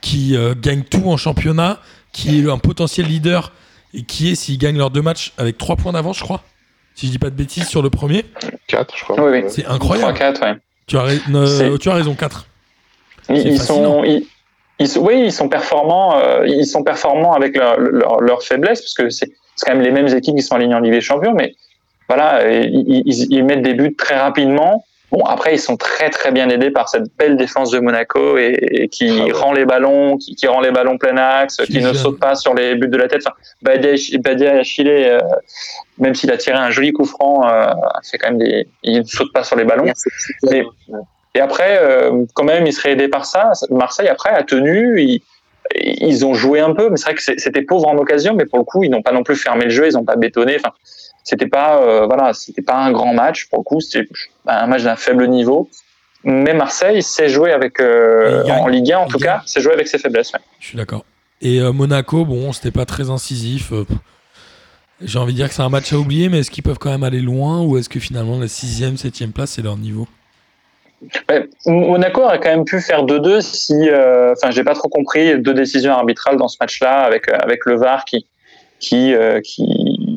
[0.00, 1.78] qui euh, gagne tout en championnat,
[2.12, 3.52] qui est un potentiel leader
[3.92, 6.40] et qui est, s'ils gagnent leurs deux matchs, avec 3 points d'avance, je crois.
[6.94, 8.24] Si je dis pas de bêtises, sur le premier.
[8.68, 9.20] 4, je crois.
[9.22, 9.44] Oui, oui.
[9.48, 10.12] C'est incroyable.
[10.18, 10.54] 3-4, ouais.
[10.86, 12.46] Tu as, euh, tu raison, 4.
[13.30, 14.26] Ils, sont, ils,
[14.78, 16.16] ils sont- oui, ils sont performants.
[16.18, 19.30] euh, ils sont performants avec leur, leur, leur faiblesse parce que c'est
[19.64, 21.54] quand même les mêmes équipes qui sont alignées en Ligue des Champions, mais
[22.08, 24.84] voilà, ils, ils, ils mettent des buts très rapidement.
[25.12, 28.56] Bon, après, ils sont très très bien aidés par cette belle défense de Monaco et,
[28.58, 29.32] et qui Ah ouais.
[29.32, 32.34] rend les ballons, qui, qui rend les ballons plein axe, Qui qui ne saute pas
[32.34, 33.20] sur les buts de la tête.
[33.26, 35.18] Enfin, Badia, Badia Achille, euh,
[35.98, 37.66] même s'il a tiré un joli coup franc, euh,
[38.00, 39.84] c'est quand même des, il ne saute pas sur les ballons.
[40.50, 40.64] Mais-
[41.34, 43.52] Et après, euh, quand même, ils seraient aidés par ça.
[43.70, 45.00] Marseille, après, a tenu.
[45.02, 45.20] Ils,
[45.74, 48.34] ils ont joué un peu, mais c'est vrai que c'était pauvre en occasion.
[48.34, 49.86] Mais pour le coup, ils n'ont pas non plus fermé le jeu.
[49.88, 50.56] Ils n'ont pas bétonné.
[50.56, 50.74] Enfin,
[51.24, 53.48] c'était pas, euh, voilà, c'était pas un grand match.
[53.48, 54.08] Pour le coup, c'était
[54.46, 55.68] un match d'un faible niveau.
[56.24, 59.88] Mais Marseille sait jouer avec, euh, en Ligue 1 en tout cas, sait jouer avec
[59.88, 60.32] ses faiblesses.
[60.32, 60.40] ouais.
[60.60, 61.04] Je suis d'accord.
[61.40, 63.72] Et euh, Monaco, bon, c'était pas très incisif.
[65.00, 66.90] J'ai envie de dire que c'est un match à oublier, mais est-ce qu'ils peuvent quand
[66.90, 70.06] même aller loin ou est-ce que finalement la 6ème, 7ème place, c'est leur niveau?
[71.28, 75.40] Ouais, Monaco aurait quand même pu faire 2-2 si, euh, enfin, j'ai pas trop compris
[75.40, 78.26] deux décisions arbitrales dans ce match-là avec avec le VAR qui
[78.78, 79.66] qui euh, qui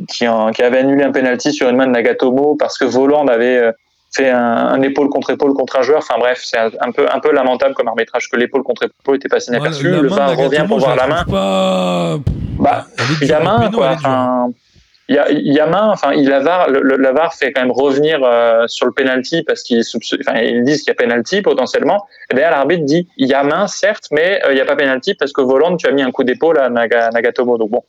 [0.08, 3.28] qui, en- qui avait annulé un penalty sur une main de Nagatomo parce que Voland
[3.28, 3.72] avait euh,
[4.16, 5.99] fait un, un épaule contre épaule contre un joueur.
[5.99, 9.18] Enfin bref, c'est un, un peu un peu lamentable comme arbitrage que l'épaule contre épaule
[9.18, 9.86] était passé inaperçu.
[9.91, 11.24] Ouais, le main VAR revient pour voir la main.
[11.26, 12.18] Pas...
[12.60, 13.95] Bah, Elle est il y a dure, main, quoi.
[15.10, 15.22] Dure.
[15.22, 15.89] Enfin, il y a, il y a main.
[15.91, 16.95] Enfin, il la VAR, le, le-
[17.38, 19.82] fait quand même revenir euh, sur le penalty parce qu'ils
[20.28, 22.06] enfin, ils disent qu'il y a penalty potentiellement.
[22.32, 24.76] Et derrière, l'arbitre dit il y a main, certes, mais euh, il n'y a pas
[24.76, 27.58] penalty parce que Voland, tu as mis un coup d'épaule à Naga- Nagatomo.
[27.58, 27.84] Donc bon,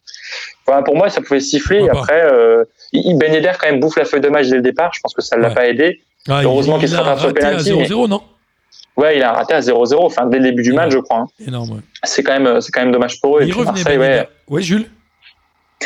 [0.67, 1.83] voilà, pour moi, ça pouvait siffler.
[1.85, 4.91] Et après, euh, Ben Yedder quand même bouffe la feuille de match dès le départ.
[4.95, 5.55] Je pense que ça ne l'a Ouais.
[5.55, 6.01] pas aidé.
[6.29, 8.21] Ah, heureusement qu'il se a rattrape sur le raté à penalty, 0-0, non?
[8.97, 10.77] Ouais, il a raté à 0-0, enfin dès le début du Ouais.
[10.77, 11.19] match, je crois.
[11.19, 11.27] hein.
[11.47, 11.83] Énorme.
[12.03, 13.43] C'est quand même, c'est quand même dommage pour eux.
[13.43, 14.29] Et Il puis revenait, Marseille, Ben ouais.
[14.49, 14.87] Ouais, Jules?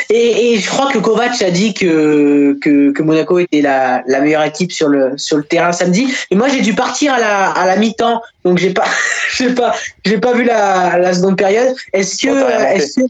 [0.09, 4.21] Et, et je crois que Kovac a dit que, que, que Monaco était la, la
[4.21, 6.13] meilleure équipe sur le, sur le terrain samedi.
[6.31, 8.85] Et moi, j'ai dû partir à la, à la mi-temps, donc j'ai pas,
[9.35, 9.75] j'ai pas,
[10.05, 11.75] j'ai pas vu la, la seconde période.
[11.91, 13.05] Est-ce que, est-ce que,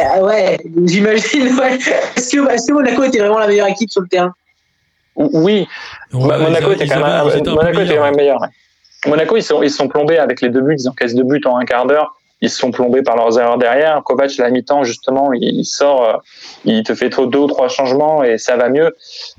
[0.00, 1.78] euh, ouais, j'imagine, ouais.
[2.16, 4.34] Est-ce que, Monaco était vraiment la meilleure équipe sur le terrain?
[5.14, 5.68] Oui,
[6.14, 8.40] Ouais, Bah, Monaco était quand même Monaco était quand meilleur.
[8.40, 8.48] ouais.
[9.06, 11.58] Monaco, ils sont, ils sont plombés avec les deux buts, ils encaissent deux buts en
[11.58, 12.16] un quart d'heure.
[12.42, 14.02] Ils se sont plombés par leurs erreurs derrière.
[14.02, 16.12] Kovac, à la mi-temps, justement, il, sort, euh,
[16.64, 18.94] il te fait trop deux ou trois changements et ça va mieux.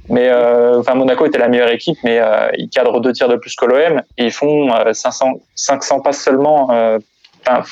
[0.09, 3.35] Mais euh, enfin, Monaco était la meilleure équipe, mais euh, ils cadrent deux tirs de
[3.35, 6.69] plus que l'OM et ils font euh, 500, 500 passes seulement.
[7.45, 7.63] enfin,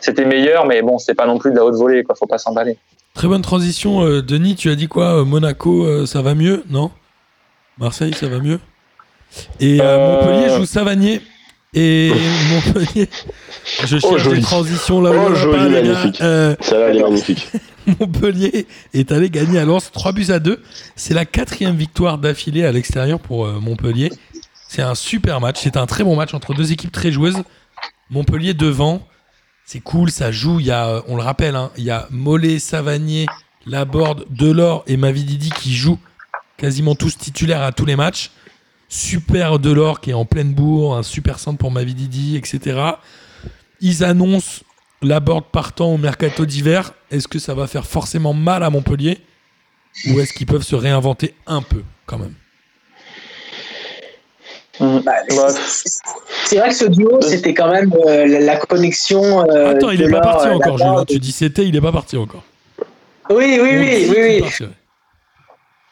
[0.00, 2.14] c'était meilleur, mais bon, c'était pas non plus de la haute volée, quoi.
[2.14, 2.78] Faut pas s'emballer.
[3.14, 4.56] Très bonne transition, Denis.
[4.56, 6.90] Tu as dit quoi Monaco, ça va mieux Non?
[7.78, 8.58] Marseille, ça va mieux?
[9.60, 11.20] Et Euh, Montpellier joue Savanier.
[11.78, 12.10] Et
[12.50, 13.08] Montpellier,
[13.82, 14.40] je cherche Oh, joli.
[14.40, 16.20] des transitions là où Oh, joli, pas, magnifique.
[16.22, 17.48] Euh, Ça là, elle est magnifique.
[18.00, 20.62] Montpellier est allé gagner à Lens 3 buts à 2.
[20.96, 24.10] C'est la quatrième victoire d'affilée à l'extérieur pour euh, Montpellier.
[24.68, 25.58] C'est un super match.
[25.62, 27.42] C'est un très bon match entre deux équipes très joueuses.
[28.10, 29.06] Montpellier devant.
[29.66, 30.60] C'est cool, ça joue.
[30.60, 33.26] Il y a, euh, on le rappelle, hein, il y a Mollet, Savanier,
[33.66, 35.98] Laborde, Delors et Mavididi qui jouent
[36.56, 38.30] quasiment tous titulaires à tous les matchs.
[38.88, 42.78] Super Delors qui est en pleine bourre, un super centre pour Mavididi, etc.
[43.80, 44.62] Ils annoncent
[45.02, 46.92] Laborde partant au mercato d'hiver.
[47.10, 49.18] Est-ce que ça va faire forcément mal à Montpellier
[50.08, 52.34] ou est-ce qu'ils peuvent se réinventer un peu quand même?
[54.78, 55.48] Bah, Bah,
[56.44, 59.42] c'est- vrai que ce duo, c'était quand même euh, la, la connexion.
[59.50, 60.76] euh, Attends, il est pas parti euh, encore.
[60.78, 61.08] Laborde.
[61.08, 62.44] Tu dis c'était, il est pas parti encore.
[63.30, 64.66] Oui, oui, oui, oui, oui.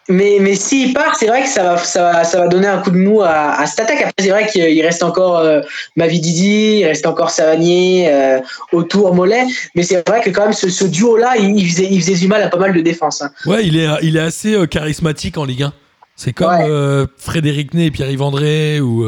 [0.09, 2.79] Mais, mais s'il part, c'est vrai que ça va, ça, va, ça va donner un
[2.79, 4.01] coup de mou à, à cette attaque.
[4.03, 5.61] Après, c'est vrai qu'il reste encore euh,
[5.97, 8.41] Mavididi, il reste encore Savanier, euh,
[8.73, 9.45] autour Mollet.
[9.75, 12.29] Mais c'est vrai que quand même, ce, ce duo-là, il, il faisait, il faisait du
[12.29, 13.23] mal à pas mal de défense.
[13.23, 13.31] hein.
[13.47, 15.73] Ouais, il est, il est assez euh, charismatique en Ligue 1.
[16.17, 16.67] C'est comme Ouais.
[16.69, 19.05] euh, Frédéric Ney et Pierre-Yves André ou,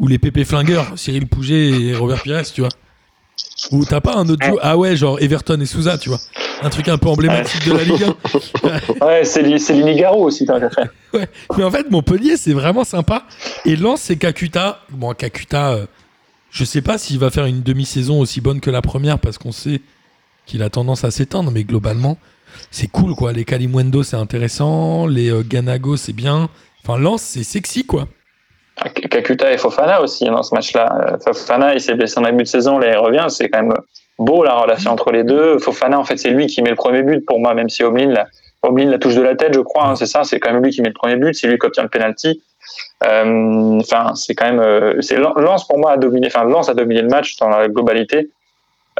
[0.00, 2.70] ou les Pépé Flingueurs, Cyril Pouget et Robert Pires, tu vois.
[3.72, 6.20] Ou t'as pas un autre duo Ah ouais, genre Everton et Souza, tu vois.
[6.62, 8.04] Un truc un peu emblématique de la Ligue
[9.00, 9.04] 1.
[9.06, 10.88] Ouais, c'est Li- c'est Linigaro aussi, qu'à faire.
[11.14, 11.28] Ouais.
[11.56, 13.24] Mais en fait, Montpellier, c'est vraiment sympa.
[13.64, 14.80] Et Lens, c'est Kakuta.
[14.90, 15.86] Bon, Kakuta, euh,
[16.50, 19.52] je sais pas s'il va faire une demi-saison aussi bonne que la première parce qu'on
[19.52, 19.80] sait
[20.44, 21.50] qu'il a tendance à s'éteindre.
[21.50, 22.18] Mais globalement,
[22.70, 23.32] c'est cool, quoi.
[23.32, 25.06] Les Kalimwendo, c'est intéressant.
[25.06, 26.50] Les euh, Ganago, c'est bien.
[26.84, 28.06] Enfin, Lens, c'est sexy, quoi.
[29.10, 31.18] Kakuta et Fofana aussi dans ce match-là.
[31.24, 33.26] Fofana, il s'est blessé en début de saison, là il revient.
[33.28, 33.74] C'est quand même
[34.18, 35.58] beau la relation entre les deux.
[35.58, 38.10] Fofana, en fait, c'est lui qui met le premier but pour moi, même si Omlin,
[38.10, 38.26] la,
[38.62, 39.86] la touche de la tête, je crois.
[39.86, 41.34] Hein, c'est ça, c'est quand même lui qui met le premier but.
[41.34, 42.42] C'est lui qui obtient le penalty.
[43.04, 44.60] Euh, enfin, c'est quand même.
[44.60, 46.26] Euh, c'est Lance pour moi a dominé.
[46.26, 48.30] Enfin, Lance a dominé le match dans la globalité.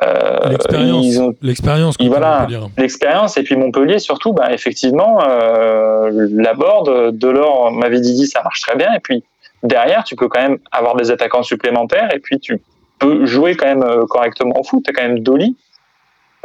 [0.04, 2.46] Euh, l'expérience, l'expérience, voilà,
[2.76, 8.60] l'expérience et puis Montpellier surtout, bah, effectivement, euh, la board, Delors m'avait dit ça marche
[8.60, 9.24] très bien et puis
[9.62, 12.60] derrière tu peux quand même avoir des attaquants supplémentaires et puis tu
[12.98, 14.82] peux jouer quand même correctement au foot.
[14.84, 15.56] T'as quand même Dolly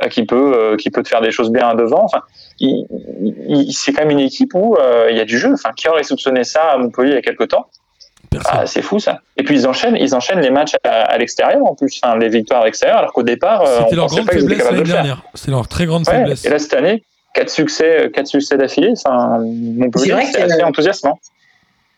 [0.03, 2.03] euh, qui peut euh, qui peut te faire des choses bien devant.
[2.03, 2.21] Enfin,
[2.59, 5.53] c'est quand même une équipe où euh, il y a du jeu.
[5.53, 7.67] Enfin, qui aurait soupçonné ça à Montpellier il y a quelques temps
[8.45, 9.19] ah, c'est fou ça.
[9.35, 12.61] Et puis ils enchaînent, ils enchaînent les matchs à, l'extérieur en plus, enfin, les victoires
[12.61, 15.21] à l'extérieur, alors qu'au départ, c'était leur grande faiblesse l'année dernière.
[15.33, 16.45] C'est leur très grande faiblesse.
[16.45, 17.03] Et là cette année,
[17.33, 18.93] quatre succès, quatre succès d'affilée.
[18.93, 21.19] Enfin, Montpellier, c'est assez enthousiasmant.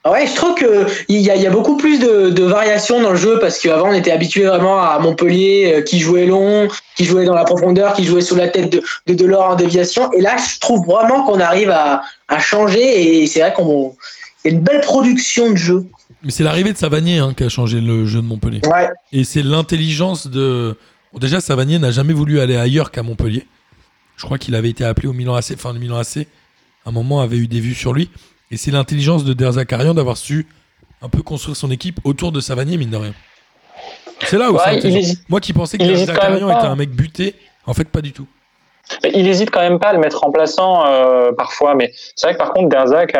[0.06, 3.16] Ouais, je trouve que il y, y, a beaucoup plus de, de variations dans le
[3.16, 7.24] jeu parce qu'avant on était habitué vraiment à Montpellier euh, qui jouait long, qui jouait
[7.24, 10.12] dans la profondeur, qui jouait sous la tête de, de Delors en déviation.
[10.12, 13.96] Et là, je trouve vraiment qu'on arrive à, à, changer et c'est vrai qu'on
[14.44, 15.86] y a une belle production de jeu.
[16.22, 18.62] Mais c'est l'arrivée de Savanier hein, qui a changé le jeu de Montpellier.
[18.66, 18.90] Ouais.
[19.14, 20.78] Et c'est l'intelligence de.
[21.14, 23.46] Bon, déjà, Savanier n'a jamais voulu aller ailleurs qu'à Montpellier.
[24.18, 26.28] Je crois qu'il avait été appelé au Milan AC, enfin le Milan AC,
[26.86, 28.10] à un moment avait eu des vues sur lui.
[28.54, 30.46] Et c'est l'intelligence de Derzakarian d'avoir su
[31.02, 33.14] un peu construire son équipe autour de Savanier, mine de rien.
[34.22, 37.34] C'est là où c'est Moi qui pensais que Derzakarian était un mec buté,
[37.66, 38.28] en fait, pas du tout.
[39.04, 42.38] il hésite quand même pas à le mettre remplaçant euh, parfois, mais c'est vrai que
[42.38, 43.18] par contre Derzak,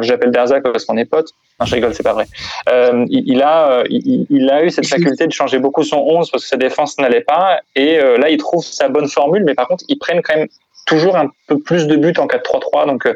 [0.00, 1.32] j'appelle Derzak parce qu'on est potes.
[1.60, 2.24] Non, je rigole, c'est pas vrai.
[2.70, 6.44] Euh, il, a, euh, il, a eu cette faculté de changer beaucoup son 11 parce
[6.44, 9.84] que sa défense n'allait pas, et là il trouve sa bonne formule, mais par contre
[9.88, 10.48] ils prennent quand même
[10.86, 13.06] toujours un peu plus de buts en 4-3-3, donc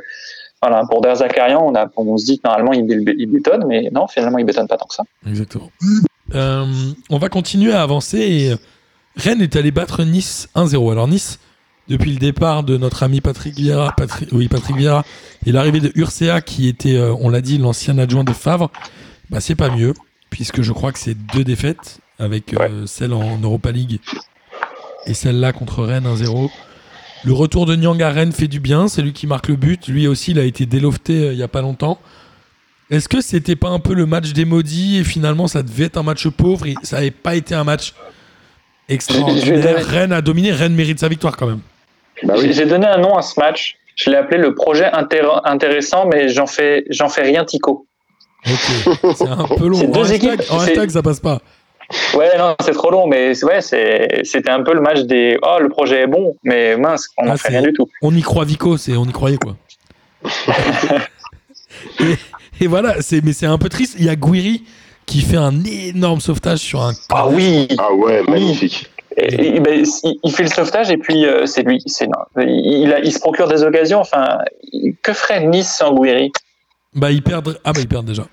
[0.63, 2.87] voilà, pour Der Zakarian, on, a, on se dit que normalement il,
[3.19, 5.05] il, bétonne, mais non, finalement il bétonne pas tant que ça.
[5.27, 5.71] Exactement.
[6.35, 6.65] Euh,
[7.11, 8.57] on va continuer à avancer et euh,
[9.17, 10.93] Rennes est allé battre Nice 1-0.
[10.93, 11.39] Alors Nice,
[11.89, 13.95] depuis le départ de notre ami Patrick Vieira,
[14.33, 15.05] oui Patrick Vieira,
[15.45, 18.71] et l'arrivée de Urcea qui était, euh, on l'a dit, l'ancien adjoint de Favre,
[19.31, 19.93] bah c'est pas mieux
[20.31, 22.55] puisque je crois que c'est deux défaites avec
[22.87, 24.01] celle en Europa League
[25.07, 26.51] et celle-là contre Rennes 1-0.
[27.25, 29.89] Le retour de Nyang à Rennes fait du bien, c'est lui qui marque le but.
[29.89, 31.99] Lui aussi, il a été délofté euh, il y a pas longtemps.
[32.91, 35.97] Est-ce que c'était pas un peu le match des maudits et finalement ça devait être
[35.97, 37.95] un match pauvre et ça n'avait pas été un match
[38.89, 39.85] extraordinaire?
[39.85, 41.61] Rennes a dominé, Rennes mérite sa victoire quand même.
[42.23, 43.77] Bah J'ai donné un nom à ce match.
[43.97, 47.87] Je l'ai appelé le projet intéressant, mais j'en fais, j'en fais rien Tico.
[48.47, 49.93] Ok, c'est un peu long.
[49.93, 51.41] En hashtag, en hashtag, ça passe pas.
[52.15, 55.69] Ouais, non, c'est trop long, mais ouais, c'était un peu le match des oh, le
[55.69, 57.89] projet est bon, mais mince, on n'en ah, fait rien du tout.
[58.03, 59.57] On y croit Vico, c'est on y croyait quoi.
[62.61, 63.97] et, voilà, mais c'est un peu triste.
[63.99, 64.65] Il y a Guiri
[65.05, 66.93] qui fait un énorme sauvetage sur un.
[67.11, 68.91] Ah oui Ah ouais, magnifique.
[69.17, 69.85] Ben,
[70.25, 71.83] il fait le sauvetage et puis euh, c'est lui.
[71.87, 72.09] C'est
[72.39, 74.01] il, il se procure des occasions.
[74.01, 74.39] Enfin,
[75.03, 76.33] que ferait Nice sans Guiri?
[76.95, 77.59] Bah, il perd.
[77.65, 78.25] Ah bah, il perd déjà.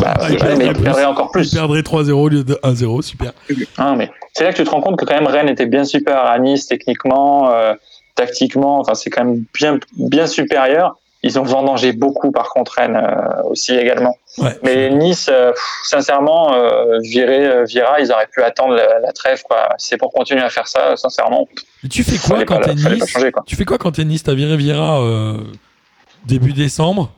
[0.00, 1.52] Bah, il perdrait encore plus.
[1.52, 3.32] Il perdrait 3-0 au lieu de 1-0, super.
[3.76, 5.84] Ah, mais c'est là que tu te rends compte que quand même Rennes était bien
[5.84, 7.74] super à Nice techniquement, euh,
[8.14, 10.96] tactiquement, enfin c'est quand même bien, bien supérieur.
[11.22, 14.16] Ils ont vendangé beaucoup par contre Rennes euh, aussi également.
[14.62, 15.52] mais Nice, euh,
[15.84, 16.54] sincèrement,
[17.00, 19.42] virer, Vira, ils auraient pu attendre la, trêve.
[19.42, 19.68] Quoi.
[19.78, 21.48] C'est pour continuer à faire ça, sincèrement.
[21.90, 23.16] tu fais quoi quand t'es Nice
[23.46, 24.22] Tu fais quoi quand t'es Nice?
[24.22, 25.00] T'as viré Vira
[26.24, 27.10] début décembre?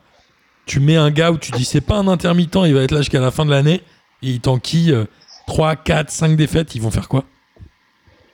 [0.69, 2.99] Tu mets un gars où tu dis c'est pas un intermittent, il va être là
[2.99, 3.81] jusqu'à la fin de l'année,
[4.23, 4.95] et il t'enquille
[5.47, 7.25] 3, 4, 5 défaites, ils vont faire quoi?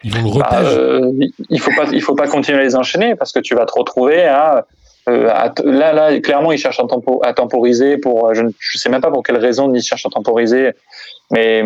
[0.03, 1.13] Ils vont le bah, repêcher euh,
[1.49, 3.73] Il faut pas, il faut pas continuer à les enchaîner parce que tu vas te
[3.73, 4.67] retrouver à,
[5.09, 5.27] euh,
[5.65, 9.39] là, là, clairement, ils cherchent à, temporiser pour, je ne sais même pas pour quelle
[9.39, 10.73] raison ils cherchent à temporiser,
[11.31, 11.63] mais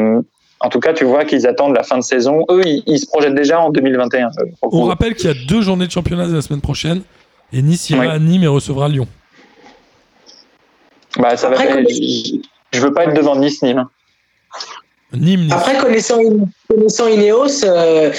[0.61, 2.45] en tout cas, tu vois qu'ils attendent la fin de saison.
[2.51, 4.27] Eux, ils, se projettent déjà en 2021.
[4.27, 7.03] Euh, On rappelle qu'il y a deux journées de championnat la semaine prochaine
[7.53, 9.07] et Nice ira à Nîmes et recevra Lyon.
[11.17, 13.87] Bah, ça Après, va Je veux pas être devant Nice, Nîmes.
[15.15, 16.19] Nîmes, Après, connaissant,
[16.69, 18.13] connaissant Ineos, euh,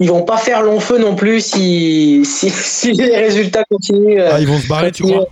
[0.00, 4.18] ils vont pas faire long feu non plus si, si, les résultats continuent.
[4.18, 5.24] Euh, ah, ils vont se barrer, tu vois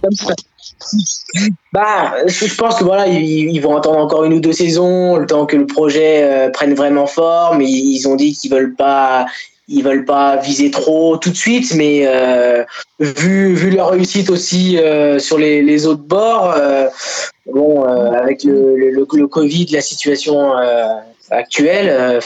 [1.72, 5.46] bah, je pense que voilà, ils, vont attendre encore une ou deux saisons, le temps
[5.46, 7.60] que le projet euh, prenne vraiment forme.
[7.60, 9.26] Ils, ils ont dit qu'ils veulent pas,
[9.70, 12.64] ils veulent pas viser trop tout de suite, mais euh,
[12.98, 16.88] vu, vu leur réussite aussi euh, sur les, autres bords, euh,
[17.46, 20.54] bon, avec le, le, le, Covid, la situation
[21.30, 22.20] actuelle,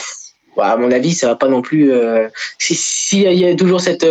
[0.57, 1.91] bah, à mon avis, ça va pas non plus.
[2.57, 4.07] S'il si y a toujours cette,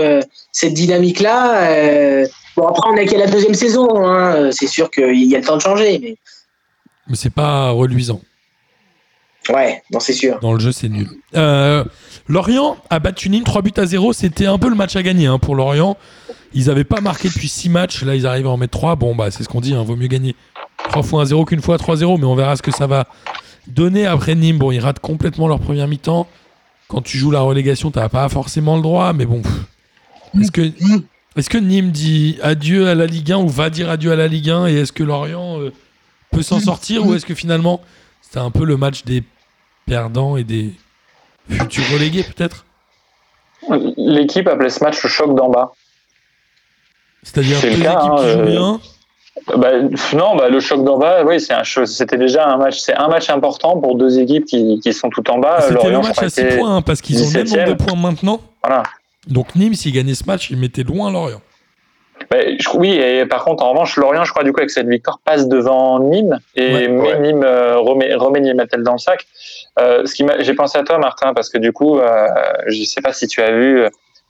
[0.52, 2.26] cette dynamique-là,
[2.56, 5.44] bon, après, on a qu'à la deuxième saison, hein, c'est sûr qu'il y a le
[5.44, 5.98] temps de changer.
[5.98, 6.16] Mais...
[7.08, 8.20] mais c'est pas reluisant.
[9.50, 10.38] Ouais, non, c'est sûr.
[10.40, 11.08] Dans le jeu, c'est nul.
[11.34, 11.84] Euh,
[12.28, 14.12] Lorient a battu Nîmes 3 buts à 0.
[14.12, 15.96] C'était un peu le match à gagner hein, pour Lorient.
[16.54, 18.02] Ils n'avaient pas marqué depuis 6 matchs.
[18.04, 18.96] Là, ils arrivent à en mettre 3.
[18.96, 19.74] Bon, bah, c'est ce qu'on dit.
[19.74, 20.34] Hein, vaut mieux gagner
[20.90, 22.18] 3 fois 1-0 qu'une fois 3-0.
[22.18, 23.06] Mais on verra ce que ça va
[23.66, 24.58] donner après Nîmes.
[24.58, 26.26] Bon, ils ratent complètement leur première mi-temps.
[26.88, 29.12] Quand tu joues la relégation, tu n'as pas forcément le droit.
[29.12, 29.42] Mais bon,
[30.40, 34.12] est-ce que, est que Nîmes dit adieu à la Ligue 1 ou va dire adieu
[34.12, 35.72] à la Ligue 1 Et est-ce que Lorient euh,
[36.30, 37.06] peut s'en sortir?
[37.06, 37.80] Ou est-ce que finalement,
[38.22, 39.22] c'est un peu le match des
[39.86, 40.72] perdants et des
[41.48, 42.64] futurs relégués peut-être?
[43.96, 45.72] L'équipe appelait ce match le choc d'en bas.
[47.22, 48.80] C'est-à-dire C'est deux le cas, équipes hein, qui euh, bien
[49.56, 49.70] Bah,
[50.14, 52.78] non, bah, le choc d'en bas, oui, c'est un cho- C'était déjà un match.
[52.80, 55.60] C'est un match important pour deux équipes qui, qui sont tout en bas.
[55.62, 57.56] C'était le match à 6 était- points hein, parce qu'ils ont le même 17e.
[57.56, 58.40] nombre de points maintenant.
[58.62, 58.82] Voilà.
[59.26, 61.40] Donc Nîmes, s'ils gagnaient ce match, ils mettaient loin Lorient.
[62.30, 64.86] Bah, je- oui, et par contre, en revanche, Lorient, je crois, du coup, avec cette
[64.88, 66.88] victoire, passe devant Nîmes et Ouais.
[66.88, 67.18] met Ouais.
[67.20, 69.26] Nîmes, euh, remet, remet Nîmes à tel dans le sac.
[69.78, 72.26] Euh, ce qui m'a- j'ai pensé à toi, Martin, parce que du coup, euh,
[72.66, 73.88] je sais pas si tu as vu euh,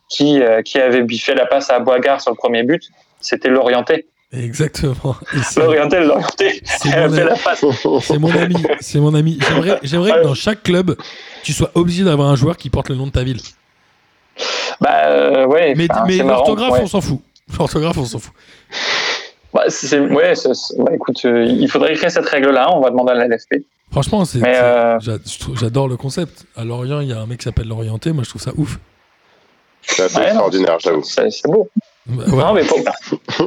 [0.09, 2.83] qui, euh, qui avait biffé la passe à Boisgard sur le premier but.
[3.21, 4.07] C'était l'Orienté.
[4.33, 5.15] Exactement.
[5.57, 6.61] L'Orienté, l'Orienté.
[6.65, 7.17] C'est mon ami.
[7.17, 7.65] la passe.
[8.01, 8.57] C'est mon ami.
[8.81, 9.39] C'est mon ami.
[9.83, 10.97] J'aimerais, que dans chaque club,
[11.45, 13.41] tu sois obligé d'avoir un joueur qui porte le nom de ta ville.
[14.81, 15.75] Bah, ouais.
[15.77, 15.87] Mais,
[16.19, 16.81] l'orthographe, ouais.
[16.83, 17.21] on s'en fout.
[17.59, 18.33] L'orthographe, on s'en fout.
[19.53, 20.33] Bah, ouais,
[20.79, 22.75] bah, écoute, il faudrait écrire cette règle-là.
[22.75, 23.65] On va demander à la LFP.
[23.91, 24.61] Franchement, c'est, Mais, c'est-
[25.11, 25.19] euh,
[25.55, 26.47] j'adore le concept.
[26.57, 28.13] À Lorient, il y a un mec qui s'appelle l'Orienté.
[28.13, 28.79] Moi, je trouve ça ouf.
[29.83, 30.29] C'est assez Ouais, non.
[30.31, 31.03] extraordinaire, j'avoue.
[31.05, 31.69] C'est, c'est beau.
[32.07, 32.37] Bah, ouais.
[32.37, 32.79] Non, mais pour,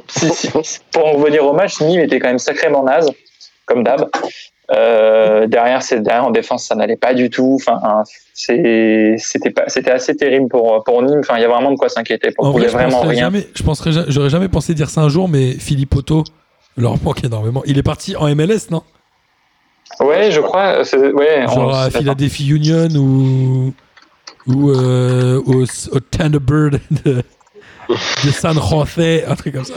[0.07, 0.49] si- si-
[0.91, 3.09] pour en revenir au match, Nîmes était quand même sacrément naze,
[3.65, 4.09] comme d'hab.
[4.71, 7.57] Euh, derrière, c'est derrière en défense, ça n'allait pas du tout.
[7.59, 11.19] Enfin, c'est, c'était pas, c'était assez terrible pour pour Nîmes.
[11.19, 12.31] Enfin, il y a vraiment de quoi s'inquiéter.
[12.31, 13.21] Pour En vrai, vraiment rien.
[13.21, 16.23] jamais, je penserais, ja- j'aurais jamais pensé dire ça un jour, mais Philippe Otto
[16.77, 17.63] leur manque énormément.
[17.65, 18.83] Il est parti en MLS, non?
[19.99, 20.81] Ouais, je crois.
[21.13, 23.73] Ouais, on- Genre à Philadelphia Union ou
[24.47, 27.21] ou euh, au, au Thunderbird de,
[28.23, 29.73] de San Jose, un truc comme ça.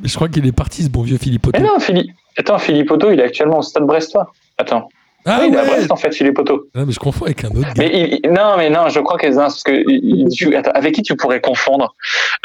[0.00, 1.60] Mais je crois qu'il est parti, ce bon vieux Philippe Otto.
[1.60, 2.10] Mais non, Philippe.
[2.36, 4.32] Attends, Philippe Otto, il est actuellement au Stade Brestois.
[4.58, 4.88] Attends.
[5.26, 6.66] Ah Oui, il est à ouais Brest en fait, Philippe Otto.
[6.74, 7.72] Non, mais je confonds avec un autre gars.
[7.78, 10.72] Mais il- il- non, mais non, je crois que non, parce que il- tu- attends,
[10.74, 11.94] avec qui tu pourrais confondre?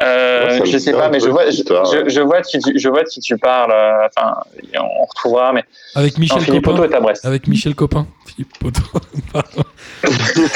[0.01, 3.03] Euh, Ouais, Je sais pas, mais je vois, je, je- je vois tu, je vois
[3.03, 3.71] de qui tu parles.
[3.73, 4.36] euh, Enfin,
[4.80, 5.63] on retrouvera, mais
[5.95, 6.89] Avec non, Michel Philippe Otto Copin.
[6.91, 7.25] est à Brest.
[7.25, 8.07] Avec Michel Copin.
[8.39, 8.99] Philippe Otto.
[9.33, 9.63] Pardon.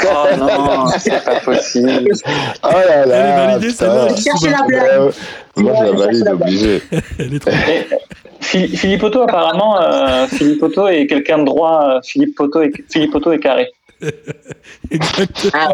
[0.06, 2.14] Oh non, c'est pas possible.
[2.64, 4.16] Oh là Elle est validée, celle-là.
[4.16, 5.14] Cherchez la blague.
[5.58, 6.82] Moi, je la valide, obligé.
[7.20, 7.52] Elle est trop.
[8.42, 11.96] Philippe Otto, apparemment, euh, Philippe Otto est quelqu'un de droit.
[11.98, 13.70] euh, Philippe Otto est, Philippe Otto est carré.
[14.92, 15.52] Exactement.
[15.54, 15.70] Ah,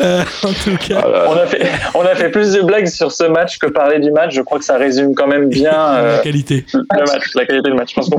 [0.00, 3.12] Euh, en tout cas, là On a fait, on a fait plus de blagues sur
[3.12, 4.34] ce match que parler du match.
[4.34, 6.64] Je crois que ça résume quand même bien la euh, qualité.
[6.72, 7.90] le match, la qualité du match.
[7.90, 8.10] Je pense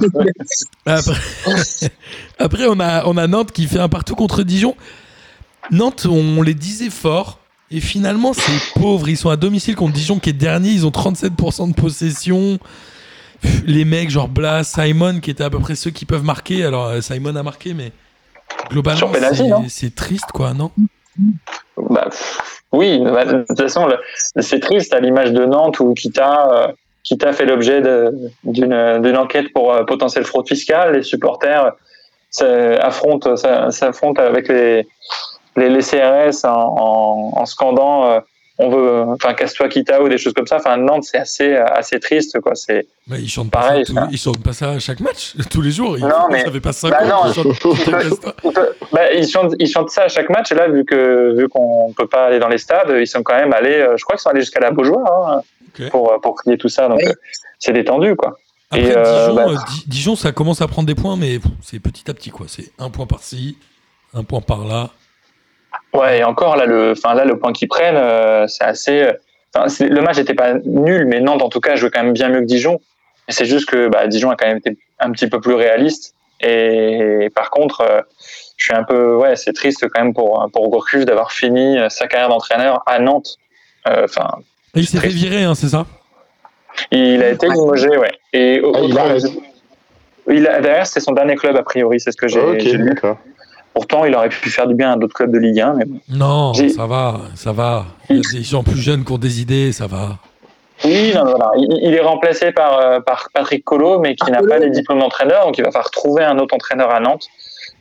[0.86, 1.14] Après,
[2.40, 4.76] Après, on, a, on a Nantes qui fait un partout contre Dijon.
[5.72, 7.40] Nantes, on les disait fort.
[7.72, 9.10] Et finalement, c'est pauvre.
[9.10, 10.70] Ils sont à domicile contre Dijon qui est dernier.
[10.70, 12.60] Ils ont 37% de possession.
[13.66, 16.64] Les mecs, genre Blas, Simon, qui étaient à peu près ceux qui peuvent marquer.
[16.64, 17.92] Alors, euh, Simon a marqué, mais
[18.70, 19.12] globalement,
[19.68, 20.72] c'est triste, quoi, non?
[21.78, 22.10] Bah,
[22.72, 23.88] oui, bah, de toute façon,
[24.38, 26.68] c'est triste à l'image de Nantes où Kita, euh,
[27.04, 27.82] Kita fait l'objet
[28.44, 30.96] d'une enquête pour euh, potentielle fraude fiscale.
[30.96, 31.74] Les supporters
[32.30, 34.88] s'affrontent avec les,
[35.56, 38.20] les, CRS en scandant euh,
[38.60, 40.58] on veut, enfin, casse-toi Kita ou des choses comme ça.
[40.58, 42.54] Enfin, Nantes, c'est assez, euh, assez triste, quoi.
[42.56, 44.08] C'est ils chantent Pareil, pas ça, tous- ça.
[44.12, 45.98] ils chantent pas ça à chaque match, tous les jours.
[45.98, 47.48] Ils, Non, mais- ça fait pas 5 Bah non, chantent
[48.92, 50.52] bah, ils, chantent, ils chantent ça à chaque match.
[50.52, 53.36] Et là, vu que vu qu'on peut pas aller dans les stades, ils sont quand
[53.36, 53.78] même allés.
[53.80, 55.30] euh, Je crois qu'ils sont allés jusqu'à la Beaujoire
[55.78, 56.88] hein, pour euh, pour crier tout ça.
[56.88, 57.02] Donc
[57.60, 58.38] c'est détendu, quoi.
[58.70, 61.80] Après, Et, euh, Dijon, bah- Di- Dijon, ça commence à prendre des points, mais c'est
[61.80, 62.46] petit à petit, quoi.
[62.50, 63.58] C'est un point par-ci,
[64.14, 64.90] un point par-là.
[65.94, 66.20] Ouais.
[66.20, 69.02] Et encore là, le, enfin là, le point qu'ils prennent, euh, c'est assez.
[69.04, 69.14] euh,
[69.54, 72.14] enfin, c'est- le match n'était pas nul, mais Nantes en tout cas jouait quand même
[72.14, 72.80] bien mieux que Dijon.
[73.30, 76.14] C'est juste que bah, Dijon a quand même été un petit peu plus réaliste.
[76.42, 78.02] Et, par contre, euh,
[78.58, 82.08] je suis un peu, ouais, c'est triste quand même pour pour Gourcuff d'avoir fini sa
[82.08, 83.38] carrière d'entraîneur à Nantes.
[83.88, 84.28] Euh, Enfin,
[84.76, 85.86] Et il s'est fait virer, hein, c'est ça?
[86.92, 88.12] Il a été limogé, ouais.
[88.34, 89.16] Et au- Ah,
[90.32, 92.74] il a- derrière, c'était son dernier club, a priori, c'est ce que j'ai Ok, j'ai
[92.78, 92.90] lu.
[92.90, 93.18] d'accord.
[93.74, 95.74] Pourtant, il aurait pu faire du bien à d'autres clubs de Ligue 1.
[95.74, 96.00] Mais bon.
[96.10, 97.86] Non, J'ai- ça va, ça va.
[98.10, 100.18] Il y a des gens plus jeunes qui ont des idées, ça va.
[100.86, 101.52] Oui, non, voilà.
[101.58, 105.00] il, il est remplacé par, euh, par Patrick Collot, mais qui n'a pas les diplômes
[105.00, 105.46] d'entraîneur.
[105.46, 107.26] Donc, il va falloir trouver un autre entraîneur à Nantes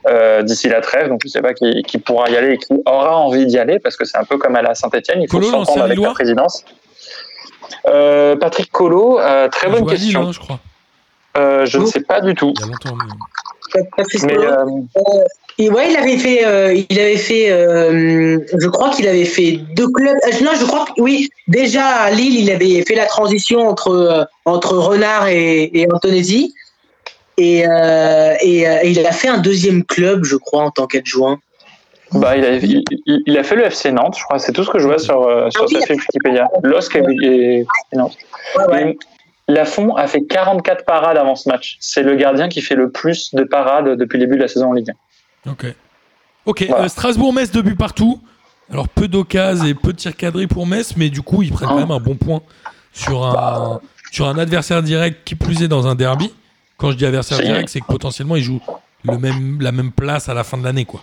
[0.08, 1.08] euh, d'ici la trêve.
[1.08, 3.58] Donc, je ne sais pas qui, qui pourra y aller et qui aura envie d'y
[3.58, 5.20] aller, parce que c'est un peu comme à la Saint-Etienne.
[5.22, 6.64] Il faut s'entendre avec la présidence.
[7.88, 10.22] Euh, Patrick Collot, euh, très bonne Lille, question.
[10.28, 10.58] hein, je crois.
[11.36, 12.52] Euh, je ne sais pas du tout.
[12.56, 12.96] Il y a longtemps.
[13.74, 14.48] mais- Patrice Mais Polo.
[14.48, 14.64] euh,
[15.58, 19.60] Et ouais, il avait fait, euh, il avait fait, euh, je crois qu'il avait fait
[19.76, 20.16] deux clubs.
[20.26, 21.28] euh, non, je crois que oui.
[21.48, 26.54] Déjà à Lille, il avait fait la transition entre entre Renard et, et Antonesi.
[27.38, 31.38] Et, et, et il a fait un deuxième club, je crois, en tant qu'adjoint.
[32.12, 32.58] bah, il, a,
[33.26, 34.38] il, a fait le FC Nantes, je crois.
[34.38, 36.48] C'est tout ce que je vois sur, euh, sur Ah oui, sa fiche Wikipédia.
[36.62, 38.16] LOSC et, Nantes.
[38.68, 38.96] Ouais,
[39.48, 41.76] Lafont a fait 44 parades avant ce match.
[41.80, 44.68] C'est le gardien qui fait le plus de parades depuis le début de la saison
[44.70, 44.92] en Ligue 1.
[45.48, 45.66] Ok.
[46.44, 46.84] Ok, Voilà.
[46.84, 48.20] euh, Strasbourg-Metz, deux buts partout.
[48.70, 51.68] Alors peu d'occasions et peu de tirs cadrés pour Metz, mais du coup, ils prennent
[51.68, 52.40] quand même un bon point
[52.92, 53.80] sur un,
[54.10, 56.32] sur un adversaire direct qui plus est dans un derby.
[56.78, 58.62] Quand je dis adversaire direct, c'est que potentiellement, ils jouent
[59.04, 60.84] le même, la même place à la fin de l'année.
[60.84, 61.02] quoi.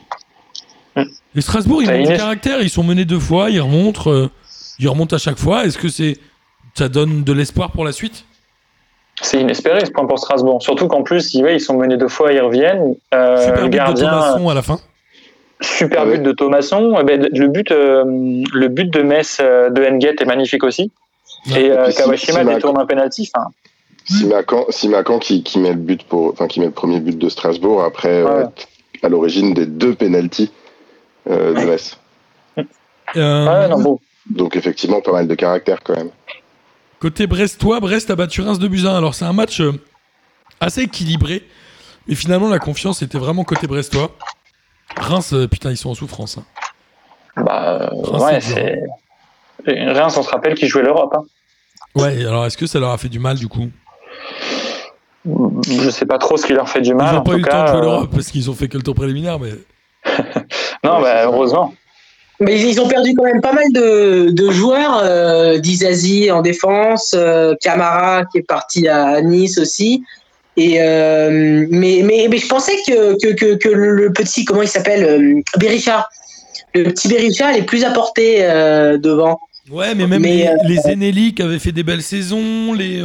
[0.96, 1.04] Mm.
[1.36, 4.30] Et Strasbourg, ils Ça ont du caractère, ils sont menés deux fois, ils remontent, euh,
[4.80, 5.66] ils remontent à chaque fois.
[5.66, 6.18] Est-ce que c'est
[6.74, 8.26] ça donne de l'espoir pour la suite?
[9.22, 10.62] C'est inespéré ce point pour Strasbourg.
[10.62, 12.96] Surtout qu'en plus, ils, ouais, ils sont menés deux fois, ils reviennent.
[13.14, 14.80] Euh, Super but de Thomasson à la fin.
[15.62, 16.96] super but de Thomasson.
[17.02, 20.92] Eh ben, le, but, euh, le but de Metz euh, de Henget est magnifique aussi.
[21.52, 21.62] Ouais.
[21.62, 23.30] Et Et euh, puis si- Kawashima si détourne un penalty.
[23.36, 23.48] Enfin,
[24.06, 27.30] Simacan, Simacan qui, qui met le but pour, enfin qui met le premier but de
[27.30, 28.30] Strasbourg après Ouais.
[28.32, 28.46] euh,
[29.04, 30.52] à l'origine des deux pénalties
[31.30, 31.66] euh, de.
[31.66, 31.98] Metz.
[33.16, 34.00] Euh, ouais, non, bon.
[34.30, 36.10] Donc effectivement pas mal de caractère quand même.
[37.00, 38.95] Côté brestois, Brest a battu Reims de Buzyn.
[38.95, 39.72] Alors c'est un match euh,
[40.60, 41.43] assez équilibré,
[42.08, 44.12] mais finalement la confiance était vraiment côté brestois.
[44.97, 46.38] Reims, euh, putain, ils sont en souffrance.
[46.38, 46.43] hein.
[47.38, 48.82] Bah, Reims, ouais, c'est
[49.93, 51.14] Reims, on se rappelle qu'ils jouaient l'Europe.
[51.16, 51.24] Hein.
[51.95, 53.70] Ouais, alors est-ce que ça leur a fait du mal du coup?
[55.68, 57.14] Je sais pas trop ce qui leur fait du Ils mal.
[57.16, 58.78] n'ont en pas eu le temps de jouer euh, l'Europe parce qu'ils ont fait que
[58.78, 59.52] le tour préliminaire, mais
[60.84, 61.74] Non, Ouais, bah, heureusement.
[62.42, 65.02] Mais ils ont perdu quand même pas mal de, de joueurs.
[65.04, 70.04] Euh, Dizazi en défense, euh, Camara qui est parti à Nice aussi.
[70.56, 74.68] Et euh, mais, mais, mais je pensais que, que, que, que le petit, comment il
[74.68, 76.08] s'appelle euh, Berisha.
[76.74, 79.40] Le petit Berisha allait plus apporter euh, devant.
[79.72, 83.02] ouais, mais même Mais, les, les qui avaient fait des belles saisons, les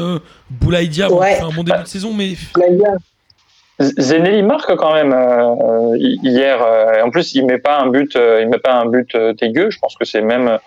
[0.51, 1.37] Boulaïdia ont Ouais.
[1.37, 2.35] fait un bon début de saison, mais
[3.81, 6.63] Zenelli marque quand même euh, hier.
[6.63, 9.33] euh, en plus, il met pas un but, euh, il met pas un but euh,
[9.33, 9.71] dégueu.
[9.71, 10.59] Je pense que c'est même,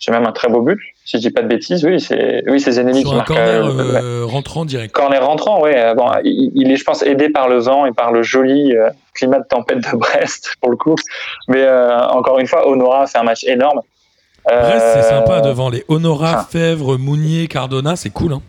[0.00, 0.80] c'est même un très beau but.
[1.04, 3.28] Si je dis pas de bêtises, oui, c'est, oui, c'est Zenelli sur qui un marque.
[3.28, 4.92] corner euh, euh, rentrant direct.
[4.92, 8.10] Corner rentrant, euh, Bon, il, il est, je pense, aidé par le vent et par
[8.12, 10.96] le joli euh, climat de tempête de Brest pour le coup.
[11.46, 13.80] Mais euh, encore une fois, Honora fait un match énorme.
[14.46, 16.46] Brest, c'est sympa devant les Honora.
[16.50, 18.32] Fèvre, Mounier, Cardona, c'est cool.
[18.32, 18.42] Hein.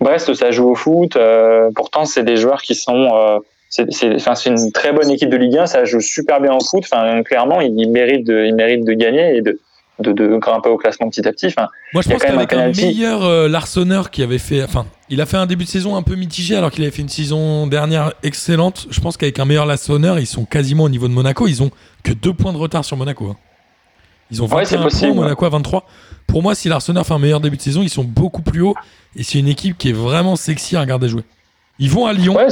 [0.00, 1.16] Brest, ça joue au foot.
[1.16, 3.10] euh, pourtant, c'est des joueurs qui sont.
[3.14, 3.38] euh,
[3.68, 5.66] c'est, c'est, enfin, c'est une très bonne équipe de Ligue 1.
[5.66, 6.84] Ça joue super bien au foot.
[6.90, 9.58] Enfin, clairement, ils, méritent de, ils méritent de gagner et de,
[10.00, 11.46] de, de grimper au classement petit à petit.
[11.46, 14.62] Enfin, Moi, je pense qu'avec un meilleur euh, Larsonneur qui avait fait.
[14.62, 17.02] Enfin, il a fait un début de saison un peu mitigé alors qu'il avait fait
[17.02, 18.88] une saison dernière excellente.
[18.90, 21.46] Je pense qu'avec un meilleur Larsonneur, ils sont quasiment au niveau de Monaco.
[21.46, 21.70] Ils ont
[22.02, 23.26] que deux points de retard sur Monaco.
[23.30, 23.36] hein.
[24.32, 25.14] Ils ont Ouais, 21 c'est points.
[25.14, 25.84] Monaco à 23.
[26.26, 28.74] Pour moi, si Larsonneur fait un meilleur début de saison, ils sont beaucoup plus hauts.
[29.14, 31.22] Et c'est une équipe qui est vraiment sexy à regarder jouer.
[31.78, 32.34] Ils vont à Lyon.
[32.36, 32.48] ouais,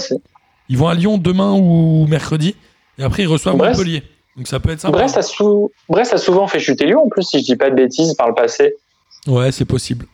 [0.69, 2.55] Ils vont à Lyon demain ou mercredi.
[2.99, 3.79] Et après, ils reçoivent Brest.
[3.79, 4.03] Montpellier.
[4.37, 4.99] Donc ça peut être sympa.
[4.99, 7.71] Brest, a sou- Brest a souvent fait chuter Lyon, en plus, si je dis pas
[7.71, 8.75] de bêtises, par le passé.
[9.27, 10.07] Ouais, c'est possible.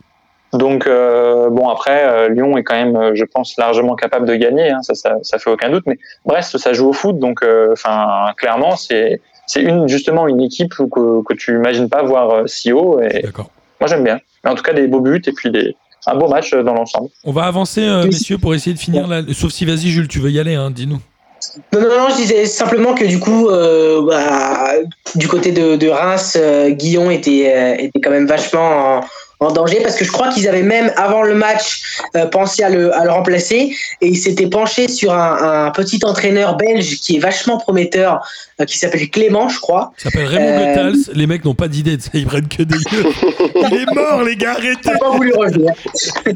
[0.52, 4.34] Donc, euh, bon, après, euh, Lyon est quand même, euh, je pense, largement capable de
[4.36, 4.70] gagner.
[4.70, 5.84] hein, ça, ça, ça fait aucun doute.
[5.86, 7.18] Mais Brest, ça joue au foot.
[7.18, 12.30] Donc, enfin, clairement, c'est, c'est une, justement une équipe que, que tu imagines pas voir
[12.30, 13.00] euh, si haut.
[13.00, 13.24] Et
[13.80, 14.18] moi, j'aime bien.
[14.44, 15.76] Mais en tout cas, des beaux buts et puis des,
[16.06, 17.08] un beau match euh, dans l'ensemble.
[17.24, 19.22] On va avancer, euh, messieurs, pour essayer de finir là.
[19.32, 21.00] Sauf si, vas-y, Jules, tu veux y aller, hein, dis-nous.
[21.72, 24.72] Non, non, non, je disais simplement que du coup, euh, bah,
[25.14, 28.98] du côté de, de Reims, euh, Guillon était, euh, était quand même vachement
[29.40, 32.64] en, en danger parce que je crois qu'ils avaient même, avant le match, euh, pensé
[32.64, 37.00] à le, à le remplacer et ils s'étaient penchés sur un, un petit entraîneur belge
[37.00, 39.92] qui est vachement prometteur, euh, qui s'appelle Clément, je crois.
[39.98, 41.14] Ça s'appelle Raymond Euh, Goethals.
[41.14, 43.04] Les mecs n'ont pas d'idée de ça, ils prennent que des gueux.
[43.70, 44.90] Il est mort, les gars, arrêtez.
[44.98, 45.72] Pas voulu revenir.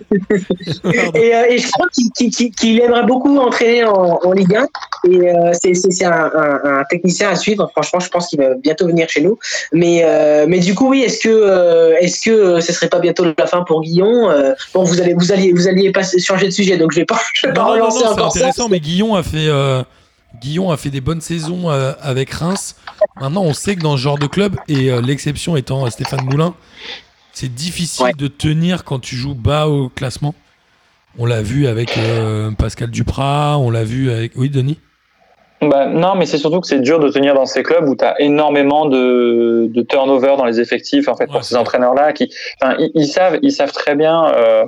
[1.14, 1.86] Et, euh, et je crois
[2.58, 4.66] qu'il aimerait beaucoup entraîner en, en Ligue 1.
[5.10, 7.68] Et euh, c'est- un, un- un technicien à suivre.
[7.72, 9.38] Franchement, je pense qu'il va bientôt venir chez nous.
[9.72, 12.98] Mais, euh, mais du coup, oui, est-ce que, euh, est-ce que euh, ce serait pas
[13.00, 16.46] bientôt la fin pour Guillon Euh, Bon, vous allez, vous alliez, vous alliez pas changer
[16.46, 18.32] de sujet, donc je vais pas, je vais pas Non, non, non, relancer c'est encore
[18.32, 18.38] ça.
[18.40, 19.82] intéressant, mais Guillon a fait, euh,
[20.41, 22.76] Guillon a fait des bonnes saisons euh, avec Reims.
[23.20, 26.24] Maintenant, on sait que dans ce genre de club, et euh, l'exception étant euh, Stéphane
[26.24, 26.55] Moulin,
[27.33, 28.12] c'est difficile Ouais.
[28.14, 30.35] de tenir quand tu joues bas au classement.
[31.18, 34.33] On l'a vu avec euh, Pascal Duprat, on l'a vu avec.
[34.37, 34.78] Oui, Denis?
[35.62, 38.02] Bah, non, mais c'est surtout que c'est dur de tenir dans ces clubs où tu
[38.02, 42.32] as énormément de, de turnover dans les effectifs en fait Ouais, pour ces entraîneurs-là qui,
[42.62, 44.32] enfin, ils, ils savent, ils savent très bien.
[44.34, 44.64] Euh,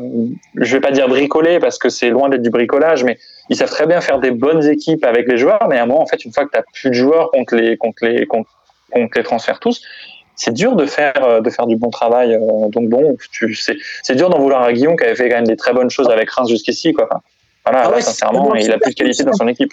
[0.57, 3.18] je vais pas dire bricoler parce que c'est loin d'être du bricolage, mais
[3.49, 5.66] ils savent très bien faire des bonnes équipes avec les joueurs.
[5.70, 7.55] Mais à un moment, en fait, une fois que tu plus de joueurs, qu'on te
[7.55, 9.80] les, qu'on te les, te les transfère tous.
[10.36, 12.34] C'est dur de faire euh, de faire du bon travail.
[12.34, 15.36] euh, donc bon, tu c'est c'est dur d'en vouloir à Guillaume qui avait fait quand
[15.36, 17.05] même des très bonnes choses avec Reims jusqu'ici quoi.
[17.11, 17.20] Enfin,
[17.64, 19.72] voilà, Ah là, sincèrement, il a plus de qualité dans son équipe.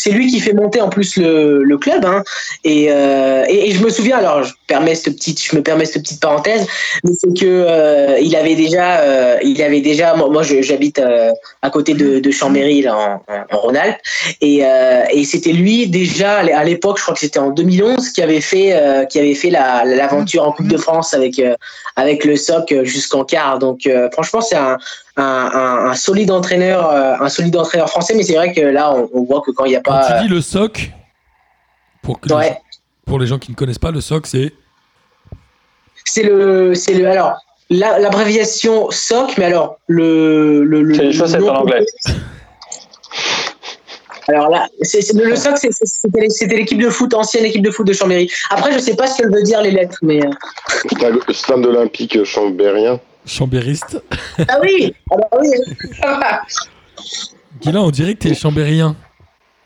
[0.00, 2.22] C'est lui qui fait monter en plus le, club hein.
[2.64, 6.02] et, euh, et, je me souviens alors je permets cette petite je me permets cette
[6.02, 6.66] petite parenthèse
[7.04, 11.30] c'est que euh, il avait déjà euh, avait déjà moi, j'habite euh,
[11.62, 13.20] à côté de, Chambéry là,
[13.52, 13.98] en, Rhône-Alpes
[14.40, 14.62] et,
[15.24, 18.70] c'était lui déjà à l'époque je crois que c'était en 2011 qui avait fait
[19.34, 21.40] fait la l'aventure en Coupe de France avec
[21.96, 24.78] avec le SOC jusqu'en quart donc franchement c'est un
[25.16, 28.92] un, un, un solide entraîneur, euh, un solide entraîneur français, mais c'est vrai que là,
[28.94, 30.90] on, on voit que quand il n'y a Quand pas, tu dis le SOC,
[32.02, 32.58] pour, que les Ouais.
[33.06, 34.52] pour les gens qui ne connaissent pas, le SOC, c'est.
[36.04, 37.34] c'est le, c'est le, alors
[37.70, 41.84] la- l'abréviation SOC, mais alors le, le, le C'est les chaussettes en anglais.
[44.28, 48.30] Alors là, le SOC, c'était, l'équipe de foot, ancienne équipe de foot de Chambéry.
[48.50, 53.00] Après, je sais pas ce qu'elle veut dire les lettres, mais euh, stade olympique chambérien.
[53.26, 54.02] Chambériste.
[54.48, 55.48] ah oui, ah bah oui.
[57.60, 58.96] Guilain, on dirait que t'es chambérien.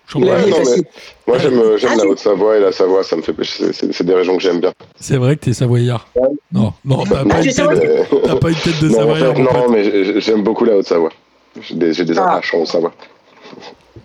[0.07, 0.47] Chambérien.
[0.49, 0.83] non, mais-.
[1.27, 3.33] Moi, j'aime, j'aime Ah, la Haute-Savoie et la Savoie, ça me fait.
[3.43, 4.73] C'est, c'est- c'est des régions que j'aime bien.
[5.01, 6.07] C'est vrai que t'es savoyard.
[6.53, 9.35] Non, non, t'as pas, une tête- t'as pas une tête de non, en savoyard.
[9.37, 11.11] fait, non, mais j'ai- j'aime beaucoup la Haute-Savoie.
[11.61, 12.33] J'ai des, j'ai des Ah.
[12.33, 12.93] attaches en Haute-Savoie.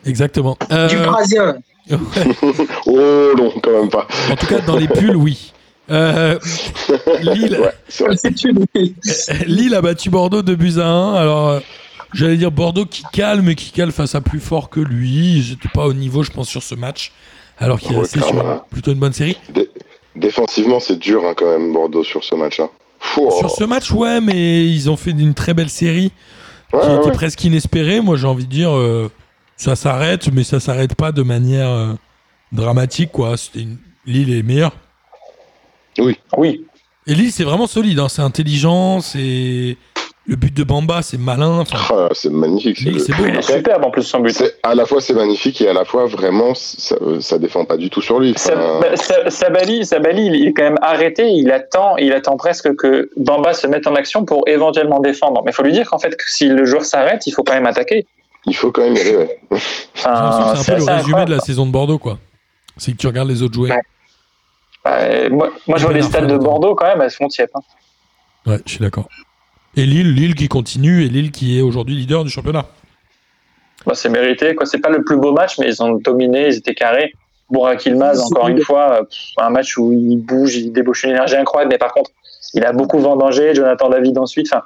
[0.06, 0.58] Exactement.
[0.72, 1.58] Euh, Du Brasien.
[1.90, 1.98] ouais.
[2.86, 4.08] Oh non, quand même pas.
[4.32, 5.52] En tout cas, dans les pulls, oui.
[5.92, 6.38] Euh,
[7.22, 8.16] Lille, Ouais,
[8.46, 11.14] une- Lille a battu Bordeaux de buts à 1.
[11.16, 11.60] Alors, euh,
[12.14, 15.42] j'allais dire Bordeaux qui calme, mais qui calme face à plus fort que lui.
[15.42, 17.12] J'étais pas au niveau, je pense, sur ce match.
[17.58, 18.64] Alors qu'il est resté sur clairement.
[18.70, 19.38] plutôt une bonne série.
[19.54, 19.70] Dé-
[20.16, 22.68] Défensivement, c'est dur hein, quand même, Bordeaux, sur ce match-là.
[23.00, 26.12] Fou, Sur ce match, ouais, mais ils ont fait une très belle série
[26.74, 28.02] ouais, qui ouais, était presque inespérée.
[28.02, 29.10] Moi, j'ai envie de dire, euh,
[29.56, 31.94] ça s'arrête, mais ça s'arrête pas de manière euh,
[32.52, 33.36] dramatique, quoi.
[33.56, 33.78] Une...
[34.06, 34.74] Lille est meilleure.
[36.38, 36.66] Oui,
[37.08, 38.00] Et Lille, c'est vraiment solide.
[38.00, 38.08] hein.
[38.10, 39.76] C'est intelligent, c'est
[40.26, 41.64] le but de Bamba, c'est malin.
[41.74, 42.78] Ah, c'est magnifique.
[42.78, 43.38] c'est le- beau.
[43.38, 43.42] hein.
[43.42, 44.32] superbe en plus son but.
[44.32, 47.78] C'est à la fois c'est magnifique et à la fois vraiment ça, ça défend pas
[47.78, 48.34] du tout sur lui.
[48.36, 51.30] Enfin, bah, Sa- Sabali, Sabali, il est quand même arrêté.
[51.32, 55.42] Il attend, il attend presque que Bamba se mette en action pour éventuellement défendre.
[55.44, 57.54] Mais il faut lui dire qu'en fait, que si le joueur s'arrête, il faut quand
[57.54, 58.06] même attaquer.
[58.46, 59.16] il faut quand même y aller.
[59.18, 59.40] ouais.
[59.52, 59.58] J'ai
[60.06, 62.20] l'impression Enfin, que c'est un peu le résumé de la saison de Bordeaux, quoi.
[62.78, 63.72] C'est que tu regardes les autres jouer.
[63.72, 63.82] Ouais.
[64.88, 66.38] Euh, moi, moi, je vois les stades de.
[66.38, 67.50] Bordeaux quand même, elles sont tièdes.
[67.54, 67.60] hein.
[68.46, 69.08] Ouais, je suis d'accord.
[69.76, 72.66] Et Lille, Lille qui continue et Lille qui est aujourd'hui leader du championnat.
[73.86, 74.56] Bah, c'est mérité.
[74.56, 74.66] Quoi.
[74.66, 77.14] C'est pas le plus beau match, mais ils ont dominé, ils étaient carrés.
[77.50, 81.12] Bourak Ilmaz, encore une fois, euh, pff, un match où il bouge, il débauche une
[81.12, 82.12] énergie incroyable, mais par contre,
[82.54, 83.56] il a beaucoup vendangé.
[83.56, 84.48] Jonathan David ensuite.
[84.52, 84.64] Enfin,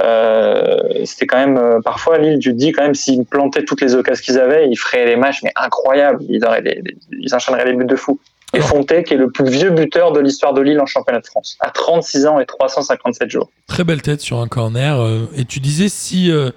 [0.00, 2.38] euh, c'était quand même euh, parfois Lille.
[2.38, 5.16] Tu te dis quand même s'ils plantaient toutes les occasions qu'ils avaient, ils feraient les
[5.16, 6.22] matchs mais incroyables.
[6.28, 8.18] Ils auraient des- des- ils enchaîneraient les buts de fou.
[8.54, 11.56] Et qui est le plus vieux buteur de l'histoire de Lille en championnat de France,
[11.60, 13.50] à 36 ans et 357 jours.
[13.66, 15.00] Très belle tête sur un corner.
[15.00, 16.50] euh, et tu disais si euh,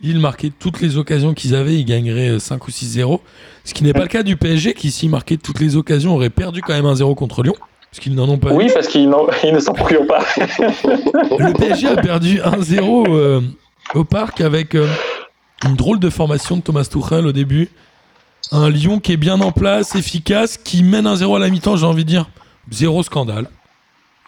[0.00, 3.20] Lille marquait toutes les occasions qu'ils avaient, ils gagneraient euh, 5 ou 6-0.
[3.64, 6.30] Ce qui n'est pas le cas du PSG qui, s'il marquait toutes les occasions, aurait
[6.30, 7.54] perdu quand même 1-0 contre Lyon.
[7.90, 8.56] Parce qu'ils n'en ont pas eu.
[8.56, 9.08] Oui, parce qu'ils
[9.52, 10.24] ne s'en procurent pas.
[10.36, 13.40] Le PSG a perdu 1-0 euh,
[13.94, 14.86] au parc avec euh,
[15.66, 17.68] une drôle de formation de Thomas Tuchel au début.
[18.50, 21.86] Un Lyon qui est bien en place, efficace, qui mène 1-0 à la mi-temps, j'ai
[21.86, 22.26] envie de dire.
[22.70, 23.48] Zéro scandale.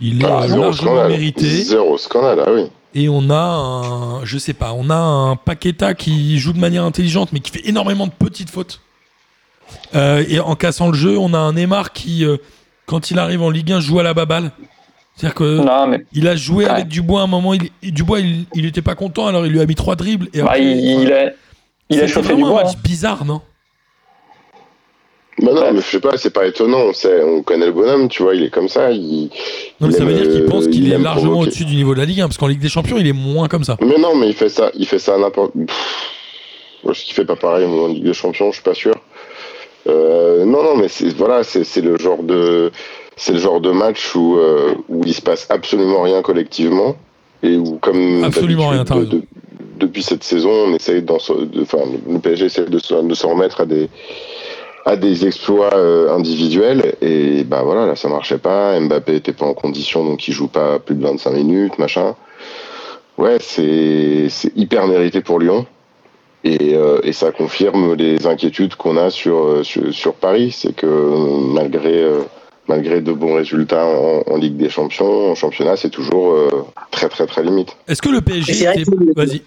[0.01, 1.09] Il est Ah, zéro largement scandale.
[1.09, 1.49] mérité.
[1.63, 2.65] Zéro scandale, ah oui.
[2.95, 6.85] Et on a un, je sais pas, on a un Paqueta qui joue de manière
[6.85, 8.81] intelligente, mais qui fait énormément de petites fautes.
[9.95, 12.39] Euh, et en cassant le jeu, on a un Neymar qui, euh,
[12.87, 14.51] quand il arrive en Ligue 1, joue à la baballe.
[15.15, 16.71] C'est-à-dire que non, mais il a joué Ouais.
[16.71, 17.53] avec Dubois à un moment.
[17.55, 20.29] Il, Dubois, il, il était pas content, alors il lui a mis trois dribbles.
[20.33, 21.31] Et bah, après, il, il a,
[21.91, 22.61] il a chauffé du vraiment bois.
[22.61, 22.67] un hein.
[22.69, 23.43] match bizarre, non?
[25.39, 26.81] Bah non, mais je sais pas, c'est pas étonnant.
[26.89, 28.91] On, sait, on connaît le bonhomme, tu vois, il est comme ça.
[28.91, 29.31] Il,
[29.81, 31.47] Non, mais ça veut dire qu'il pense euh, qu'il il est largement provoquer.
[31.49, 33.49] au-dessus du niveau de la Ligue 1, parce qu'en Ligue des Champions, il est moins
[33.49, 33.77] comme ça.
[33.81, 35.53] Mais non, mais il fait ça, il fait ça à n'importe.
[35.55, 38.95] Pff, Est-ce qu'il fait pas pareil moi, en Ligue des Champions Je suis pas sûr.
[39.87, 42.71] Euh, non, non, mais c'est voilà, c'est c'est le genre de,
[43.17, 46.97] c'est le genre de match où euh, où il se passe absolument rien collectivement
[47.43, 49.23] et où comme Absolument rien, de- de-
[49.79, 53.65] depuis cette saison, on essaye d'en enfin, le PSG essaie de de se remettre à
[53.65, 53.89] des
[54.87, 59.47] à des exploits euh, individuels et bah voilà là ça marchait pas Mbappé était pas
[59.47, 62.15] en condition donc il joue pas plus de 25 minutes machin
[63.19, 65.67] ouais c'est c'est hyper mérité pour Lyon
[66.43, 70.53] Et, euh, et ça confirme les inquiétudes qu'on a sur, euh, sur, sur Paris.
[70.53, 70.87] C'est que
[71.53, 72.21] malgré, euh,
[72.67, 77.11] malgré de bons résultats en, en Ligue des Champions, en championnat, c'est toujours euh, très
[77.11, 77.77] très très limite.
[77.89, 78.85] Est-ce que le PSG était...
[79.15, 79.43] Vas-y.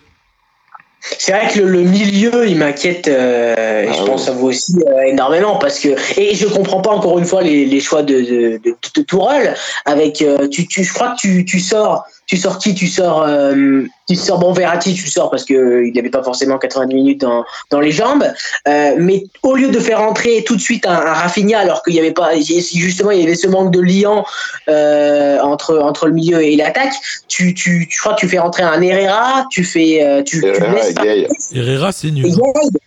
[1.19, 4.07] C'est vrai que le, le milieu, il m'inquiète, euh, et Ah je oui.
[4.07, 7.41] pense à vous aussi euh, énormément, parce que et je comprends pas encore une fois
[7.41, 9.53] les, les choix de, de, de, de Tourelle.
[9.85, 12.73] Avec, euh, tu, tu, je crois que tu, tu sors, tu sors qui?
[12.73, 16.23] Tu sors, euh, tu sors bon Verratti, tu sors parce que euh, il n'avait pas
[16.23, 18.25] forcément 90 minutes dans, dans les jambes.
[18.67, 21.93] Euh, mais au lieu de faire entrer tout de suite un, un Rafinha, alors qu'il
[21.93, 24.25] y avait pas, justement, il y avait ce manque de liant
[24.69, 26.93] euh, entre entre le milieu et l'attaque.
[27.27, 30.41] Tu, tu, tu, je crois que tu fais rentrer un Herrera, tu fais, euh, tu,
[30.41, 31.51] tu Herrera laisses.
[31.53, 32.25] Herrera, c'est nul.
[32.25, 32.79] et.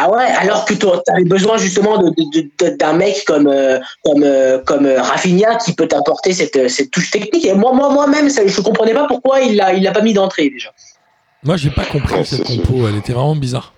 [0.00, 3.78] Ah ouais, alors que tu avais besoin justement de- de- de- d'un mec comme euh,
[4.04, 7.44] comme euh, comme euh, Rafinha qui peut t'apporter cette, cette touche technique.
[7.44, 10.14] Et moi moi moi-même, ça, je comprenais pas pourquoi il l'a il l'a pas mis
[10.14, 10.70] d'entrée déjà.
[11.44, 12.62] Moi, j'ai pas compris Ouais, cette sûr.
[12.64, 12.88] compo.
[12.88, 13.72] Elle était vraiment bizarre.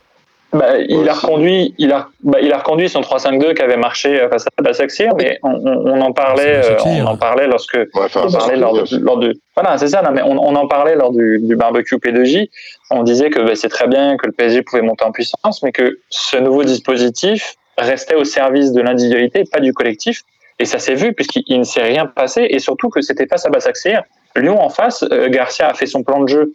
[0.53, 4.26] Bah, il, a reconduit, il, a, bah, il a reconduit son 3-5-2 qui avait marché
[4.30, 7.05] face à Basaksehir, mais on, on, on en parlait, euh, Basaksehir.
[7.05, 9.86] on en parlait lorsque Ouais, enfin, on parlait lors bien, de, lors de- voilà c'est
[9.88, 12.48] ça non, mais on, on en parlait lors du, du barbecue P2J
[12.90, 15.70] on disait que bah, c'est très bien que le PSG pouvait monter en puissance mais
[15.70, 20.22] que ce nouveau dispositif restait au service de l'individualité pas du collectif.
[20.59, 23.46] Et ça s'est vu puisqu'il il ne s'est rien passé et surtout que c'était face
[23.46, 24.03] à Basaksehir
[24.34, 26.53] Lyon en face euh, Garcia a fait son plan de jeu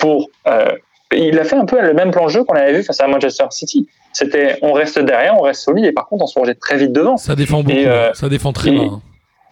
[0.00, 0.66] pour euh,
[1.12, 3.06] il a fait un peu le même plan de jeu qu'on avait vu face à
[3.06, 6.58] Manchester City c'était on reste derrière on reste solide et par contre on se projette
[6.58, 7.76] très vite devant Ça défend beaucoup.
[7.76, 8.82] Et, euh, ça défend très et- bas.
[8.84, 9.00] hein.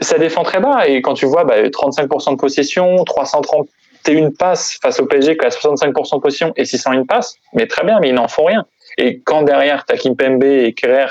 [0.00, 5.00] ça défend très bas et quand tu vois bah, 35% de possession, 331 passes face
[5.00, 8.14] au PSG qui a 65% de possession et 601 passes, mais très bien, mais ils
[8.14, 8.64] n'en font rien.
[8.98, 11.06] Et quand derrière t'as Kimpembe et Kerrer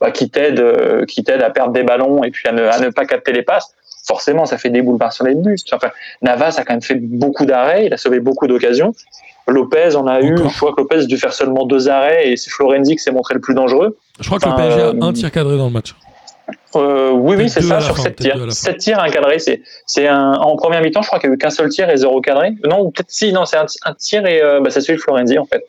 [0.00, 2.78] bah, qui t'aident, euh, qui t'aident à perdre des ballons et puis à ne, à
[2.80, 3.74] ne pas capter les passes,
[4.06, 5.56] forcément ça fait des boulevards sur les buts.
[5.72, 5.90] Enfin,
[6.22, 8.92] Navas a quand même fait beaucoup d'arrêts, il a sauvé beaucoup d'occasions.
[9.46, 12.36] Lopez en a eu, je crois que Lopez a dû faire seulement deux arrêts et
[12.36, 13.98] c'est Florenzi qui s'est montré le plus dangereux.
[14.20, 15.94] Je crois que le PSG a euh, un tir cadré dans le match.
[16.76, 18.46] Euh, oui, oui, c'est ça, sur fin, 7 peut-être deux à tirs.
[18.46, 18.72] la fin.
[18.72, 19.38] 7 tirs, un cadré.
[19.38, 21.96] C'est, un, en première mi-temps, je crois qu'il n'y a eu qu'un seul tir et
[21.96, 22.52] zéro cadré.
[22.68, 25.38] Non, peut-être si, non, c'est un, un tir et euh, bah, c'est celui de Florenzi,
[25.38, 25.64] en fait.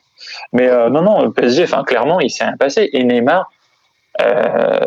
[0.54, 2.90] Mais euh, non, non, le PSG, enfin, clairement, il s'est rien passé.
[2.94, 3.52] Et Neymar,
[4.20, 4.80] euh,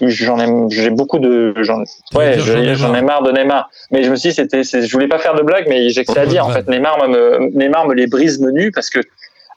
[0.00, 1.80] j'en ai, j'ai beaucoup de, j'en,
[2.14, 2.96] ouais, j'en ai marre.
[2.96, 3.70] ai marre de Neymar.
[3.90, 6.12] Mais je me suis c'était, c'est- je voulais pas faire de blague, mais j'ai que
[6.12, 6.46] ça à dire.
[6.46, 9.00] En fait, Neymar, me, Neymar me les brise menus parce que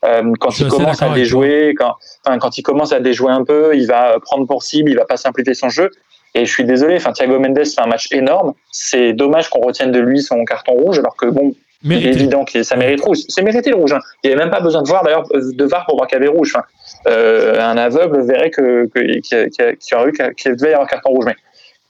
[0.05, 1.93] euh, quand il commence à déjouer, quand,
[2.25, 5.05] enfin, quand il commence à déjouer un peu, il va prendre pour cible, il va
[5.05, 5.89] pas simplifier son jeu.
[6.35, 8.53] Et je suis désolé, enfin, Thiago Mendes fait un match énorme.
[8.71, 11.53] C'est dommage qu'on retienne de lui son carton rouge, alors que bon,
[11.83, 12.09] il est Mérité.
[12.19, 13.19] évident que ça mérite rouge.
[13.27, 13.93] C'est mérité le rouge.
[13.93, 13.99] Hein.
[14.23, 16.21] Il n'y avait même pas besoin de voir d'ailleurs de VAR pour voir qu'il y
[16.21, 16.53] avait rouge.
[16.55, 16.65] Enfin,
[17.07, 21.35] euh, un aveugle verrait que qu'il aurait eu devait y avoir carton rouge, mais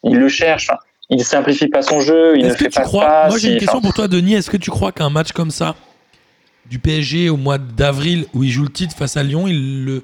[0.04, 0.70] il le cherche.
[0.70, 0.80] Enfin,
[1.10, 3.30] il simplifie pas son jeu, il ne Est-ce que fait tu pas de crois passe.
[3.30, 4.34] Moi, j'ai une question enfin, pour toi, Denis.
[4.34, 5.76] Est-ce que tu crois qu'un match comme ça,
[6.70, 10.04] du PSG au mois d'avril, où il joue le titre face à Lyon, il le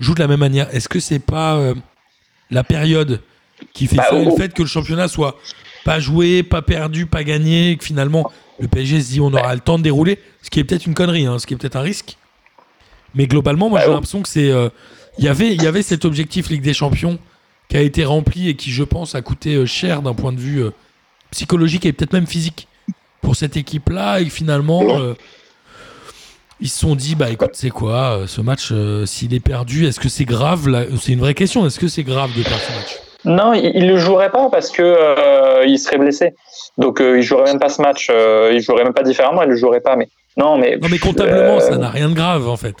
[0.00, 0.68] joue de la même manière?
[0.74, 1.74] Est-ce que c'est pas euh,
[2.50, 3.20] la période
[3.74, 5.36] qui fait Bah, ça, le fait que le championnat soit
[5.84, 9.60] pas joué, pas perdu, pas gagné, que finalement le PSG se dit on aura le
[9.60, 11.82] temps de dérouler, ce qui est peut-être une connerie, hein, ce qui est peut-être un
[11.82, 12.16] risque.
[13.14, 14.68] Mais globalement, moi Bah, j'ai l'impression que c'est, euh,
[15.18, 17.18] il y avait, il y avait cet objectif Ligue des Champions
[17.68, 20.40] qui a été rempli et qui, je pense, a coûté euh, cher d'un point de
[20.40, 20.70] vue euh,
[21.30, 22.66] psychologique et peut-être même physique
[23.22, 24.20] pour cette équipe-là.
[24.20, 25.14] Et finalement, euh,
[26.60, 28.72] ils se sont dit, bah écoute, c'est quoi, ce match,
[29.06, 30.68] s'il est perdu, est-ce que c'est grave
[31.00, 31.64] C'est une vraie question.
[31.64, 33.09] Est-ce que c'est grave de perdre ce match?
[33.24, 36.34] Non, il, le jouerait pas parce que euh, il serait blessé.
[36.78, 38.08] Donc euh, il jouerait même pas ce match.
[38.10, 39.42] euh, il jouerait même pas différemment.
[39.42, 39.96] Il le jouerait pas.
[39.96, 42.76] Mais non, mais Non, mais comptablement, euh, ça n'a rien de grave en fait.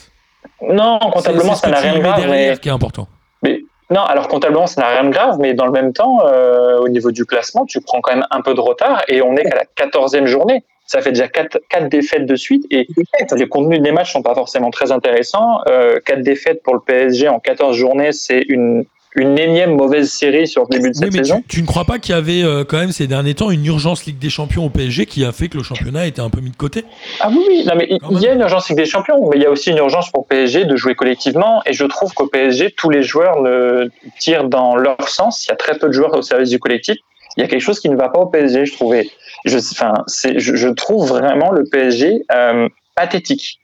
[0.62, 2.20] non, comptablement C'est- c'est ça n'a rien de grave.
[2.20, 3.06] Mais, derrière qui est important.
[3.42, 3.60] mais
[3.90, 5.36] non, alors comptablement ça n'a rien de grave.
[5.40, 8.40] Mais dans le même temps, euh, au niveau du classement, tu prends quand même un
[8.40, 10.64] peu de retard et on est qu'à la quatorzième journée.
[10.86, 12.88] Ça fait déjà quatre, quatre défaites de suite et
[13.36, 15.60] les contenus des matchs sont pas forcément très intéressants.
[15.68, 18.84] Euh, quatre défaites pour le PSG en 14 journées, c'est une
[19.16, 21.42] une énième mauvaise série sur le début de Oui, cette mais saison.
[21.48, 23.66] tu, tu ne crois pas qu'il y avait euh, quand même ces derniers temps une
[23.66, 26.40] urgence Ligue des Champions au PSG qui a fait que le championnat était un peu
[26.40, 26.84] mis de côté?
[27.20, 29.28] Ah oui, oui, non, mais il Quand il y a une urgence Ligue des Champions,
[29.28, 31.62] mais il y a aussi une urgence pour PSG de jouer collectivement.
[31.66, 33.88] Et je trouve qu'au PSG, tous les joueurs ne
[34.18, 35.44] tirent dans leur sens.
[35.46, 36.96] Il y a très peu de joueurs au service du collectif.
[37.36, 39.08] Il y a quelque chose qui ne va pas au PSG, je trouvais.
[39.44, 39.94] Je, enfin,
[40.36, 43.59] je, je trouve vraiment le PSG euh, pathétique.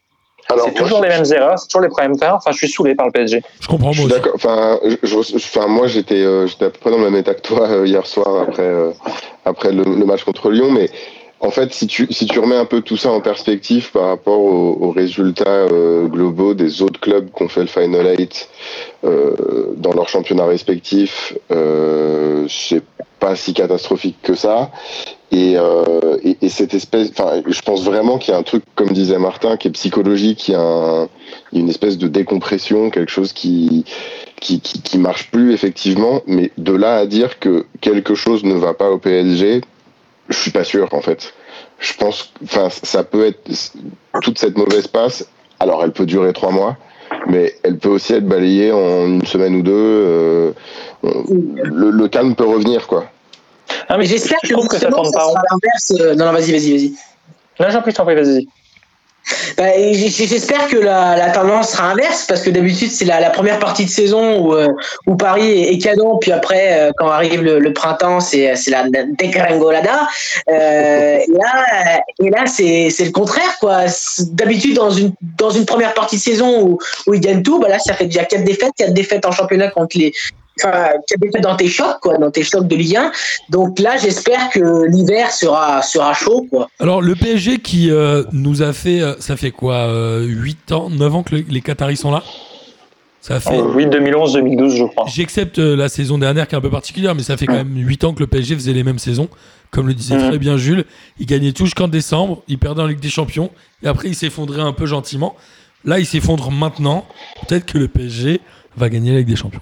[0.49, 2.35] Alors, c'est toujours je- les mêmes erreurs, c'est toujours les problèmes faire.
[2.37, 3.43] Enfin, je suis saoulé par le PSG.
[3.61, 4.33] Je comprends Je moi suis d'accord.
[4.37, 7.35] Enfin, je- je- enfin, moi, j'étais, euh, j'étais à peu près dans le même état
[7.35, 8.91] que toi euh, hier soir après, euh,
[9.45, 10.89] après le, le match contre Lyon, mais
[11.41, 14.41] En fait, si tu, si tu remets un peu tout ça en perspective par rapport
[14.41, 18.49] aux, aux résultats euh, globaux des autres clubs qui ont fait le Final 8
[19.05, 22.83] euh, dans leurs championnats respectifs, euh, c'est
[23.21, 24.71] pas si catastrophique que ça.
[25.33, 28.63] Et, euh, et, et cette espèce, enfin, je pense vraiment qu'il y a un truc,
[28.75, 31.09] comme disait Martin, qui est psychologique, il y a un,
[31.53, 33.85] une espèce de décompression, quelque chose qui,
[34.41, 36.23] qui, qui, qui marche plus effectivement.
[36.27, 39.61] Mais de là à dire que quelque chose ne va pas au PSG,
[40.29, 41.33] je suis pas sûr en fait.
[41.79, 43.41] Je pense, enfin, ça peut être
[44.23, 45.27] toute cette mauvaise passe.
[45.61, 46.77] Alors, elle peut durer trois mois,
[47.27, 49.73] mais elle peut aussi être balayée en une semaine ou deux.
[49.75, 50.53] Euh,
[51.03, 53.07] le, le, calme peut revenir, quoi.
[53.89, 54.97] Ah, mais J'espère je que, que ça ça pas
[55.51, 55.93] l'inverse.
[56.01, 56.95] euh, Non, non, vas-y, vas-y, vas-y.
[57.61, 58.47] Non, j'en prie, je t'en prie, vas-y.
[59.57, 63.91] Bah, J'espère que la, tendance sera inverse parce que d'habitude c'est la, première partie de
[63.91, 64.69] saison où, euh,
[65.19, 68.85] Paris est, est canon puis après euh, quand arrive le, printemps c'est c'est la
[69.19, 70.09] dégringolada.
[70.49, 73.85] Euh, et là et là c'est le contraire quoi.
[74.31, 77.69] D'habitude dans une dans une première partie de saison où, où ils gagnent tout bah
[77.69, 80.13] là ça fait déjà quatre défaites quatre défaites en championnat contre les
[80.63, 80.91] enfin
[81.43, 83.13] dans tes chocs quoi dans tes chocs de Ligue 1
[83.51, 88.63] donc là j'espère que l'hiver sera sera chaud quoi Alors le PSG qui euh, nous
[88.63, 91.97] a fait, euh, ça fait quoi, euh, 8 ans, 9 ans que le- les Qataris
[91.97, 92.23] sont là?
[93.21, 93.57] Ça fait...
[93.59, 95.05] Oh, oui, 2011-2012, je crois.
[95.09, 97.77] J'accepte euh, la saison dernière qui est un peu particulière, mais ça fait quand même
[97.77, 99.29] 8 ans que le PSG faisait les mêmes saisons.
[99.73, 100.29] Comme le disait Mhm.
[100.29, 100.85] très bien Jules,
[101.19, 103.51] il gagnait tout jusqu'en décembre, il perdait en Ligue des Champions,
[103.83, 105.35] et après il s'effondrait un peu gentiment.
[105.85, 107.05] Là, il s'effondre maintenant.
[107.49, 108.41] Peut-être que le PSG
[108.77, 109.61] va gagner la Ligue des Champions.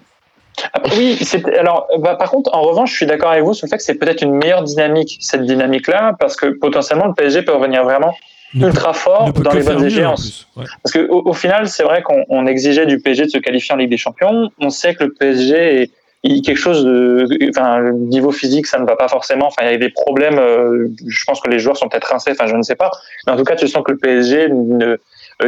[0.72, 3.66] Ah, Oui, c'est- alors bah, par contre, en revanche, je suis d'accord avec vous sur
[3.66, 7.42] le fait que c'est peut-être une meilleure dynamique, cette dynamique-là, parce que potentiellement le PSG
[7.42, 8.14] peut revenir vraiment
[8.55, 10.46] Ne ultra fort dans les bonnes échéances.
[10.57, 10.64] Ouais.
[10.82, 13.74] Parce que au, au final, c'est vrai qu'on on exigeait du PSG de se qualifier
[13.74, 14.50] en Ligue des Champions.
[14.61, 15.90] On sait que le PSG
[16.26, 19.48] est quelque chose de, enfin, le niveau physique, ça ne va pas forcément.
[19.48, 20.38] Enfin, il y a des problèmes.
[20.38, 22.30] euh, je pense que les joueurs sont peut-être rincés.
[22.30, 22.90] Enfin, je ne sais pas.
[23.26, 24.98] Mais en tout cas, tu sens que le PSG ne, euh,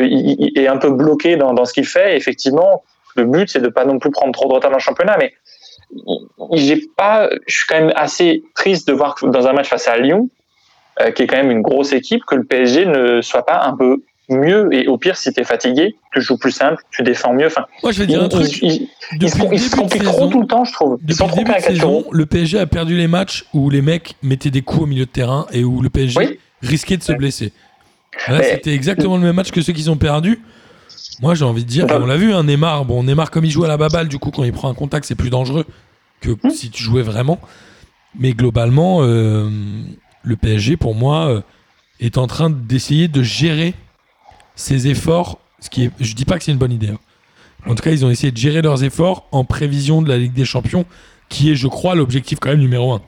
[0.03, 2.13] il- il est un peu bloqué dans, dans ce qu'il fait.
[2.15, 2.83] Et effectivement,
[3.17, 5.17] le but, c'est de pas non plus prendre trop de retard dans le championnat.
[5.19, 5.33] Mais
[6.55, 9.89] j'ai pas, je suis quand même assez triste de voir que dans un match face
[9.89, 10.29] à Lyon,
[11.01, 13.77] euh, qui est quand même une grosse équipe, que le PSG ne soit pas un
[13.77, 14.69] peu mieux.
[14.73, 17.47] Et au pire, si tu es fatigué, tu joues plus simple, tu défends mieux.
[17.47, 18.61] Enfin, Moi, je vais ils, dire un truc.
[18.63, 18.89] ils-
[19.21, 20.99] ils- se, se compliquent trop tout le temps, je trouve.
[21.07, 23.83] Ils sont le trop début de saison, le PSG a perdu les matchs où les
[23.83, 26.39] mecs mettaient des coups au milieu de terrain et où le PSG Oui.
[26.63, 27.53] risquait de se blesser.
[28.29, 30.41] Là, c'était exactement le même match que ceux qui ont perdu.
[31.23, 32.85] Moi, j'ai envie de dire, on l'a vu, un Neymar.
[32.85, 35.07] Bon, Neymar, comme il joue à la baballe, du coup, quand il prend un contact,
[35.07, 35.65] c'est plus dangereux
[36.21, 36.51] que Hmm.
[36.51, 37.39] si tu jouais vraiment.
[38.19, 39.51] Mais globalement, euh,
[40.23, 41.41] le PSG, pour moi, euh,
[42.01, 43.75] est en train d'essayer de gérer
[44.55, 45.39] ses efforts.
[45.61, 46.89] Ce qui est, je dis pas que c'est une bonne idée.
[46.89, 46.99] hein.
[47.67, 50.33] En tout cas, ils ont essayé de gérer leurs efforts en prévision de la Ligue
[50.35, 50.85] des Champions,
[51.29, 53.03] qui est, je crois, l'objectif quand même numéro un.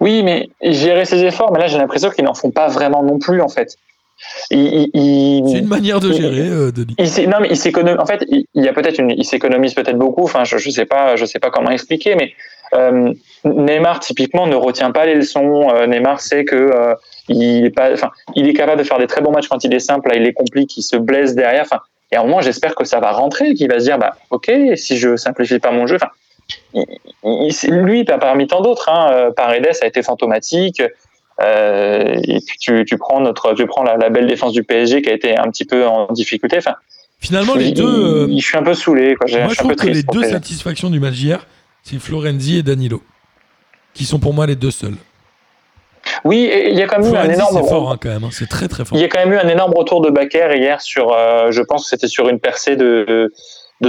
[0.00, 3.18] Oui, mais gérer ses efforts, mais là, j'ai l'impression qu'ils n'en font pas vraiment non
[3.18, 3.76] plus, en fait.
[4.50, 6.94] C'est une manière de gérer, euh, Denis.
[6.98, 8.00] il s'é- non, mais il s'économise.
[8.00, 10.22] En fait, il, y a peut-être une, il s'économise peut-être beaucoup.
[10.24, 12.32] Enfin, je, je sais pas, je sais pas comment expliquer, mais
[12.74, 13.12] euh,
[13.44, 15.68] Neymar typiquement ne retient pas les leçons.
[15.70, 16.94] Euh, Neymar sait que euh,
[17.28, 19.74] il est pas, enfin, il est capable de faire des très bons matchs quand il
[19.74, 20.08] est simple.
[20.08, 21.62] Là, il est compliqué, il se blesse derrière.
[21.62, 21.80] Enfin,
[22.12, 24.50] et à un moment, j'espère que ça va rentrer, qu'il va se dire, bah, ok,
[24.76, 26.10] si je simplifie pas mon jeu, enfin,
[27.68, 28.88] lui, pas parmi tant d'autres.
[28.88, 30.82] Hein, Paredes a été fantomatique.
[31.40, 35.02] Euh, et puis tu, tu prends notre, tu prends la, la belle défense du PSG
[35.02, 36.58] qui a été un petit peu en difficulté.
[36.58, 36.74] Enfin,
[37.20, 39.14] Finalement, les deux, euh, il- je suis un peu saoulé.
[39.16, 39.26] Quoi.
[39.40, 40.32] Moi, je trouve que les deux PSG.
[40.32, 41.46] satisfactions du match d'hier,
[41.82, 43.02] c'est Florenzi et Danilo,
[43.94, 44.94] qui sont pour moi les deux seuls.
[46.24, 47.58] Oui, il y a quand même eu un énorme.
[47.62, 48.96] c'est fort hein, quand même, hein, c'est très très fort.
[48.98, 51.62] Il y a quand même eu un énorme retour de Baker hier sur, euh, je
[51.62, 53.32] pense que c'était sur une percée de, de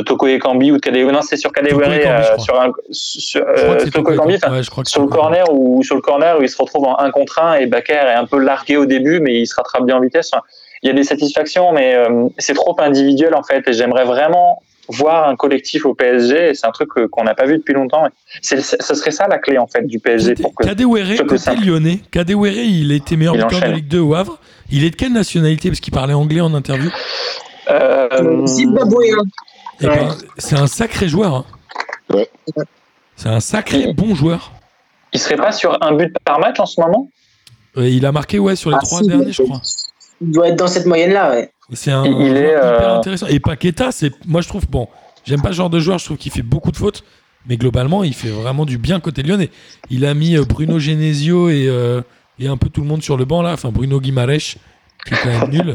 [0.02, 1.12] Toko Ekambi ou de Kadewere.
[1.12, 5.08] Non, c'était sur Kadewere, euh, sur un, euh, c'est Toko Ekambi, Ouais, sur c'est le
[5.08, 7.94] corner ou sur le corner où il se retrouve en 1 contre 1 et Baker
[7.94, 10.32] est un peu largué au début, mais il se rattrape bien en vitesse.
[10.34, 10.44] Enfin,
[10.84, 13.68] il y a des satisfactions, mais euh, c'est trop individuel en fait.
[13.68, 16.54] Et j'aimerais vraiment voir un collectif au PSG.
[16.54, 18.08] C'est un truc qu'on n'a pas vu depuis longtemps.
[18.42, 20.66] C'est, ce serait ça la clé en fait du PSG pour que.
[20.66, 23.74] Kadewere, c'est côté lyonnais, Kadewere, il était meilleur Il buteur de.
[23.76, 24.40] Ligue 2 au Havre.
[24.72, 26.90] Il est de quelle nationalité Parce qu'il parlait anglais en interview?
[27.70, 29.24] Euh, Zimbabwéen.
[29.82, 29.88] Ouais.
[29.96, 31.34] ben, c'est un sacré joueur.
[31.36, 31.46] hein.
[32.14, 32.30] Ouais.
[33.16, 34.52] C'est un sacré bon joueur.
[35.14, 37.10] il serait pas sur un but par match en ce moment?
[37.78, 39.62] Euh, il a marqué ouais, sur les Ah, trois si, derniers, je crois.
[40.22, 41.52] Il doit être dans cette moyenne-là, ouais.
[41.74, 43.28] C'est un Il- il est, joueur hyper euh, intéressant.
[43.28, 44.88] Et Paqueta, c'est moi je trouve bon,
[45.26, 47.04] j'aime pas ce genre de joueur, je trouve qu'il fait beaucoup de fautes,
[47.48, 49.50] mais globalement il fait vraiment du bien côté lyonnais.
[49.90, 52.02] Il a mis euh, Bruno Genesio et, euh,
[52.40, 54.56] et un peu tout le monde sur le banc là, enfin Bruno Guimaraes
[55.06, 55.74] qui est quand même nul.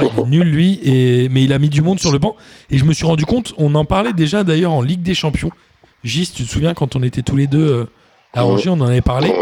[0.00, 2.36] Il est nul lui, et, mais il a mis du monde sur le banc.
[2.70, 5.50] Et je me suis rendu compte, on en parlait déjà d'ailleurs en Ligue des Champions.
[6.04, 7.84] Gis, tu te souviens quand on était tous les deux euh,
[8.34, 9.32] À Angers, on en avait parlé.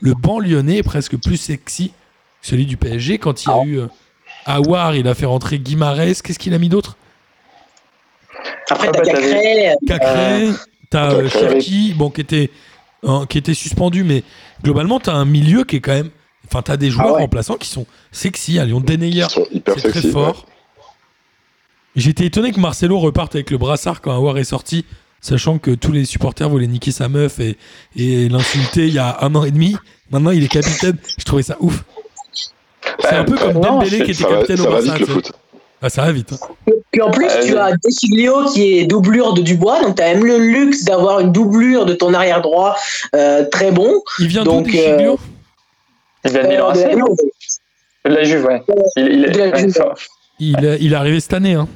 [0.00, 1.94] Le banc lyonnais est presque plus sexy que
[2.42, 3.18] celui du PSG.
[3.18, 3.64] Quand il y a Ah.
[3.66, 3.86] eu euh,
[4.46, 6.20] Aouar, il a fait rentrer Guimarès.
[6.22, 6.96] Qu'est-ce qu'il a mis d'autre?
[8.70, 9.68] Après, Ah t'as bah, t'avais- Cacré.
[9.70, 10.48] euh, Cacré,
[10.90, 11.28] t'as euh.
[11.28, 12.50] Cherki, bon, qui était,
[13.02, 14.22] hein, qui était suspendu, mais
[14.62, 16.10] globalement, t'as un milieu qui est quand même.
[16.46, 17.20] Enfin, t'as des joueurs Ah ouais.
[17.22, 18.58] remplaçants qui sont sexy.
[18.58, 20.46] À Lyon, Ils sont hyper c'est très fort.
[21.96, 24.84] J'étais étonné que Marcelo reparte avec le brassard quand Aouar est sorti,
[25.20, 27.56] sachant que tous les supporters voulaient niquer sa meuf et,
[27.96, 29.76] et l'insulter il y a un an et demi.
[30.10, 30.96] Maintenant, il est capitaine.
[31.18, 31.84] Je trouvais ça ouf.
[33.00, 35.32] C'est un peu comme non, Dembélé qui était va, capitaine au foot.
[35.80, 36.32] Ah, ça va vite.
[36.32, 36.72] hein.
[36.92, 40.14] Puis en plus, Euh, tu as Desiglio qui est doublure de Dubois, donc tu as
[40.14, 42.76] même le luxe d'avoir une doublure de ton arrière droit
[43.14, 44.00] euh, très bon.
[44.18, 45.18] Il vient Donc, d'où, Deschilio
[46.24, 46.76] Il vient de Euh, Milan AC,
[48.04, 48.62] de- De la Juve, ouais.
[48.96, 49.84] Il, il De la ouais, Juve.
[50.40, 51.54] il, il est arrivé cette année.
[51.54, 51.68] Hein.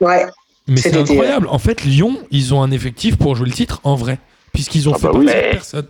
[0.00, 0.26] Ouais.
[0.66, 1.48] Mais c'est incroyable.
[1.50, 4.18] En fait, Lyon, ils ont un effectif pour jouer le titre en vrai.
[4.52, 5.24] Puisqu'ils ont Ah fait bah oui.
[5.26, 5.86] Mais- personne.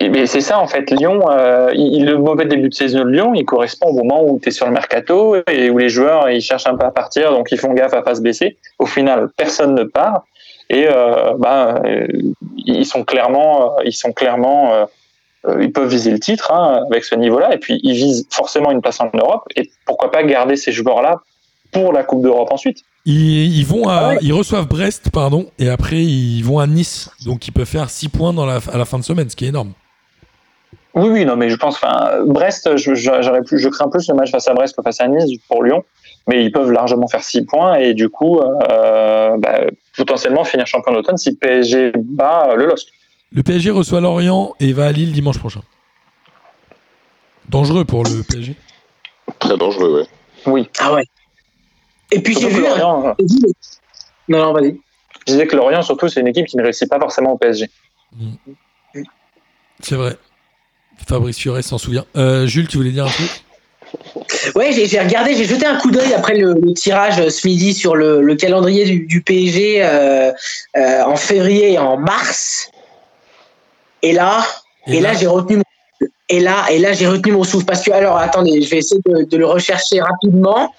[0.00, 3.10] Et mais c'est ça en fait, Lyon, euh, il- le mauvais début de saison de
[3.10, 6.28] Lyon, il correspond au moment où tu es sur le mercato et où les joueurs
[6.30, 8.56] ils cherchent un peu à partir, donc ils font gaffe à pas se baisser.
[8.80, 10.24] Au final, personne ne part
[10.68, 12.08] et euh, bah, euh,
[12.56, 14.86] ils sont clairement, euh, ils sont clairement, euh, euh,
[15.60, 18.80] ils peuvent viser le titre hein, avec ce niveau-là et puis ils visent forcément une
[18.80, 21.20] place en Europe et pourquoi pas garder ces joueurs-là
[21.72, 22.78] pour la Coupe d'Europe ensuite.
[23.04, 24.18] Ils, ils vont à, Ah ouais.
[24.22, 27.10] ils reçoivent Brest, pardon, et après ils vont à Nice.
[27.26, 29.44] Donc ils peuvent faire 6 points dans la, à la fin de semaine, ce qui
[29.44, 29.72] est énorme.
[30.94, 34.14] Oui, oui, non, mais je pense, enfin, Brest, je, je- plus, je crains plus le
[34.14, 35.82] match face à Brest que face à Nice pour Lyon,
[36.28, 39.58] mais ils peuvent largement faire 6 points et du coup, euh, bah,
[39.96, 42.86] potentiellement finir champion d'automne si PSG bat euh, le LOSC.
[43.34, 45.60] Le PSG reçoit Lorient et va à Lille dimanche prochain.
[47.48, 48.54] Dangereux pour le PSG.
[49.38, 50.06] Très dangereux, ouais.
[50.52, 50.68] Oui.
[50.78, 51.04] Ah ouais.
[52.12, 52.62] Et puis j'ai vu.
[52.62, 53.38] Lorient, vu-
[54.28, 54.78] Non, non, vas-y.
[55.26, 57.68] je disais que Lorient, surtout, c'est une équipe qui ne réussit pas forcément au PSG.
[59.80, 60.16] C'est vrai.
[61.08, 62.06] Fabrice Furet s'en souvient.
[62.16, 63.44] Euh, Jules, tu voulais dire un truc?
[64.54, 67.94] Ouais, j'ai regardé, j'ai jeté un coup d'œil après le, le tirage ce midi sur
[67.96, 70.32] le, le calendrier du, du PSG euh,
[70.76, 72.70] euh, en février et en mars.
[74.08, 74.44] Et là,
[74.86, 75.62] et, là, j'ai retenu mon
[76.30, 79.00] et là et là j'ai retenu mon souffle parce que alors attendez, je vais essayer
[79.06, 80.72] de, de le rechercher rapidement.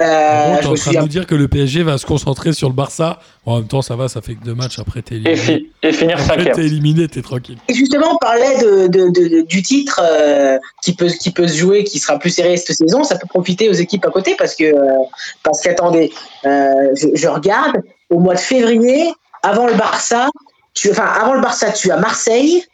[0.00, 2.68] En Euh, je en train de nous dire que le PSG va se concentrer sur
[2.68, 3.18] le Barça.
[3.44, 4.78] Bon, en même temps, ça va, ça fait que deux matchs.
[4.78, 5.36] Après, t'es Et, éliminé.
[5.36, 6.54] fi- et finir Après, cinquième.
[6.54, 7.58] t'es éliminé, t'es tranquille.
[7.68, 11.48] Et justement, on parlait de, de- de- de- du titre euh, qui peut qui peut
[11.48, 13.02] se jouer, qui sera plus serré cette saison.
[13.04, 14.98] Ça peut profiter aux équipes à côté parce que euh,
[15.42, 16.12] parce qu'attendez,
[16.46, 16.50] euh,
[16.94, 17.76] je, je regarde
[18.08, 20.28] au mois de février, avant le Barça,
[20.74, 22.64] tu enfin avant le Barça, tu as Marseille,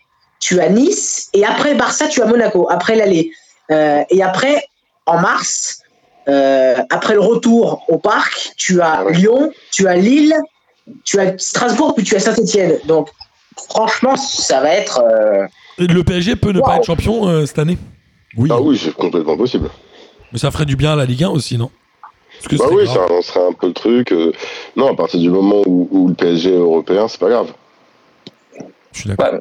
[0.41, 2.69] tu as Nice et après Barça, tu as Monaco.
[2.71, 3.31] Après l'aller
[3.71, 4.65] Euh, et après
[5.05, 5.83] en mars,
[6.29, 9.11] euh, après le retour au parc, tu as Ah.
[9.11, 10.35] Lyon, tu as Lille,
[11.05, 12.79] tu as Strasbourg, puis tu as Saint-Etienne.
[12.87, 13.09] Donc
[13.69, 15.03] franchement, ça va être.
[15.03, 15.47] euh,
[15.79, 17.77] Le PSG peut ne pas être champion euh, cette année?
[18.39, 18.49] Oui.
[18.51, 19.69] Ah oui, c'est complètement possible.
[20.33, 21.71] Mais ça ferait du bien à la Ligue 1 aussi, non?
[22.49, 22.95] Que Bah oui, grave.
[22.97, 24.13] ça relancerait un peu le truc.
[24.13, 24.33] euh,
[24.77, 27.53] Non, à partir du moment où, où le PSG est européen, c'est pas grave.
[28.93, 29.33] Je suis d'accord.
[29.35, 29.41] Ouais.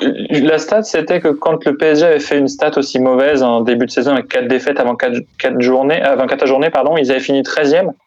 [0.00, 3.86] La stat, c'était que quand le PSG avait fait une stat aussi mauvaise en début
[3.86, 7.42] de saison avec 4 défaites avant 4, journées, avant 4 journées, pardon, ils avaient fini
[7.42, 7.90] 13e.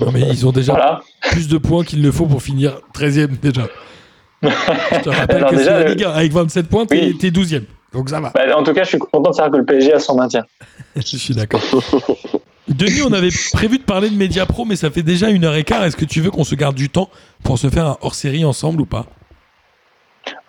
[0.00, 1.00] Non, mais ils ont déjà Voilà.
[1.30, 3.68] plus de points qu'il ne faut pour finir 13ème déjà.
[4.42, 6.10] Je te rappelle que c'est déjà, la Ligue 1.
[6.10, 7.18] Avec 27 points, t'es Oui.
[7.18, 7.64] t'es 12ème.
[7.92, 8.30] Donc ça va.
[8.34, 10.44] Bah, en tout cas, je suis content de savoir que le PSG a son maintien.
[10.96, 11.60] Je suis d'accord.
[12.68, 15.54] Denis, on avait prévu de parler de Media Pro, mais ça fait déjà une heure
[15.56, 15.84] et quart.
[15.84, 17.08] Est-ce que tu veux qu'on se garde du temps
[17.42, 19.06] pour se faire un hors-série ensemble ou pas?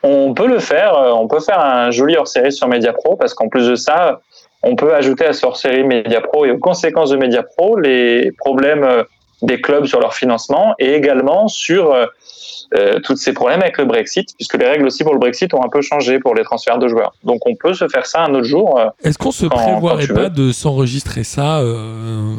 [0.04, 3.48] On peut le faire, euh, on peut faire un joli hors-série sur Mediapro parce qu'en
[3.50, 4.22] plus de ça,
[4.64, 9.04] on peut ajouter à ce hors-série Mediapro et aux conséquences de Mediapro les problèmes euh,
[9.42, 14.28] des clubs sur leur financement et également sur euh, tous ces problèmes avec le Brexit,
[14.36, 16.88] puisque les règles aussi pour le Brexit ont un peu changé pour les transferts de
[16.88, 17.14] joueurs.
[17.24, 18.78] Donc on peut se faire ça un autre jour.
[18.80, 20.30] euh, Est-ce qu'on se Quand- prévoirait quand pas veux.
[20.30, 22.36] de s'enregistrer ça euh,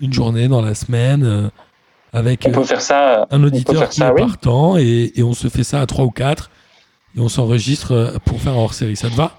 [0.00, 1.50] une journée dans la semaine
[2.12, 3.26] avec On peut faire ça.
[3.30, 4.20] un auditeur faire qui ça, est oui.
[4.20, 6.50] partant et, et on se fait ça à 3 ou 4
[7.16, 8.96] et on s'enregistre euh, pour faire un hors-série.
[8.96, 9.32] Ça te va?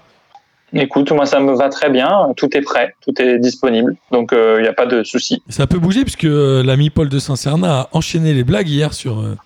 [0.72, 4.62] Écoute, moi ça me va très bien, tout est prêt, tout est disponible, donc il
[4.62, 5.40] n'y a pas de souci.
[5.48, 9.20] Ça peut bouger puisque euh, l'ami Paul de Saint-Cernin a enchaîné les blagues hier sur
[9.20, 9.36] euh,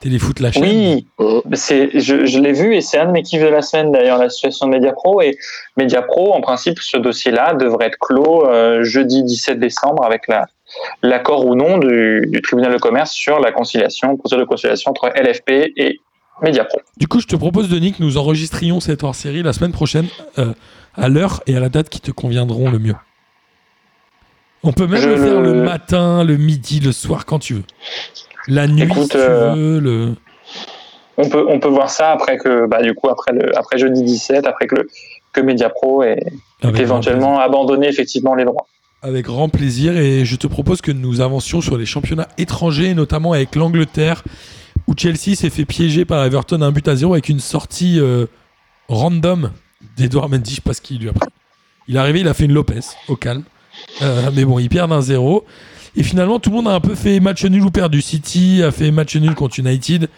[0.00, 0.62] Téléfoot la chaîne.
[0.64, 1.42] Oui, Mhm.
[1.54, 4.18] c'est, je, je l'ai vu et c'est un de mes kiffs de la semaine d'ailleurs,
[4.18, 5.22] la situation de Mediapro.
[5.22, 5.38] Et
[5.76, 10.44] Mediapro, en principe, ce dossier-là devrait être clos euh, jeudi 17 décembre avec la,
[11.02, 15.08] l'accord ou non du, du tribunal de commerce sur la conciliation, procédure de conciliation entre
[15.16, 16.00] LFP et
[16.42, 16.80] Mediapro.
[16.96, 20.06] Du coup, je te propose, Denis, que nous enregistrions cette hors-série la semaine prochaine
[20.38, 20.52] euh,
[20.94, 22.94] à l'heure et à la date qui te conviendront le mieux.
[24.62, 27.54] On peut même Je le faire le- le matin, le midi, le soir, quand tu
[27.54, 27.64] veux.
[28.48, 29.80] La nuit, Écoute, si tu euh, veux.
[29.80, 30.14] Le...
[31.18, 34.02] on peut, on peut voir ça après que, bah, du coup, après, le, après jeudi
[34.02, 34.88] 17, après que, le,
[35.32, 36.18] que Mediapro ait,
[36.62, 38.66] éventuellement abandonné effectivement les droits.
[39.02, 43.32] Avec grand plaisir et je te propose que nous avancions sur les championnats étrangers, notamment
[43.34, 44.24] avec l'Angleterre,
[44.86, 48.26] où Chelsea s'est fait piéger par Everton un but à zéro avec une sortie euh,
[48.88, 49.50] random
[49.96, 51.28] d'Edouard Mendy, je sais pas ce qu'il lui a pris.
[51.88, 53.44] Il est arrivé, il a fait une Lopez au calme.
[54.02, 55.44] Euh, mais bon, ils perdent un zéro.
[55.96, 58.00] Et finalement, tout le monde a un peu fait match nul ou perdu.
[58.02, 60.08] City a fait match nul contre United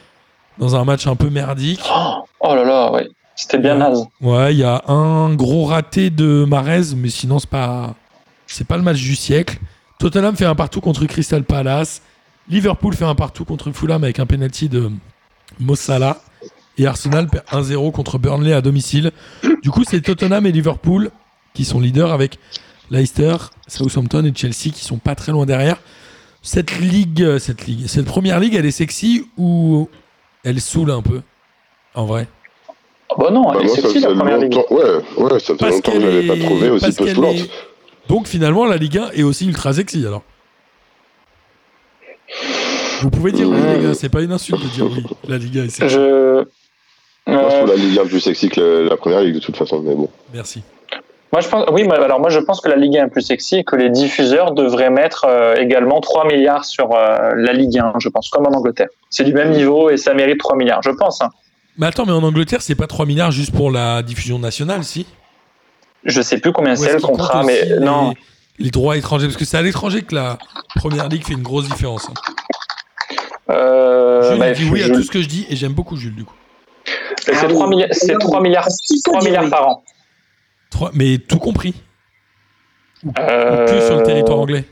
[0.59, 1.81] dans un match un peu merdique.
[1.95, 3.09] Oh, oh là là, ouais.
[3.35, 4.07] C'était bien naze.
[4.23, 7.95] Ouais, il y a un gros raté de Marez, mais sinon c'est pas
[8.47, 9.59] c'est pas le match du siècle.
[9.99, 12.01] Tottenham fait un partout contre Crystal Palace.
[12.49, 14.91] Liverpool fait un partout contre Fulham avec un penalty de
[15.59, 16.21] Mossala.
[16.79, 19.11] Et Arsenal perd 1-0 contre Burnley à domicile.
[19.63, 21.11] Du coup, c'est Tottenham et Liverpool
[21.55, 22.39] qui sont leaders avec
[22.91, 23.35] Leicester,
[23.67, 25.79] Southampton et Chelsea qui sont pas très loin derrière.
[26.43, 29.89] Cette ligue, cette ligue, cette première ligue, elle est sexy ou
[30.45, 31.23] elle saoule un peu
[31.95, 32.29] En vrai?
[33.09, 34.55] Oh, bah non, elle Bah, est moi, sexy la première ligue.
[34.71, 34.85] ouais,
[35.17, 37.51] ouais, ça faisait Parce longtemps que qu'elle je l'avais pas est- trouvé aussi peu est-
[38.11, 40.23] Donc finalement, la Ligue 1 est aussi ultra sexy alors.
[43.01, 45.05] Vous pouvez dire oui, les gars, c'est pas une insulte de dire oui.
[45.29, 45.95] La Ligue 1 est sexy.
[45.95, 46.35] Je.
[46.39, 46.45] Moi,
[47.27, 49.57] je Euh, trouve la Ligue 1 plus sexy que la, la première ligue de toute
[49.57, 50.09] façon, mais bon.
[50.33, 50.63] Merci.
[51.33, 53.23] Moi, je pense, oui, mais alors moi, je pense que la Ligue 1 est plus
[53.23, 57.79] sexy et que les diffuseurs devraient mettre euh, également 3 milliards sur euh, la Ligue
[57.79, 58.89] 1, je pense, comme en Angleterre.
[59.11, 61.21] C'est du même niveau et ça mérite 3 milliards, je pense.
[61.21, 61.31] hein.
[61.79, 65.05] Mais attends, mais en Angleterre, c'est pas 3 milliards juste pour la diffusion nationale, si?
[66.05, 68.15] Je sais plus combien c'est le contrat, mais les, non.
[68.59, 70.39] Les droits étrangers Parce que c'est à l'étranger que la
[70.77, 72.09] première ligue fait une grosse différence.
[72.09, 72.15] hein.
[73.51, 76.15] Euh, Jules bah, dit oui à tout ce que je dis et j'aime beaucoup Jules
[76.17, 76.35] du coup.
[77.21, 77.71] c'est Ah 3 oui.
[77.77, 79.85] milliards, c'est Non, 3 milliards, parce qu'il faut 3 dire milliards par an.
[80.71, 81.75] Trois- mais tout compris.
[83.05, 84.65] Ou Euh, que sur le territoire anglais.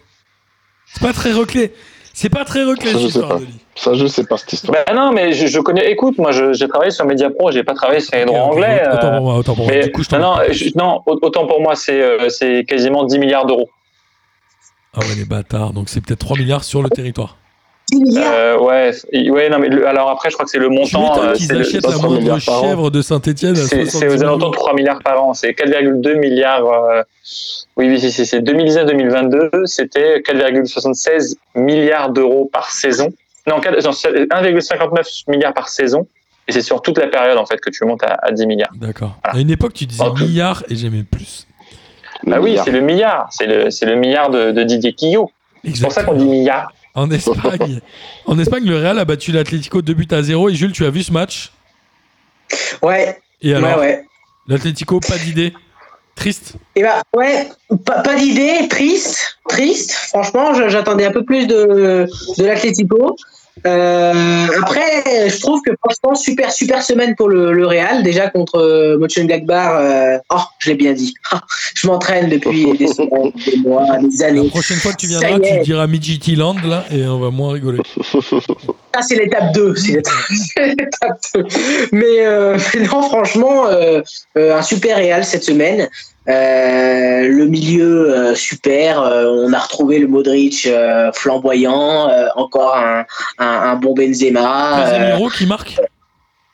[0.86, 1.72] C'est pas très reclé.
[2.16, 3.38] C'est pas très reclé Ça, cette je sais histoire pas.
[3.40, 3.46] de.
[3.74, 4.84] Ça, je sais pas cette histoire.
[4.86, 5.90] Bah non, mais je, je connais.
[5.90, 8.82] Écoute, moi, j'ai travaillé sur Mediapro, j'ai pas travaillé sur les droits anglais.
[8.86, 9.82] Autant euh, pour moi, autant pour moi.
[9.82, 12.64] Du coup, je t'en non, non, je- non, au- autant pour moi, c'est euh, c'est
[12.64, 13.68] quasiment 10 milliards d'euros.
[14.96, 15.72] Ah ouais, les bâtards.
[15.72, 17.36] Donc c'est peut-être 3 milliards sur le territoire.
[17.90, 18.32] 10 milliards?
[18.32, 18.92] Euh, ouais,
[19.30, 21.20] ouais, non, mais le- alors après, je crois que c'est le montant.
[21.20, 24.22] euh, qu'ils c'est le- achètent la 500 moindre chèvre de Saint-Etienne C'est 70 c'est aux
[24.22, 25.34] alentours de 3 milliards par an.
[25.34, 26.62] C'est 4,2 milliards.
[27.76, 29.66] Oui, oui, c'est 2019-2022.
[29.66, 33.12] C'était 4,76 milliards d'euros par saison.
[33.46, 36.06] Non, 4 non, c'est 1,59 milliards par saison.
[36.46, 38.72] Et c'est sur toute la période, en fait, que tu montes à, à 10 milliards.
[38.76, 39.16] D'accord.
[39.24, 39.38] Voilà.
[39.38, 41.46] À une époque, tu disais milliards et j'aimais plus.
[42.30, 43.28] Ah oui, c'est le milliard.
[43.30, 45.30] C'est le, c'est le milliard de, de Didier Quillot.
[45.64, 46.72] C'est pour ça qu'on dit milliard.
[46.94, 47.80] En Espagne,
[48.26, 50.50] en Espagne, le Real a battu l'Atlético 2 buts à 0.
[50.50, 51.52] Et Jules, tu as vu ce match?
[52.82, 54.04] Ouais, Et alors, ouais, ouais.
[54.46, 55.52] l'Atlético, pas d'idée?
[56.14, 57.48] Triste Et bah ouais,
[57.84, 59.92] pas, pas d'idée, triste, triste.
[59.92, 62.06] Franchement, j'attendais un peu plus de,
[62.38, 63.16] de l'Atlético.
[63.66, 68.02] Euh, après, je trouve que franchement, super, super semaine pour le, le Real.
[68.02, 69.80] Déjà contre euh, Mönchengladbach.
[69.80, 71.14] Euh, oh, je l'ai bien dit.
[71.74, 74.48] je m'entraîne depuis des semaines, des mois, des La années.
[74.48, 77.80] prochaine fois que tu viendras, tu diras Midgety Land là et on va moins rigoler.
[78.94, 79.74] Ça, c'est l'étape 2.
[79.74, 80.14] C'est l'étape
[80.54, 81.44] c'est l'étape 2.
[81.92, 84.00] Mais, euh, mais non, franchement, euh,
[84.38, 85.88] euh, un super Real cette semaine.
[86.28, 89.00] Euh, le milieu euh, super.
[89.00, 92.08] Euh, on a retrouvé le Modric euh, flamboyant.
[92.08, 93.04] Euh, encore un,
[93.38, 94.84] un, un bon Benzema.
[94.90, 95.76] Casemiro qui marque?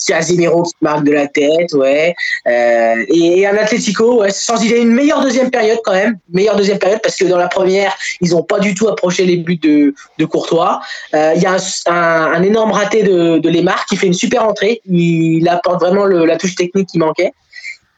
[0.03, 2.15] C'est Casemiro qui marque de la tête, ouais.
[2.49, 6.19] Euh, et, et un Atlético, ouais, sans idée, une meilleure deuxième période quand même.
[6.33, 9.37] Meilleure deuxième période parce que dans la première, ils n'ont pas du tout approché les
[9.37, 10.81] buts de, de Courtois.
[11.15, 11.53] Euh, Il y a
[11.87, 14.81] un, un- énorme raté de, de Lemar qui fait une super entrée.
[14.87, 17.33] Il apporte vraiment le- la touche technique qui manquait.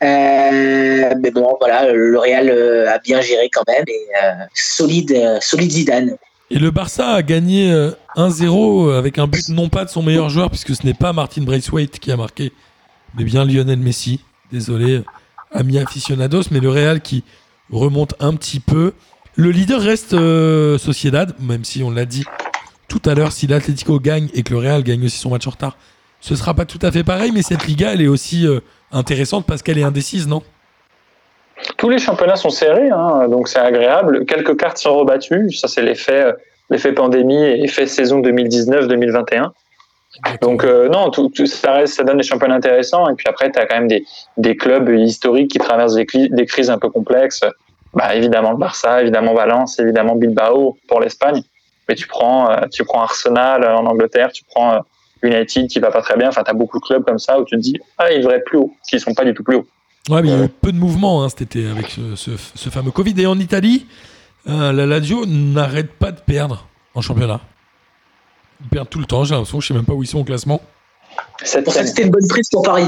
[0.03, 5.71] Euh, mais bon, voilà, le Real euh, a bien géré quand même euh, solide, solide
[5.71, 6.17] Zidane.
[6.51, 10.29] Et le Barça a gagné euh, 1-0 avec un but non pas de son meilleur
[10.29, 12.53] joueur, puisque ce n'est pas Martin Braithwaite qui a marqué,
[13.17, 14.21] mais bien Lionel Messi.
[14.53, 15.03] Désolé,
[15.51, 17.25] ami aficionados, mais le Real qui
[17.71, 18.93] remonte un petit peu.
[19.35, 22.25] Le leader reste euh, Sociedad, même si on l'a dit
[22.87, 25.51] tout à l'heure, si l'Atlético gagne et que le Real gagne aussi son match en
[25.53, 25.79] retard,
[26.21, 28.47] ce sera pas tout à fait pareil, mais cette Liga, elle est aussi
[28.93, 30.43] intéressante parce qu'elle est indécise, non?
[31.77, 34.25] Tous les championnats sont serrés, hein, donc c'est agréable.
[34.27, 35.53] Quelques cartes sont rebattues.
[35.53, 36.33] Ça, c'est l'effet, euh,
[36.71, 39.51] l'effet pandémie et l'effet saison 2019-2021.
[40.41, 43.09] Donc euh, non, tout, tout- ça, reste, ça donne des championnats intéressants.
[43.09, 44.05] Et puis après, tu as quand même des,
[44.37, 47.43] des clubs historiques qui traversent des, crises un peu complexes.
[47.95, 51.43] Bah, évidemment le Barça, évidemment Valence, évidemment Bilbao pour l'Espagne.
[51.89, 54.81] Mais tu prends, euh, tu prends Arsenal en Angleterre, tu prends
[55.23, 56.29] United qui va pas très bien.
[56.29, 58.37] Enfin, tu as beaucoup de clubs comme ça où tu te dis, ah, ils devraient
[58.37, 59.67] être plus haut, qui sont pas du tout plus haut.
[60.11, 62.31] Ouais, mais il y a eu peu de mouvements hein, cet été avec ce, ce-
[62.55, 63.15] ce fameux Covid.
[63.21, 63.87] Et en Italie,
[64.49, 67.41] euh, la Lazio n'arrête pas de perdre en championnat.
[68.63, 70.25] Ils perdent tout le temps, j'ai l'impression, je sais même pas où ils sont au
[70.25, 70.61] classement.
[71.45, 72.87] C'est pour ça que c'était une bonne prise pour Paris.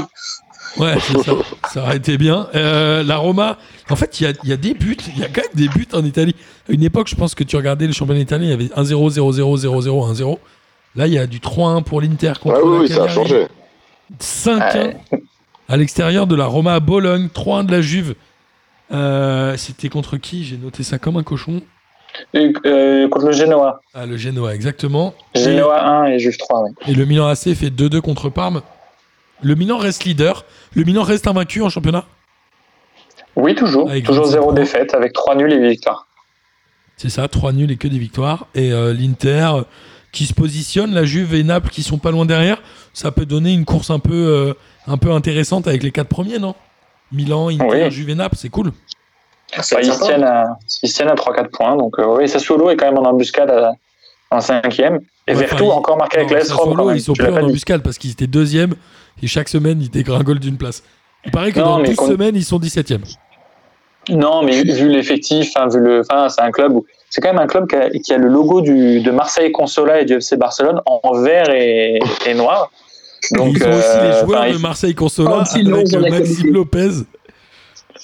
[0.77, 1.31] Ouais, c'est ça.
[1.73, 2.47] Ça aurait été bien.
[2.55, 3.57] Euh, la Roma,
[3.89, 4.97] en fait, il y y a des buts.
[5.15, 6.35] Il y a quand même des buts en Italie.
[6.67, 9.09] À une époque, je pense que tu regardais le championnat italien, il y avait 1-0,
[9.13, 10.37] 0-0, 0-0, 1-0.
[10.95, 13.07] Là, il y a du 3-1 pour l'Inter contre Ah oui, la oui, ça a
[13.07, 13.29] Cagliari.
[13.29, 13.47] changé.
[14.19, 14.93] 5-1
[15.67, 18.15] à l'extérieur de la Roma à Bologne, 3-1 de la Juve.
[18.93, 21.61] Euh, C'était contre qui J'ai noté ça comme un cochon.
[22.33, 23.81] Et, euh, contre le Genoa.
[23.93, 25.13] Ah, le Genoa, exactement.
[25.35, 26.71] Genoa 1 et Juve 3, oui.
[26.87, 28.61] et le Milan AC fait 2-2 contre Parme.
[29.41, 30.45] Le Milan reste leader.
[30.75, 32.05] Le Milan reste invaincu en championnat?
[33.35, 33.89] Oui, toujours.
[33.89, 34.53] Avec toujours 25 zéro points.
[34.53, 36.07] défaite avec 3 nuls et 8 victoires.
[36.95, 38.47] C'est ça, 3 nuls et que des victoires.
[38.55, 39.61] Et euh, l'Inter euh,
[40.15, 42.61] qui se positionne, la Juve et Naples qui sont pas loin derrière,
[42.93, 44.53] ça peut donner une course un peu, euh,
[44.87, 46.55] un peu intéressante avec les quatre premiers, non?
[47.11, 47.91] Milan, Inter, Oui.
[47.91, 48.71] Juve et Naples, c'est cool.
[49.55, 51.75] Bah, ils, se tiennent à, ils se tiennent à 3-4 points.
[51.77, 53.73] Donc, euh, oui, Sassuolo est quand même en embuscade à-
[54.31, 54.99] en cinquième.
[55.27, 56.69] Et Ouais, Vertu enfin, encore marqué avec Non, l'AS Rome.
[56.71, 58.73] Sassuolo, ils sont plus en embuscade parce qu'ils étaient deuxième
[59.21, 60.83] et chaque semaine ils dégringolent d'une place.
[61.25, 63.01] Il paraît que Non, dans mais 12 qu'on- semaines ils sont 17e.
[64.09, 67.39] Non, mais vu l'effectif, hein, vu le, enfin, c'est un club où c'est quand même
[67.41, 70.37] un club qui a, qui a le logo du, de Marseille Consola et du FC
[70.37, 72.69] Barcelone en vert et, et noir.
[73.31, 76.53] Donc, ils ont aussi les euh, joueurs enfin, de il- Marseille Consola avec la Maxime.
[76.53, 76.89] Lopez.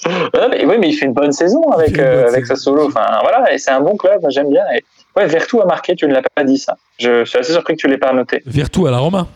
[0.04, 2.54] Ouais, mais, oui, mais il fait une bonne saison avec, euh, avec saison.
[2.56, 2.86] Sassuolo.
[2.88, 4.64] Enfin, voilà, et c'est un bon club, j'aime bien.
[4.74, 4.82] Et,
[5.16, 6.76] ouais, Vertu a marqué, tu ne l'as pas dit ça.
[6.98, 8.42] Je suis assez surpris que tu l'aies pas noté.
[8.46, 9.28] Vertu à la Roma.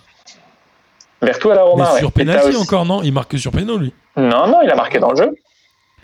[1.22, 1.98] Vertu à la Roma, Mais ouais.
[2.00, 3.00] sur penalty aussi- encore, non?
[3.02, 3.92] Il marque que sur péno, lui.
[4.16, 5.34] Non, non, il a marqué dans le jeu.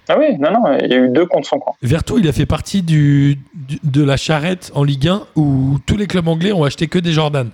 [0.09, 1.75] Ah oui, non, non, il y a eu deux contre son camp.
[1.83, 5.97] Vertu, il a fait partie du, du- de la charrette en Ligue 1 où tous
[5.97, 7.51] les clubs anglais ont acheté que des Jordan.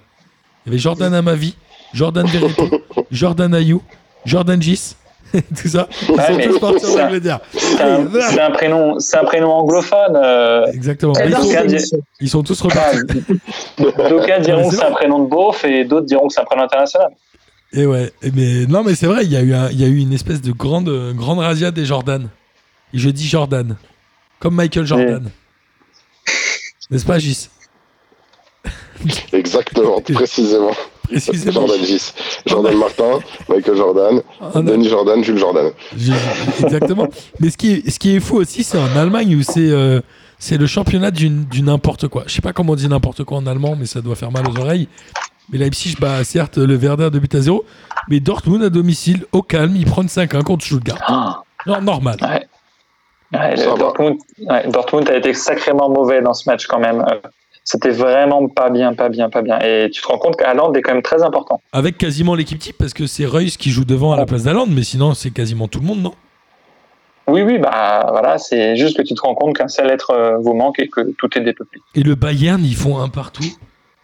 [0.65, 1.57] Il y avait Jordan Amavi,
[1.93, 2.69] Jordan Verretou,
[3.11, 3.83] Jordan Ayou,
[4.25, 4.97] Jordan Gis,
[5.33, 5.89] tout ça.
[6.09, 7.41] Ils Ouais, sont mais tous partis en ça- Angleterre.
[7.53, 10.16] C'est un, un prénom, c'est un prénom anglophone.
[10.16, 11.12] euh, Exactement.
[11.23, 12.99] Ils sont, Ils tous repartis.
[14.09, 16.45] D'aucuns diront c'est que c'est un prénom de beauf et d'autres diront que c'est un
[16.45, 17.11] prénom international.
[17.73, 19.89] Et ouais, mais non, mais c'est vrai, il y, a eu un- il y a
[19.89, 22.28] eu une espèce de grande, grande razzia des Jordan.
[22.95, 23.77] Et je dis Jordan,
[24.40, 25.31] comme Michael Jordan.
[26.90, 27.49] N'est-ce pas, Gis?
[29.32, 30.73] Exactement, précisément.
[31.05, 31.53] Précisément.
[31.66, 32.12] Jordan Gis.
[32.47, 33.19] Jordan Martin,
[33.49, 35.70] Michael Jordan, En- Denis Jordan, Jules Jordan.
[35.95, 37.09] Exactement.
[37.40, 40.01] Mais ce qui est, ce qui est fou aussi, c'est en Allemagne où c'est euh,
[40.39, 42.24] c'est le championnat du, du n'importe quoi.
[42.27, 44.44] Je sais pas comment on dit n'importe quoi en allemand, mais ça doit faire mal
[44.48, 44.89] aux oreilles.
[45.51, 47.65] Mais Leipzig bat certes le Werder de but à 0,
[48.09, 50.98] mais Dortmund à domicile, au calme, ils prennent 5-1 contre Stuttgart.
[51.06, 52.16] Ah, Non, normal.
[52.20, 52.47] ouais.
[53.78, 57.01] Dortmund, ouais, Dortmund a été sacrément mauvais dans ce match quand même.
[57.01, 57.16] Euh,
[57.65, 59.59] C'était vraiment pas bien, pas bien, pas bien.
[59.60, 61.60] Et tu te rends compte qu'Haaland est quand même très important.
[61.73, 64.66] Avec quasiment l'équipe type, parce que c'est Reus qui joue devant à la place d'Aland,
[64.66, 66.15] mais sinon c'est quasiment tout le monde, non?
[67.29, 70.37] Oui, oui, bah voilà, c'est juste que tu te rends compte qu'un seul être euh,
[70.39, 71.81] vous manque et que tout est dépeuplé.
[71.95, 73.45] Et le Bayern, ils font un partout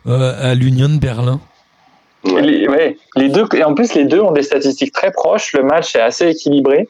[0.07, 1.41] euh, à l'Union de Berlin.
[2.25, 2.43] Ouais.
[2.43, 5.53] Les, ouais, les deux, et en plus, les deux ont des statistiques très proches.
[5.55, 6.89] Le match est assez équilibré.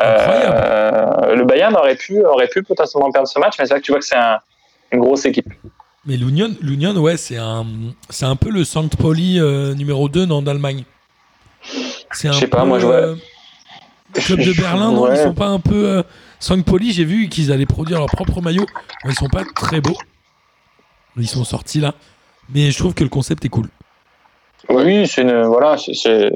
[0.00, 3.84] Euh, le Bayern aurait pu, aurait pu potentiellement perdre ce match, mais c'est vrai que
[3.86, 4.38] tu vois que c'est un-
[4.92, 5.46] une grosse équipe.
[6.06, 7.64] Mais l'Union, l'Union ouais, c'est un,
[8.10, 10.84] c'est un peu le Sankt Pauli euh, numéro 2 non, d'Allemagne.
[12.12, 13.14] C'est un Je sais pas, peu, moi, je vois- euh,
[14.20, 15.14] club de Berlin, non Ouais.
[15.16, 15.84] Ils sont pas un peu.
[15.86, 16.02] Euh,
[16.66, 18.66] Pauli, j'ai vu qu'ils allaient produire leur propre maillot.
[19.04, 19.96] Bon, ils sont pas très beaux.
[21.18, 21.94] Ils sont sortis là.
[22.52, 23.68] Mais je trouve que le concept est cool.
[24.70, 26.30] Oui, c'est une, voilà, c'est, une-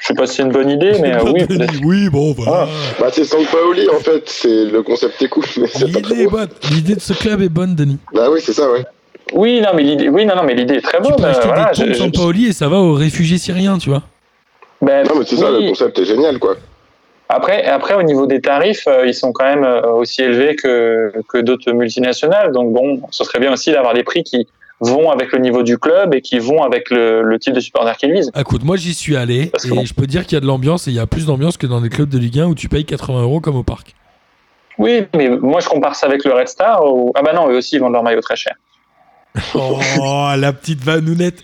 [0.00, 1.44] je sais pas si c'est une bonne idée, mais euh, oui,
[1.84, 2.66] oui, bon, voilà.
[2.98, 6.20] Bah, c'est Sampaoli en fait, c'est le concept est cool, mais c'est pas L'idée très
[6.22, 6.30] est bon.
[6.30, 6.48] bonne.
[6.70, 7.98] L'idée de ce club est bonne, Denis.
[8.14, 8.84] Bah oui, c'est ça, ouais.
[9.34, 11.16] Oui, non, mais l'idée, oui, non, non, mais l'idée est très Tu bonne.
[11.16, 13.90] peux euh, acheter voilà, des je- je- Sampaoli et ça va aux réfugiés syriens, tu
[13.90, 14.02] vois.
[14.80, 16.56] ben, Non, mais c'est ça, le concept est génial, quoi.
[17.28, 21.12] Après, après, au niveau des tarifs, euh, ils sont quand même euh, aussi élevés que,
[21.28, 22.52] que d'autres multinationales.
[22.52, 24.46] Donc bon, ce serait bien aussi d'avoir des prix qui
[24.80, 27.96] vont avec le niveau du club et qui vont avec le, le type de supporter
[27.96, 28.30] qu'ils visent.
[28.38, 29.84] Écoute, moi j'y suis allé Parce et bon.
[29.84, 31.66] je peux dire qu'il y a de l'ambiance et il y a plus d'ambiance que
[31.66, 33.94] dans les clubs de Ligue 1 où tu payes 80 euros comme au parc.
[34.78, 36.84] Oui, mais moi je compare ça avec le Red Star.
[36.84, 37.10] Où...
[37.16, 38.54] Ah bah non, eux aussi ils vendent leur maillot très cher.
[39.54, 39.78] Oh,
[40.36, 41.42] la petite vanounette.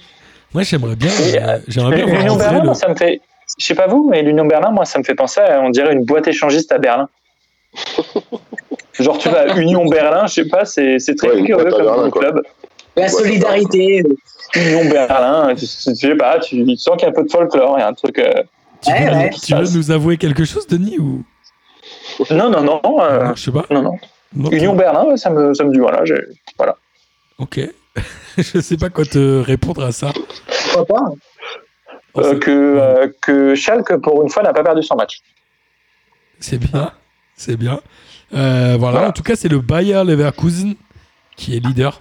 [0.54, 3.20] Moi j'aimerais bien, euh, j'aimerais bien voir rentrer Berlin, le- ça me fait.
[3.58, 5.92] Je sais pas vous, mais l'Union Berlin, moi, ça me fait penser à, on dirait
[5.92, 7.08] une boîte échangiste à Berlin.
[8.98, 12.10] Genre, tu vas à Union Berlin, je sais pas, c'est très Ouais, curieux comme Berlin,
[12.10, 12.42] club.
[12.96, 14.02] La solidarité.
[14.54, 17.22] Union Berlin, tu, tu- tu sais pas, tu, tu sens qu'il y a un peu
[17.24, 18.18] de folklore, il y a un truc.
[18.18, 18.30] euh,
[18.82, 19.30] Tu, Ouais, veux, ouais.
[19.30, 21.22] tu veux nous avouer quelque chose, Denis ou?
[22.30, 23.64] Non, non, non, euh, Non, Je sais pas.
[23.70, 23.98] non, non.
[24.34, 26.02] Non, Union Berlin, ça me, ça me dit, voilà,
[26.58, 26.76] voilà.
[27.38, 27.60] Ok.
[28.38, 30.10] je sais pas quoi te répondre à ça.
[30.72, 31.04] Pourquoi pas
[32.18, 35.20] Euh, que, euh, que Schalke, pour une fois, n'a pas perdu son match.
[36.40, 36.92] C'est bien.
[37.36, 37.80] C'est bien.
[38.34, 38.98] Euh, voilà.
[38.98, 39.08] Voilà.
[39.08, 40.74] En tout cas, c'est le Bayer Leverkusen
[41.36, 42.00] qui est leader.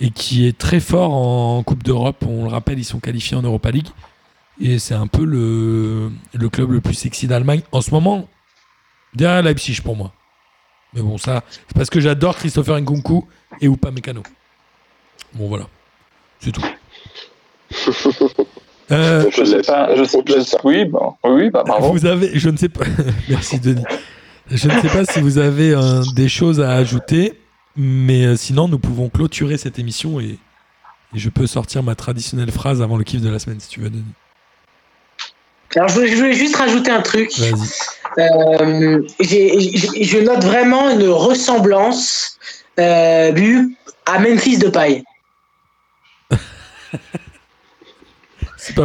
[0.00, 2.24] et qui est très fort en Coupe d'Europe.
[2.26, 3.88] On le rappelle, ils sont qualifiés en Europa League.
[4.60, 8.28] Et c'est un peu le, le club le plus sexy d'Allemagne en ce moment,
[9.14, 10.12] derrière Leipzig pour moi.
[10.94, 13.26] Mais bon, ça, c'est parce que j'adore Christopher Nkunku
[13.60, 14.22] et Oupa Mécano.
[15.34, 15.66] Bon, voilà.
[16.40, 16.64] C'est tout.
[18.92, 19.94] Euh, Je sais pas.
[19.96, 21.92] Je sais, je oui, bah, oui, bah, bravo.
[21.92, 22.84] Vous avez, je ne sais pas,
[23.28, 23.84] merci Denis.
[24.50, 27.34] Je ne sais pas si vous avez euh, des choses à ajouter,
[27.76, 30.38] mais euh, sinon nous pouvons clôturer cette émission et,
[31.14, 33.78] et je peux sortir ma traditionnelle phrase avant le kiff de la semaine si tu
[33.80, 34.02] veux Denis.
[35.76, 37.30] Alors, je voulais, je voulais juste rajouter un truc.
[37.32, 37.44] Je
[40.24, 42.38] note vraiment une ressemblance
[42.80, 45.04] euh, Bu à Memphis de paille.
[46.30, 46.48] C'est pas faux.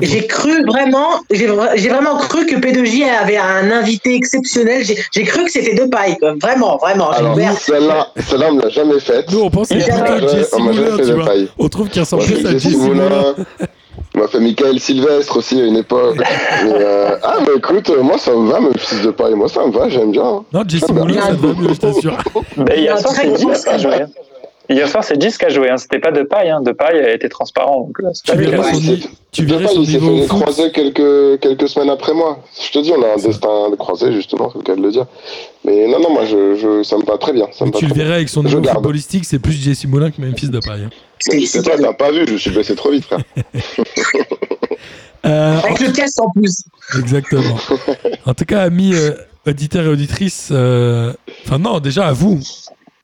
[0.01, 4.83] J'ai cru vraiment, j'ai vra- j'ai vraiment cru que P2J avait un invité exceptionnel.
[4.83, 6.33] J'ai cru que c'était de paille, quoi.
[6.41, 7.11] Vraiment, vraiment.
[7.57, 9.25] Celle-là, celle-là, on me l'a jamais faite.
[9.31, 10.17] Nous on pense qu'il y a
[10.53, 11.65] on.
[11.65, 13.35] On trouve qu'il ressemble plus à Jesse Jesse Moulin.
[14.13, 16.15] On m'a fait Michael Sylvestre aussi à une époque.
[16.63, 19.33] Mais, euh, ah, mais écoute, euh, moi ça me va, mes fils de paille.
[19.33, 20.43] Moi ça me va, j'aime bien.
[20.53, 20.87] Non, Jesse.
[20.89, 22.17] Moulin, ça te va mieux, je t'assure.
[22.57, 23.45] Ben, hier un soir, très c'est
[24.67, 25.69] Hier soir, c'est Gis qui a joué.
[25.69, 25.77] Hein.
[25.77, 26.49] C'était pas de paille.
[26.49, 26.61] Hein.
[26.61, 27.81] De paille a été transparent.
[27.81, 28.63] Donc, euh, Tu joué.
[28.73, 30.41] son, ni- tu De verrais paille, son il s'est niveau au fait foot.
[30.41, 32.39] croiser quelques, quelques semaines après moi.
[32.59, 35.05] Je te dis, on a un destin croisé, justement, c'est le cas de le dire.
[35.65, 37.47] Mais non, non, moi je, je, ça me va très bien.
[37.51, 38.77] Ça me tu le verrais avec son niveau garde.
[38.77, 40.85] footballistique, c'est plus Jesse Moulin que Memphis de paille.
[40.85, 40.89] hein.
[41.19, 43.19] C'est- toi, t'as pas vu, je me suis blessé trop vite, frère.
[45.25, 46.63] Euh, Avec le casque en plus.
[46.99, 47.57] Exactement.
[48.27, 49.11] En tout cas, amis euh,
[49.47, 51.13] auditeurs et auditrices, euh,
[51.45, 52.39] enfin non, déjà à vous,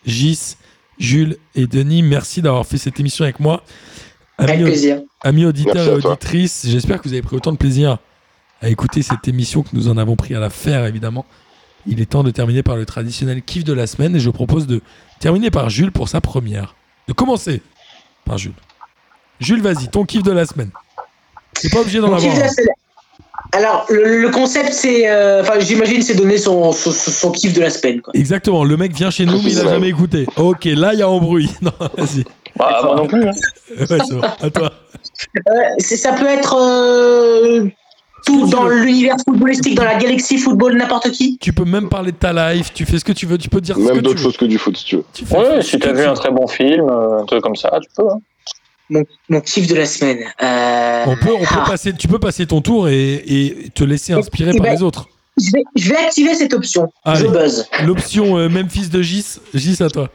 [0.06, 0.56] Gis,
[1.02, 3.64] Jules et Denis, merci d'avoir fait cette émission avec moi.
[4.38, 5.02] Avec Amis, plaisir.
[5.22, 7.98] amis auditeurs et auditrices, j'espère que vous avez pris autant de plaisir
[8.62, 11.26] à écouter cette émission que nous en avons pris à la faire, évidemment.
[11.88, 14.68] Il est temps de terminer par le traditionnel kiff de la semaine et je propose
[14.68, 14.82] de
[15.20, 16.76] terminer par Jules pour sa première.
[17.08, 17.64] De commencer
[18.24, 18.54] par Jules.
[19.40, 20.70] Jules, vas-y, ton kiff de la semaine.
[21.54, 22.22] C'est pas obligé d'en avoir.
[22.22, 22.50] kiff de la un.
[22.50, 22.68] semaine.
[23.54, 25.10] Alors, le, le concept, c'est.
[25.10, 28.12] euh, Enfin, j'imagine, c'est donner son, son, son kiff de la semaine, quoi.
[28.16, 30.26] Exactement, le mec vient chez nous, mais il a jamais écouté.
[30.38, 31.50] Ok, là, il y a embrouille.
[31.62, 32.24] Non, vas-y.
[32.58, 33.24] Bah, moi non plus.
[33.28, 33.32] Hein.
[33.78, 34.22] Ouais, c'est bon.
[34.22, 34.72] À toi.
[35.36, 37.66] Euh, ça peut être euh,
[38.26, 41.38] tout dans l'univers footballistique, dans la galaxie football, n'importe qui.
[41.40, 43.62] Tu peux même parler de ta life, tu fais ce que tu veux, tu peux
[43.62, 45.04] dire ce que Même tu d'autres choses que du foot, si tu veux.
[45.14, 48.10] Tu Ouais, si tu vu un très bon film, un truc comme ça, tu peux.
[48.10, 48.20] Hein.
[48.92, 50.20] Mon, mon kiff de la semaine.
[50.44, 53.86] Euh, On peut, on peut ah, passer, tu peux passer ton tour et, et te
[53.86, 55.08] laisser inspirer Eh par ben- les autres.
[55.38, 56.92] je, vais, je vais activer cette option.
[57.06, 57.22] Allez.
[57.22, 57.68] Je buzz.
[57.86, 60.10] L'option euh, Memphis de Gis, Gis à toi.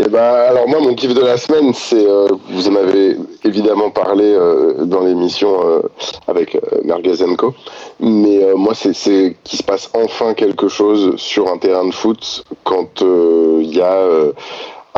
[0.00, 3.90] Eh ben, alors moi, mon kiff de la semaine, c'est, euh, vous en avez évidemment
[3.90, 5.82] parlé euh, dans l'émission euh,
[6.26, 7.54] avec euh, Co.
[8.00, 11.94] Mais euh, moi, c'est, c'est qu'il se passe enfin quelque chose sur un terrain de
[11.94, 14.32] foot quand euh, il y a euh,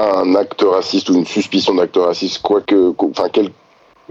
[0.01, 3.51] un acte raciste ou une suspicion d'acte raciste, quoi que, enfin, quel,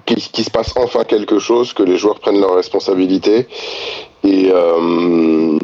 [0.05, 3.47] qu'il qu'il se passe enfin quelque chose, que les joueurs prennent leurs responsabilités.
[4.23, 5.57] Et, euh,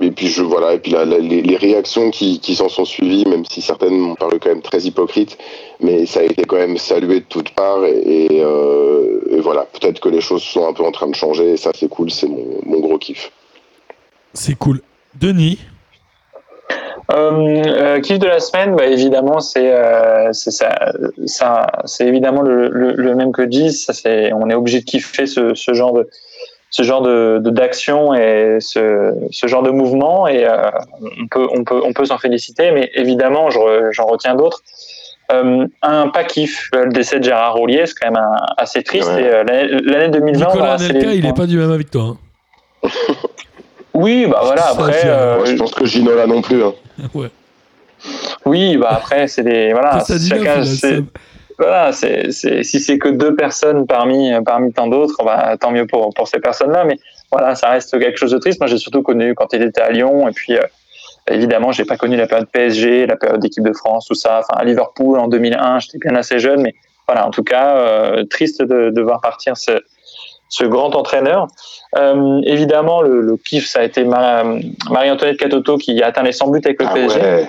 [0.00, 3.60] et puis je voilà et puis les, réactions qui, qui s'en sont suivies même si
[3.60, 5.38] certaines m'ont paru quand même très hypocrites
[5.80, 10.08] mais ça a été quand même salué de toutes parts et, euh, voilà peut-être que
[10.08, 12.80] les choses sont un peu en train de changer et ça c'est cool c'est mon
[12.80, 13.32] gros kiff
[14.34, 14.80] C'est cool.
[15.14, 15.58] Denis,
[17.10, 20.70] Euh, euh, kiff de la semaine, bah, évidemment, c'est euh, c'est ça,
[21.26, 23.72] ça, c'est évidemment le, le, le même que Gis.
[23.72, 26.08] Ça, c'est, on est obligé de kiffer ce, ce genre de
[26.70, 30.70] ce genre de d'action et ce, ce genre de mouvement et euh,
[31.20, 34.62] on peut on peut on peut s'en féliciter, mais évidemment, j'en retiens d'autres.
[35.32, 39.10] Euh, un pas kiff, le décès de Gérard Roulier, c'est quand même un- assez triste.
[39.14, 39.22] Ouais.
[39.22, 42.02] Et, euh, l'année, l'année 2020, on Nicolas célébré- il est pas du même avec toi.
[42.82, 42.88] hein.
[43.94, 44.68] Oui, bah voilà.
[44.68, 46.72] Après, euh, Moi, je pense que Ginola non plus hein.
[47.14, 47.28] Ouais.
[48.46, 50.00] oui, bah après, c'est des voilà.
[50.00, 50.62] Ça chacun,
[51.58, 56.12] voilà, c'est, si c'est que deux personnes parmi, parmi tant d'autres, bah, tant mieux pour,
[56.14, 56.84] pour ces personnes-là.
[56.84, 56.98] Mais
[57.30, 58.58] voilà, ça reste quelque chose de triste.
[58.60, 60.28] Moi, j'ai surtout connu quand il était à Lyon.
[60.28, 60.62] Et puis, euh,
[61.30, 64.40] évidemment, j'ai pas connu la période PSG, la période d'équipe de France, tout ça.
[64.40, 66.62] Enfin, à Liverpool en 2001, j'étais bien assez jeune.
[66.62, 66.74] Mais
[67.06, 69.72] voilà, en tout cas, euh, triste de, de voir partir ce,
[70.52, 71.46] ce grand entraîneur.
[71.96, 74.44] Euh, évidemment, le, le kiff, ça a été Ma-
[74.90, 77.48] Marie-Antoinette Catoto qui a atteint les 100 buts avec le ah PSG ouais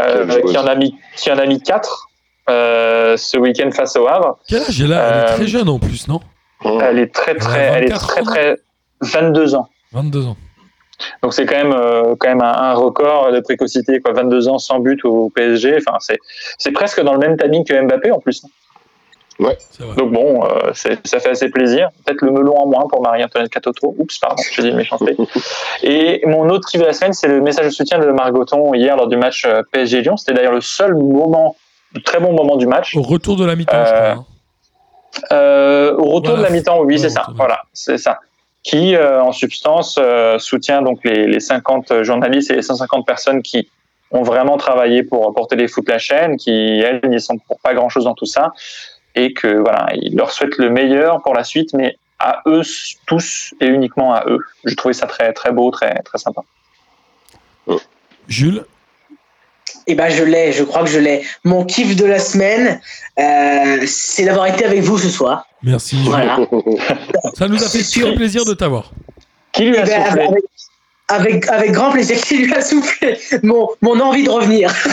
[0.00, 2.08] euh, qui en a mis qui en a mis quatre
[2.48, 4.38] euh, ce week-end face au Havre.
[4.48, 6.20] Quel âge elle a Elle est très jeune en plus, non?
[6.64, 8.56] Elle est très très elle est 24 très ans, très
[9.02, 9.68] 22 ans.
[9.92, 10.36] 22 ans.
[11.22, 14.58] Donc c'est quand même euh, quand même un, un record de précocité quoi 22 ans
[14.58, 15.76] sans but au PSG.
[15.76, 16.18] Enfin c'est
[16.58, 18.42] c'est presque dans le même timing que Mbappé en plus.
[19.38, 19.56] Vrai.
[19.96, 21.90] Donc bon, euh, ça fait assez plaisir.
[22.04, 23.94] Peut-être le melon en moins pour Marie-Antoinette Catoto.
[23.96, 25.16] Oups, pardon, j'ai dit une méchanceté.
[25.84, 28.96] Et mon autre kiff de la semaine, c'est le message de soutien de Margoton hier
[28.96, 30.16] lors du match euh, PSG Lyon.
[30.16, 31.54] C'était d'ailleurs le seul moment
[32.04, 32.96] très bon moment du match.
[32.96, 34.08] Au retour de la mi-temps, je crois.
[34.10, 34.24] hein.
[35.32, 36.38] Euh, au retour Voilà.
[36.38, 37.20] de la mi-temps, oui, Ouais, c'est ça.
[37.22, 38.18] retour Voilà, c'est ça.
[38.64, 39.98] Qui, en substance,
[40.38, 43.70] soutient donc les, les 50 journalistes et les 150 personnes qui
[44.10, 48.04] ont vraiment travaillé pour, pour Téléfoot la chaîne, qui, elles, n'y sont pour pas grand-chose
[48.04, 48.52] dans tout ça,
[49.18, 52.62] et que, voilà, il leur souhaite le meilleur pour la suite, mais à eux
[53.06, 54.38] tous et uniquement à eux.
[54.64, 56.42] Je trouvais ça très, très beau, très, très sympa.
[58.28, 58.64] Jules?
[59.86, 61.24] Eh ben, je l'ai, je crois que je l'ai.
[61.44, 62.80] Mon kiff de la semaine,
[63.18, 65.46] euh, c'est d'avoir été avec vous ce soir.
[65.62, 65.96] Merci.
[65.96, 66.06] Jules.
[66.10, 66.38] Voilà.
[67.34, 68.14] Ça nous a fait sûr.
[68.14, 68.92] plaisir de t'avoir.
[69.52, 70.22] Qui lui a Eh ben, soufflé?
[70.22, 70.44] avec,
[71.08, 73.18] avec, avec grand plaisir qui lui a soufflé?
[73.42, 74.72] Mon, mon envie de revenir.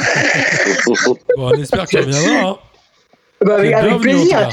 [1.37, 2.49] Bon, on espère que tu reviendras.
[2.51, 2.57] Hein.
[3.45, 4.49] Bah, avec, plaisir.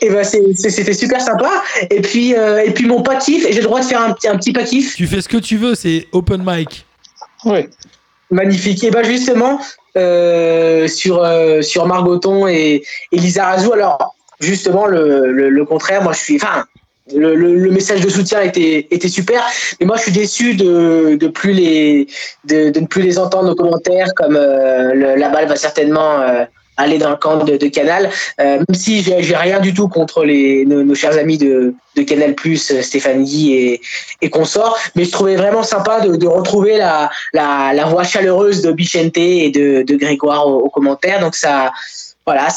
[0.00, 1.50] Et ben, c'est- c'est- c'était super sympa.
[1.90, 4.12] Et puis, euh, et puis mon pas kiff, et j'ai le droit de faire un
[4.12, 4.94] petit, un petit pas kiff.
[4.94, 6.86] Tu fais ce que tu veux, c'est open mic.
[7.44, 7.66] Oui.
[8.30, 8.84] Magnifique.
[8.84, 9.60] Et ben justement,
[9.96, 16.02] euh, sur, euh, sur Margoton et, et Lisa Razou, alors justement, le, le, le contraire,
[16.02, 16.36] moi je suis.
[16.36, 16.64] Enfin,
[17.14, 19.42] le, le, le message de soutien était, était super,
[19.80, 22.06] mais moi je suis déçu de, de, plus les,
[22.44, 26.20] de, de ne plus les entendre aux commentaires, comme euh, le- la balle va certainement.
[26.76, 28.10] Aller dans le camp de, Canal,
[28.40, 31.74] Euh, même si j'ai rien du tout contre les, nos, chers amis de,
[32.06, 33.80] Canal+, euh, Stéphane Guy et,
[34.20, 37.10] et consorts, mais je trouvais vraiment sympa de, retrouver la,
[37.86, 41.20] voix chaleureuse de Bichente et de, Grégoire aux, commentaires.
[41.20, 41.72] Donc ça,
[42.26, 42.48] voilà,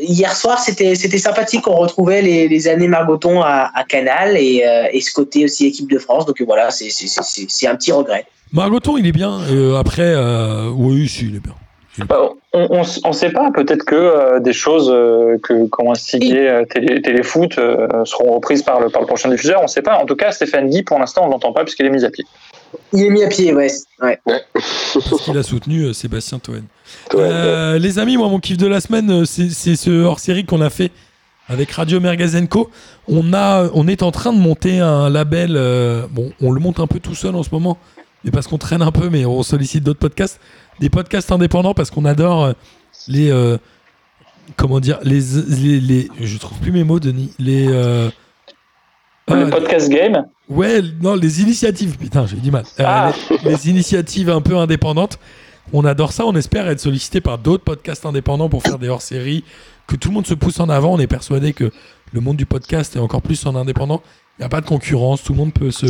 [0.00, 1.66] hier soir c'était sympathique.
[1.68, 5.98] On retrouvait les, années Margoton à, Canal et, euh, et ce côté aussi équipe de
[5.98, 6.26] France.
[6.26, 8.26] Donc voilà, c'est un petit regret.
[8.52, 9.40] Margoton, il est bien.
[9.78, 10.14] Après,
[10.74, 11.54] oui, il est bien.
[11.98, 16.64] Bah, on ne sait pas, peut-être que euh, des choses euh, que qu'ont instigé euh,
[16.64, 19.98] télé, Téléfoot euh, seront reprises par le, par le prochain diffuseur, on ne sait pas.
[19.98, 22.10] En tout cas, Stéphane Guy, pour l'instant, on ne l'entend pas puisqu'il est mis à
[22.10, 22.24] pied.
[22.94, 23.70] Il est mis à pied, ouais.
[24.00, 24.18] ouais.
[24.24, 26.62] Parce qu'il a soutenu euh, Sébastien Toen.
[27.12, 30.70] Ouais, Euh, les amis, moi, mon kiff de la semaine, c'est ce hors-série qu'on a
[30.70, 30.90] fait
[31.48, 32.70] avec Radio Mergazenco.
[33.06, 35.56] On, a, on est en train de monter un label.
[35.56, 37.76] euh, bon, on le monte un peu tout seul en ce moment,
[38.24, 40.40] mais parce qu'on traîne un peu, mais on sollicite d'autres podcasts.
[40.80, 42.52] Des podcasts indépendants parce qu'on adore euh,
[43.08, 43.30] les.
[43.30, 43.58] euh,
[44.56, 47.32] comment dire les, les, les- Je trouve plus mes mots, Denis.
[47.38, 47.66] Les.
[47.68, 48.10] euh,
[49.28, 52.64] le podcast game, Ouais, non, les initiatives, putain, j'ai du mal.
[52.78, 53.12] Ah.
[53.44, 55.18] les, les initiatives un peu indépendantes.
[55.72, 59.44] On adore ça, on espère être sollicité par d'autres podcasts indépendants pour faire des hors-séries,
[59.86, 60.92] que tout le monde se pousse en avant.
[60.92, 61.70] On est persuadé que
[62.12, 64.02] le monde du podcast est encore plus en indépendant.
[64.38, 65.86] Il n'y a pas de concurrence, tout le monde peut se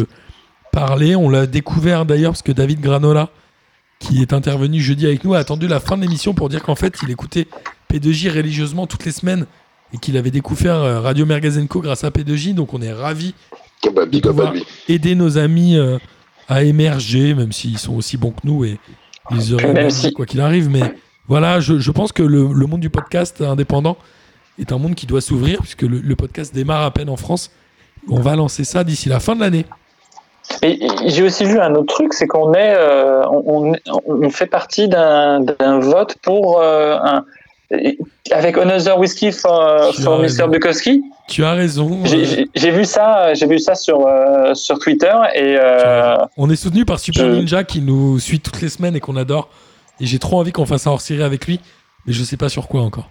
[0.73, 1.15] parler.
[1.15, 3.31] On l'a découvert d'ailleurs parce que David Granola,
[4.01, 6.75] qui est intervenu jeudi avec nous, a attendu la fin de l'émission pour dire qu'en
[6.75, 7.47] fait, il écoutait
[7.93, 9.47] P2J religieusement toutes les semaines
[9.95, 12.55] et qu'il avait découvert euh, Radio Mergazenco grâce à P2J.
[12.55, 13.35] Donc on est ravis
[13.95, 14.65] Bah, à lui.
[14.89, 15.99] aider nos amis euh,
[16.49, 18.79] à émerger, même s'ils sont aussi bons que nous et
[19.31, 20.69] ils auraient Même émergé si- quoi qu'il arrive.
[20.69, 20.95] Mais
[21.29, 23.97] voilà, je, je pense que le, le monde du podcast indépendant
[24.59, 27.51] est un monde qui doit s'ouvrir puisque le, le podcast démarre à peine en France.
[28.09, 29.65] On va lancer ça d'ici la fin de l'année.
[31.07, 34.89] J'ai aussi vu un autre truc, c'est qu'on est, euh, on, on- on fait partie
[34.89, 37.25] d'un d'un vote pour euh, un,
[38.33, 40.49] avec Another Whiskey for, for Mr.
[40.49, 41.03] Bukowski.
[41.29, 42.01] Tu as raison.
[42.05, 46.17] J'ai- euh, J'ai j'ai vu ça, j'ai vu ça sur euh, sur Twitter et euh,
[46.37, 49.17] on est soutenu par Super je- Ninja qui nous suit toutes les semaines et qu'on
[49.17, 49.49] adore.
[50.01, 51.61] Et j'ai trop envie qu'on fasse un hors-série avec lui,
[52.07, 53.09] mais je sais pas sur quoi encore.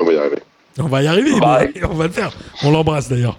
[0.00, 0.38] On va y arriver.
[0.80, 2.32] On va y arriver, Bah, mais on va le faire.
[2.64, 3.38] On l'embrasse d'ailleurs.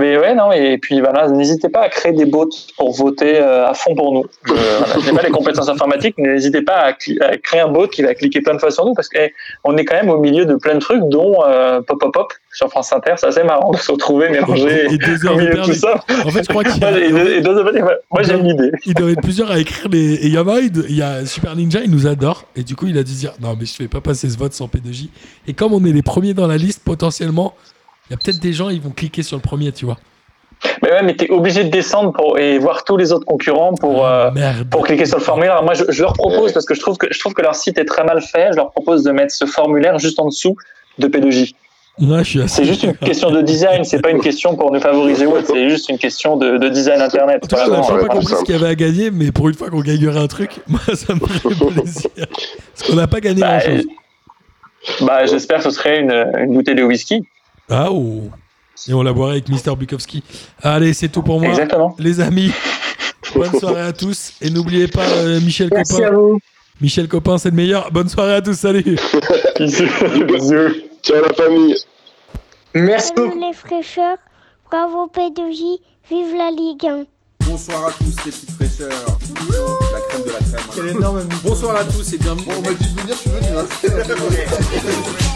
[0.00, 3.66] Mais ouais non et puis voilà, n'hésitez pas à créer des bots pour voter euh,
[3.66, 4.24] à fond pour nous.
[4.44, 7.86] Je voilà, je n'ai pas les compétences informatiques, mais n'hésitez pas à, créer un bot
[7.88, 10.44] qui va cliquer plein de fois sur nous parce qu'on est quand même au milieu
[10.46, 13.14] de plein de trucs, dont euh, Pop Pop Pop sur France Inter.
[13.16, 15.74] C'est assez marrant de se retrouver mélangé Et deux au heures de milieu de tout
[15.74, 16.04] ça.
[16.24, 18.70] En fait, je crois qu'il y a- Et deux- et deux- ouais, moi j'aime l'idée.
[18.86, 20.14] Il doit être plusieurs à écrire les.
[20.14, 22.44] Et il y en a il y a Super Ninja, il nous adore.
[22.56, 24.52] Et du coup, il a dû dire Non, mais je fais pas passer ce vote
[24.52, 25.08] sans P2J.
[25.48, 27.54] Et comme on est les premiers dans la liste, potentiellement,
[28.08, 29.98] il y a peut-être des gens, ils vont cliquer sur le premier, tu vois.
[30.82, 34.06] Mais ouais, mais t'es obligé de descendre pour, et voir tous les autres concurrents pour,
[34.06, 34.68] euh, Merde.
[34.70, 35.62] pour cliquer sur le formulaire.
[35.62, 37.76] Moi, je, je leur propose, parce que je trouve que, je trouve que leur site
[37.78, 40.56] est très mal fait, je leur propose de mettre ce formulaire juste en dessous
[40.98, 41.54] de P2J.
[42.00, 44.72] Ouais, je suis assez- C'est juste une question de design, c'est pas une question pour
[44.72, 47.42] nous favoriser ou autre, c'est juste une question de, de design internet.
[47.42, 49.48] Tout Voilà, on n'a pas plus compris ce qu'il y avait à gagner, mais pour
[49.48, 52.10] une fois qu'on gagnerait un truc, moi, ça me ferait plaisir.
[52.16, 53.84] Parce qu'on n'a pas gagné Bah, grand-chose.
[55.02, 57.22] bah, j'espère que ce serait une, une bouteille de whisky.
[57.70, 58.22] Ah, oh.
[58.88, 60.22] Et on la boirait avec Mister Bukowski.
[60.62, 61.50] Allez, c'est tout pour moi.
[61.50, 61.94] Exactement.
[61.98, 62.50] Les amis,
[63.34, 64.32] bonne soirée à tous.
[64.42, 66.06] Et n'oubliez pas, euh, Michel Merci Copin.
[66.06, 66.38] à vous.
[66.80, 67.90] Michel Copin, c'est le meilleur.
[67.92, 68.54] Bonne soirée à tous.
[68.54, 68.82] Salut.
[69.58, 69.84] Bisous.
[70.26, 70.74] Bisous.
[71.02, 71.76] Ciao la famille.
[72.74, 73.28] Merci beaucoup.
[73.30, 74.16] Salut les fraîcheurs,
[74.70, 75.78] bravo P2J,
[76.10, 77.04] vive la Ligue 1.
[77.46, 78.90] Bonsoir à tous les petites fraîcheurs.
[78.90, 80.60] La crème de la crème.
[80.74, 81.36] Quel énorme mytho.
[81.44, 82.46] Bonsoir à tous et bienvenue.
[82.46, 83.46] Bon, on m'a dit de venir, je suis venu.
[83.56, 85.30] Hein.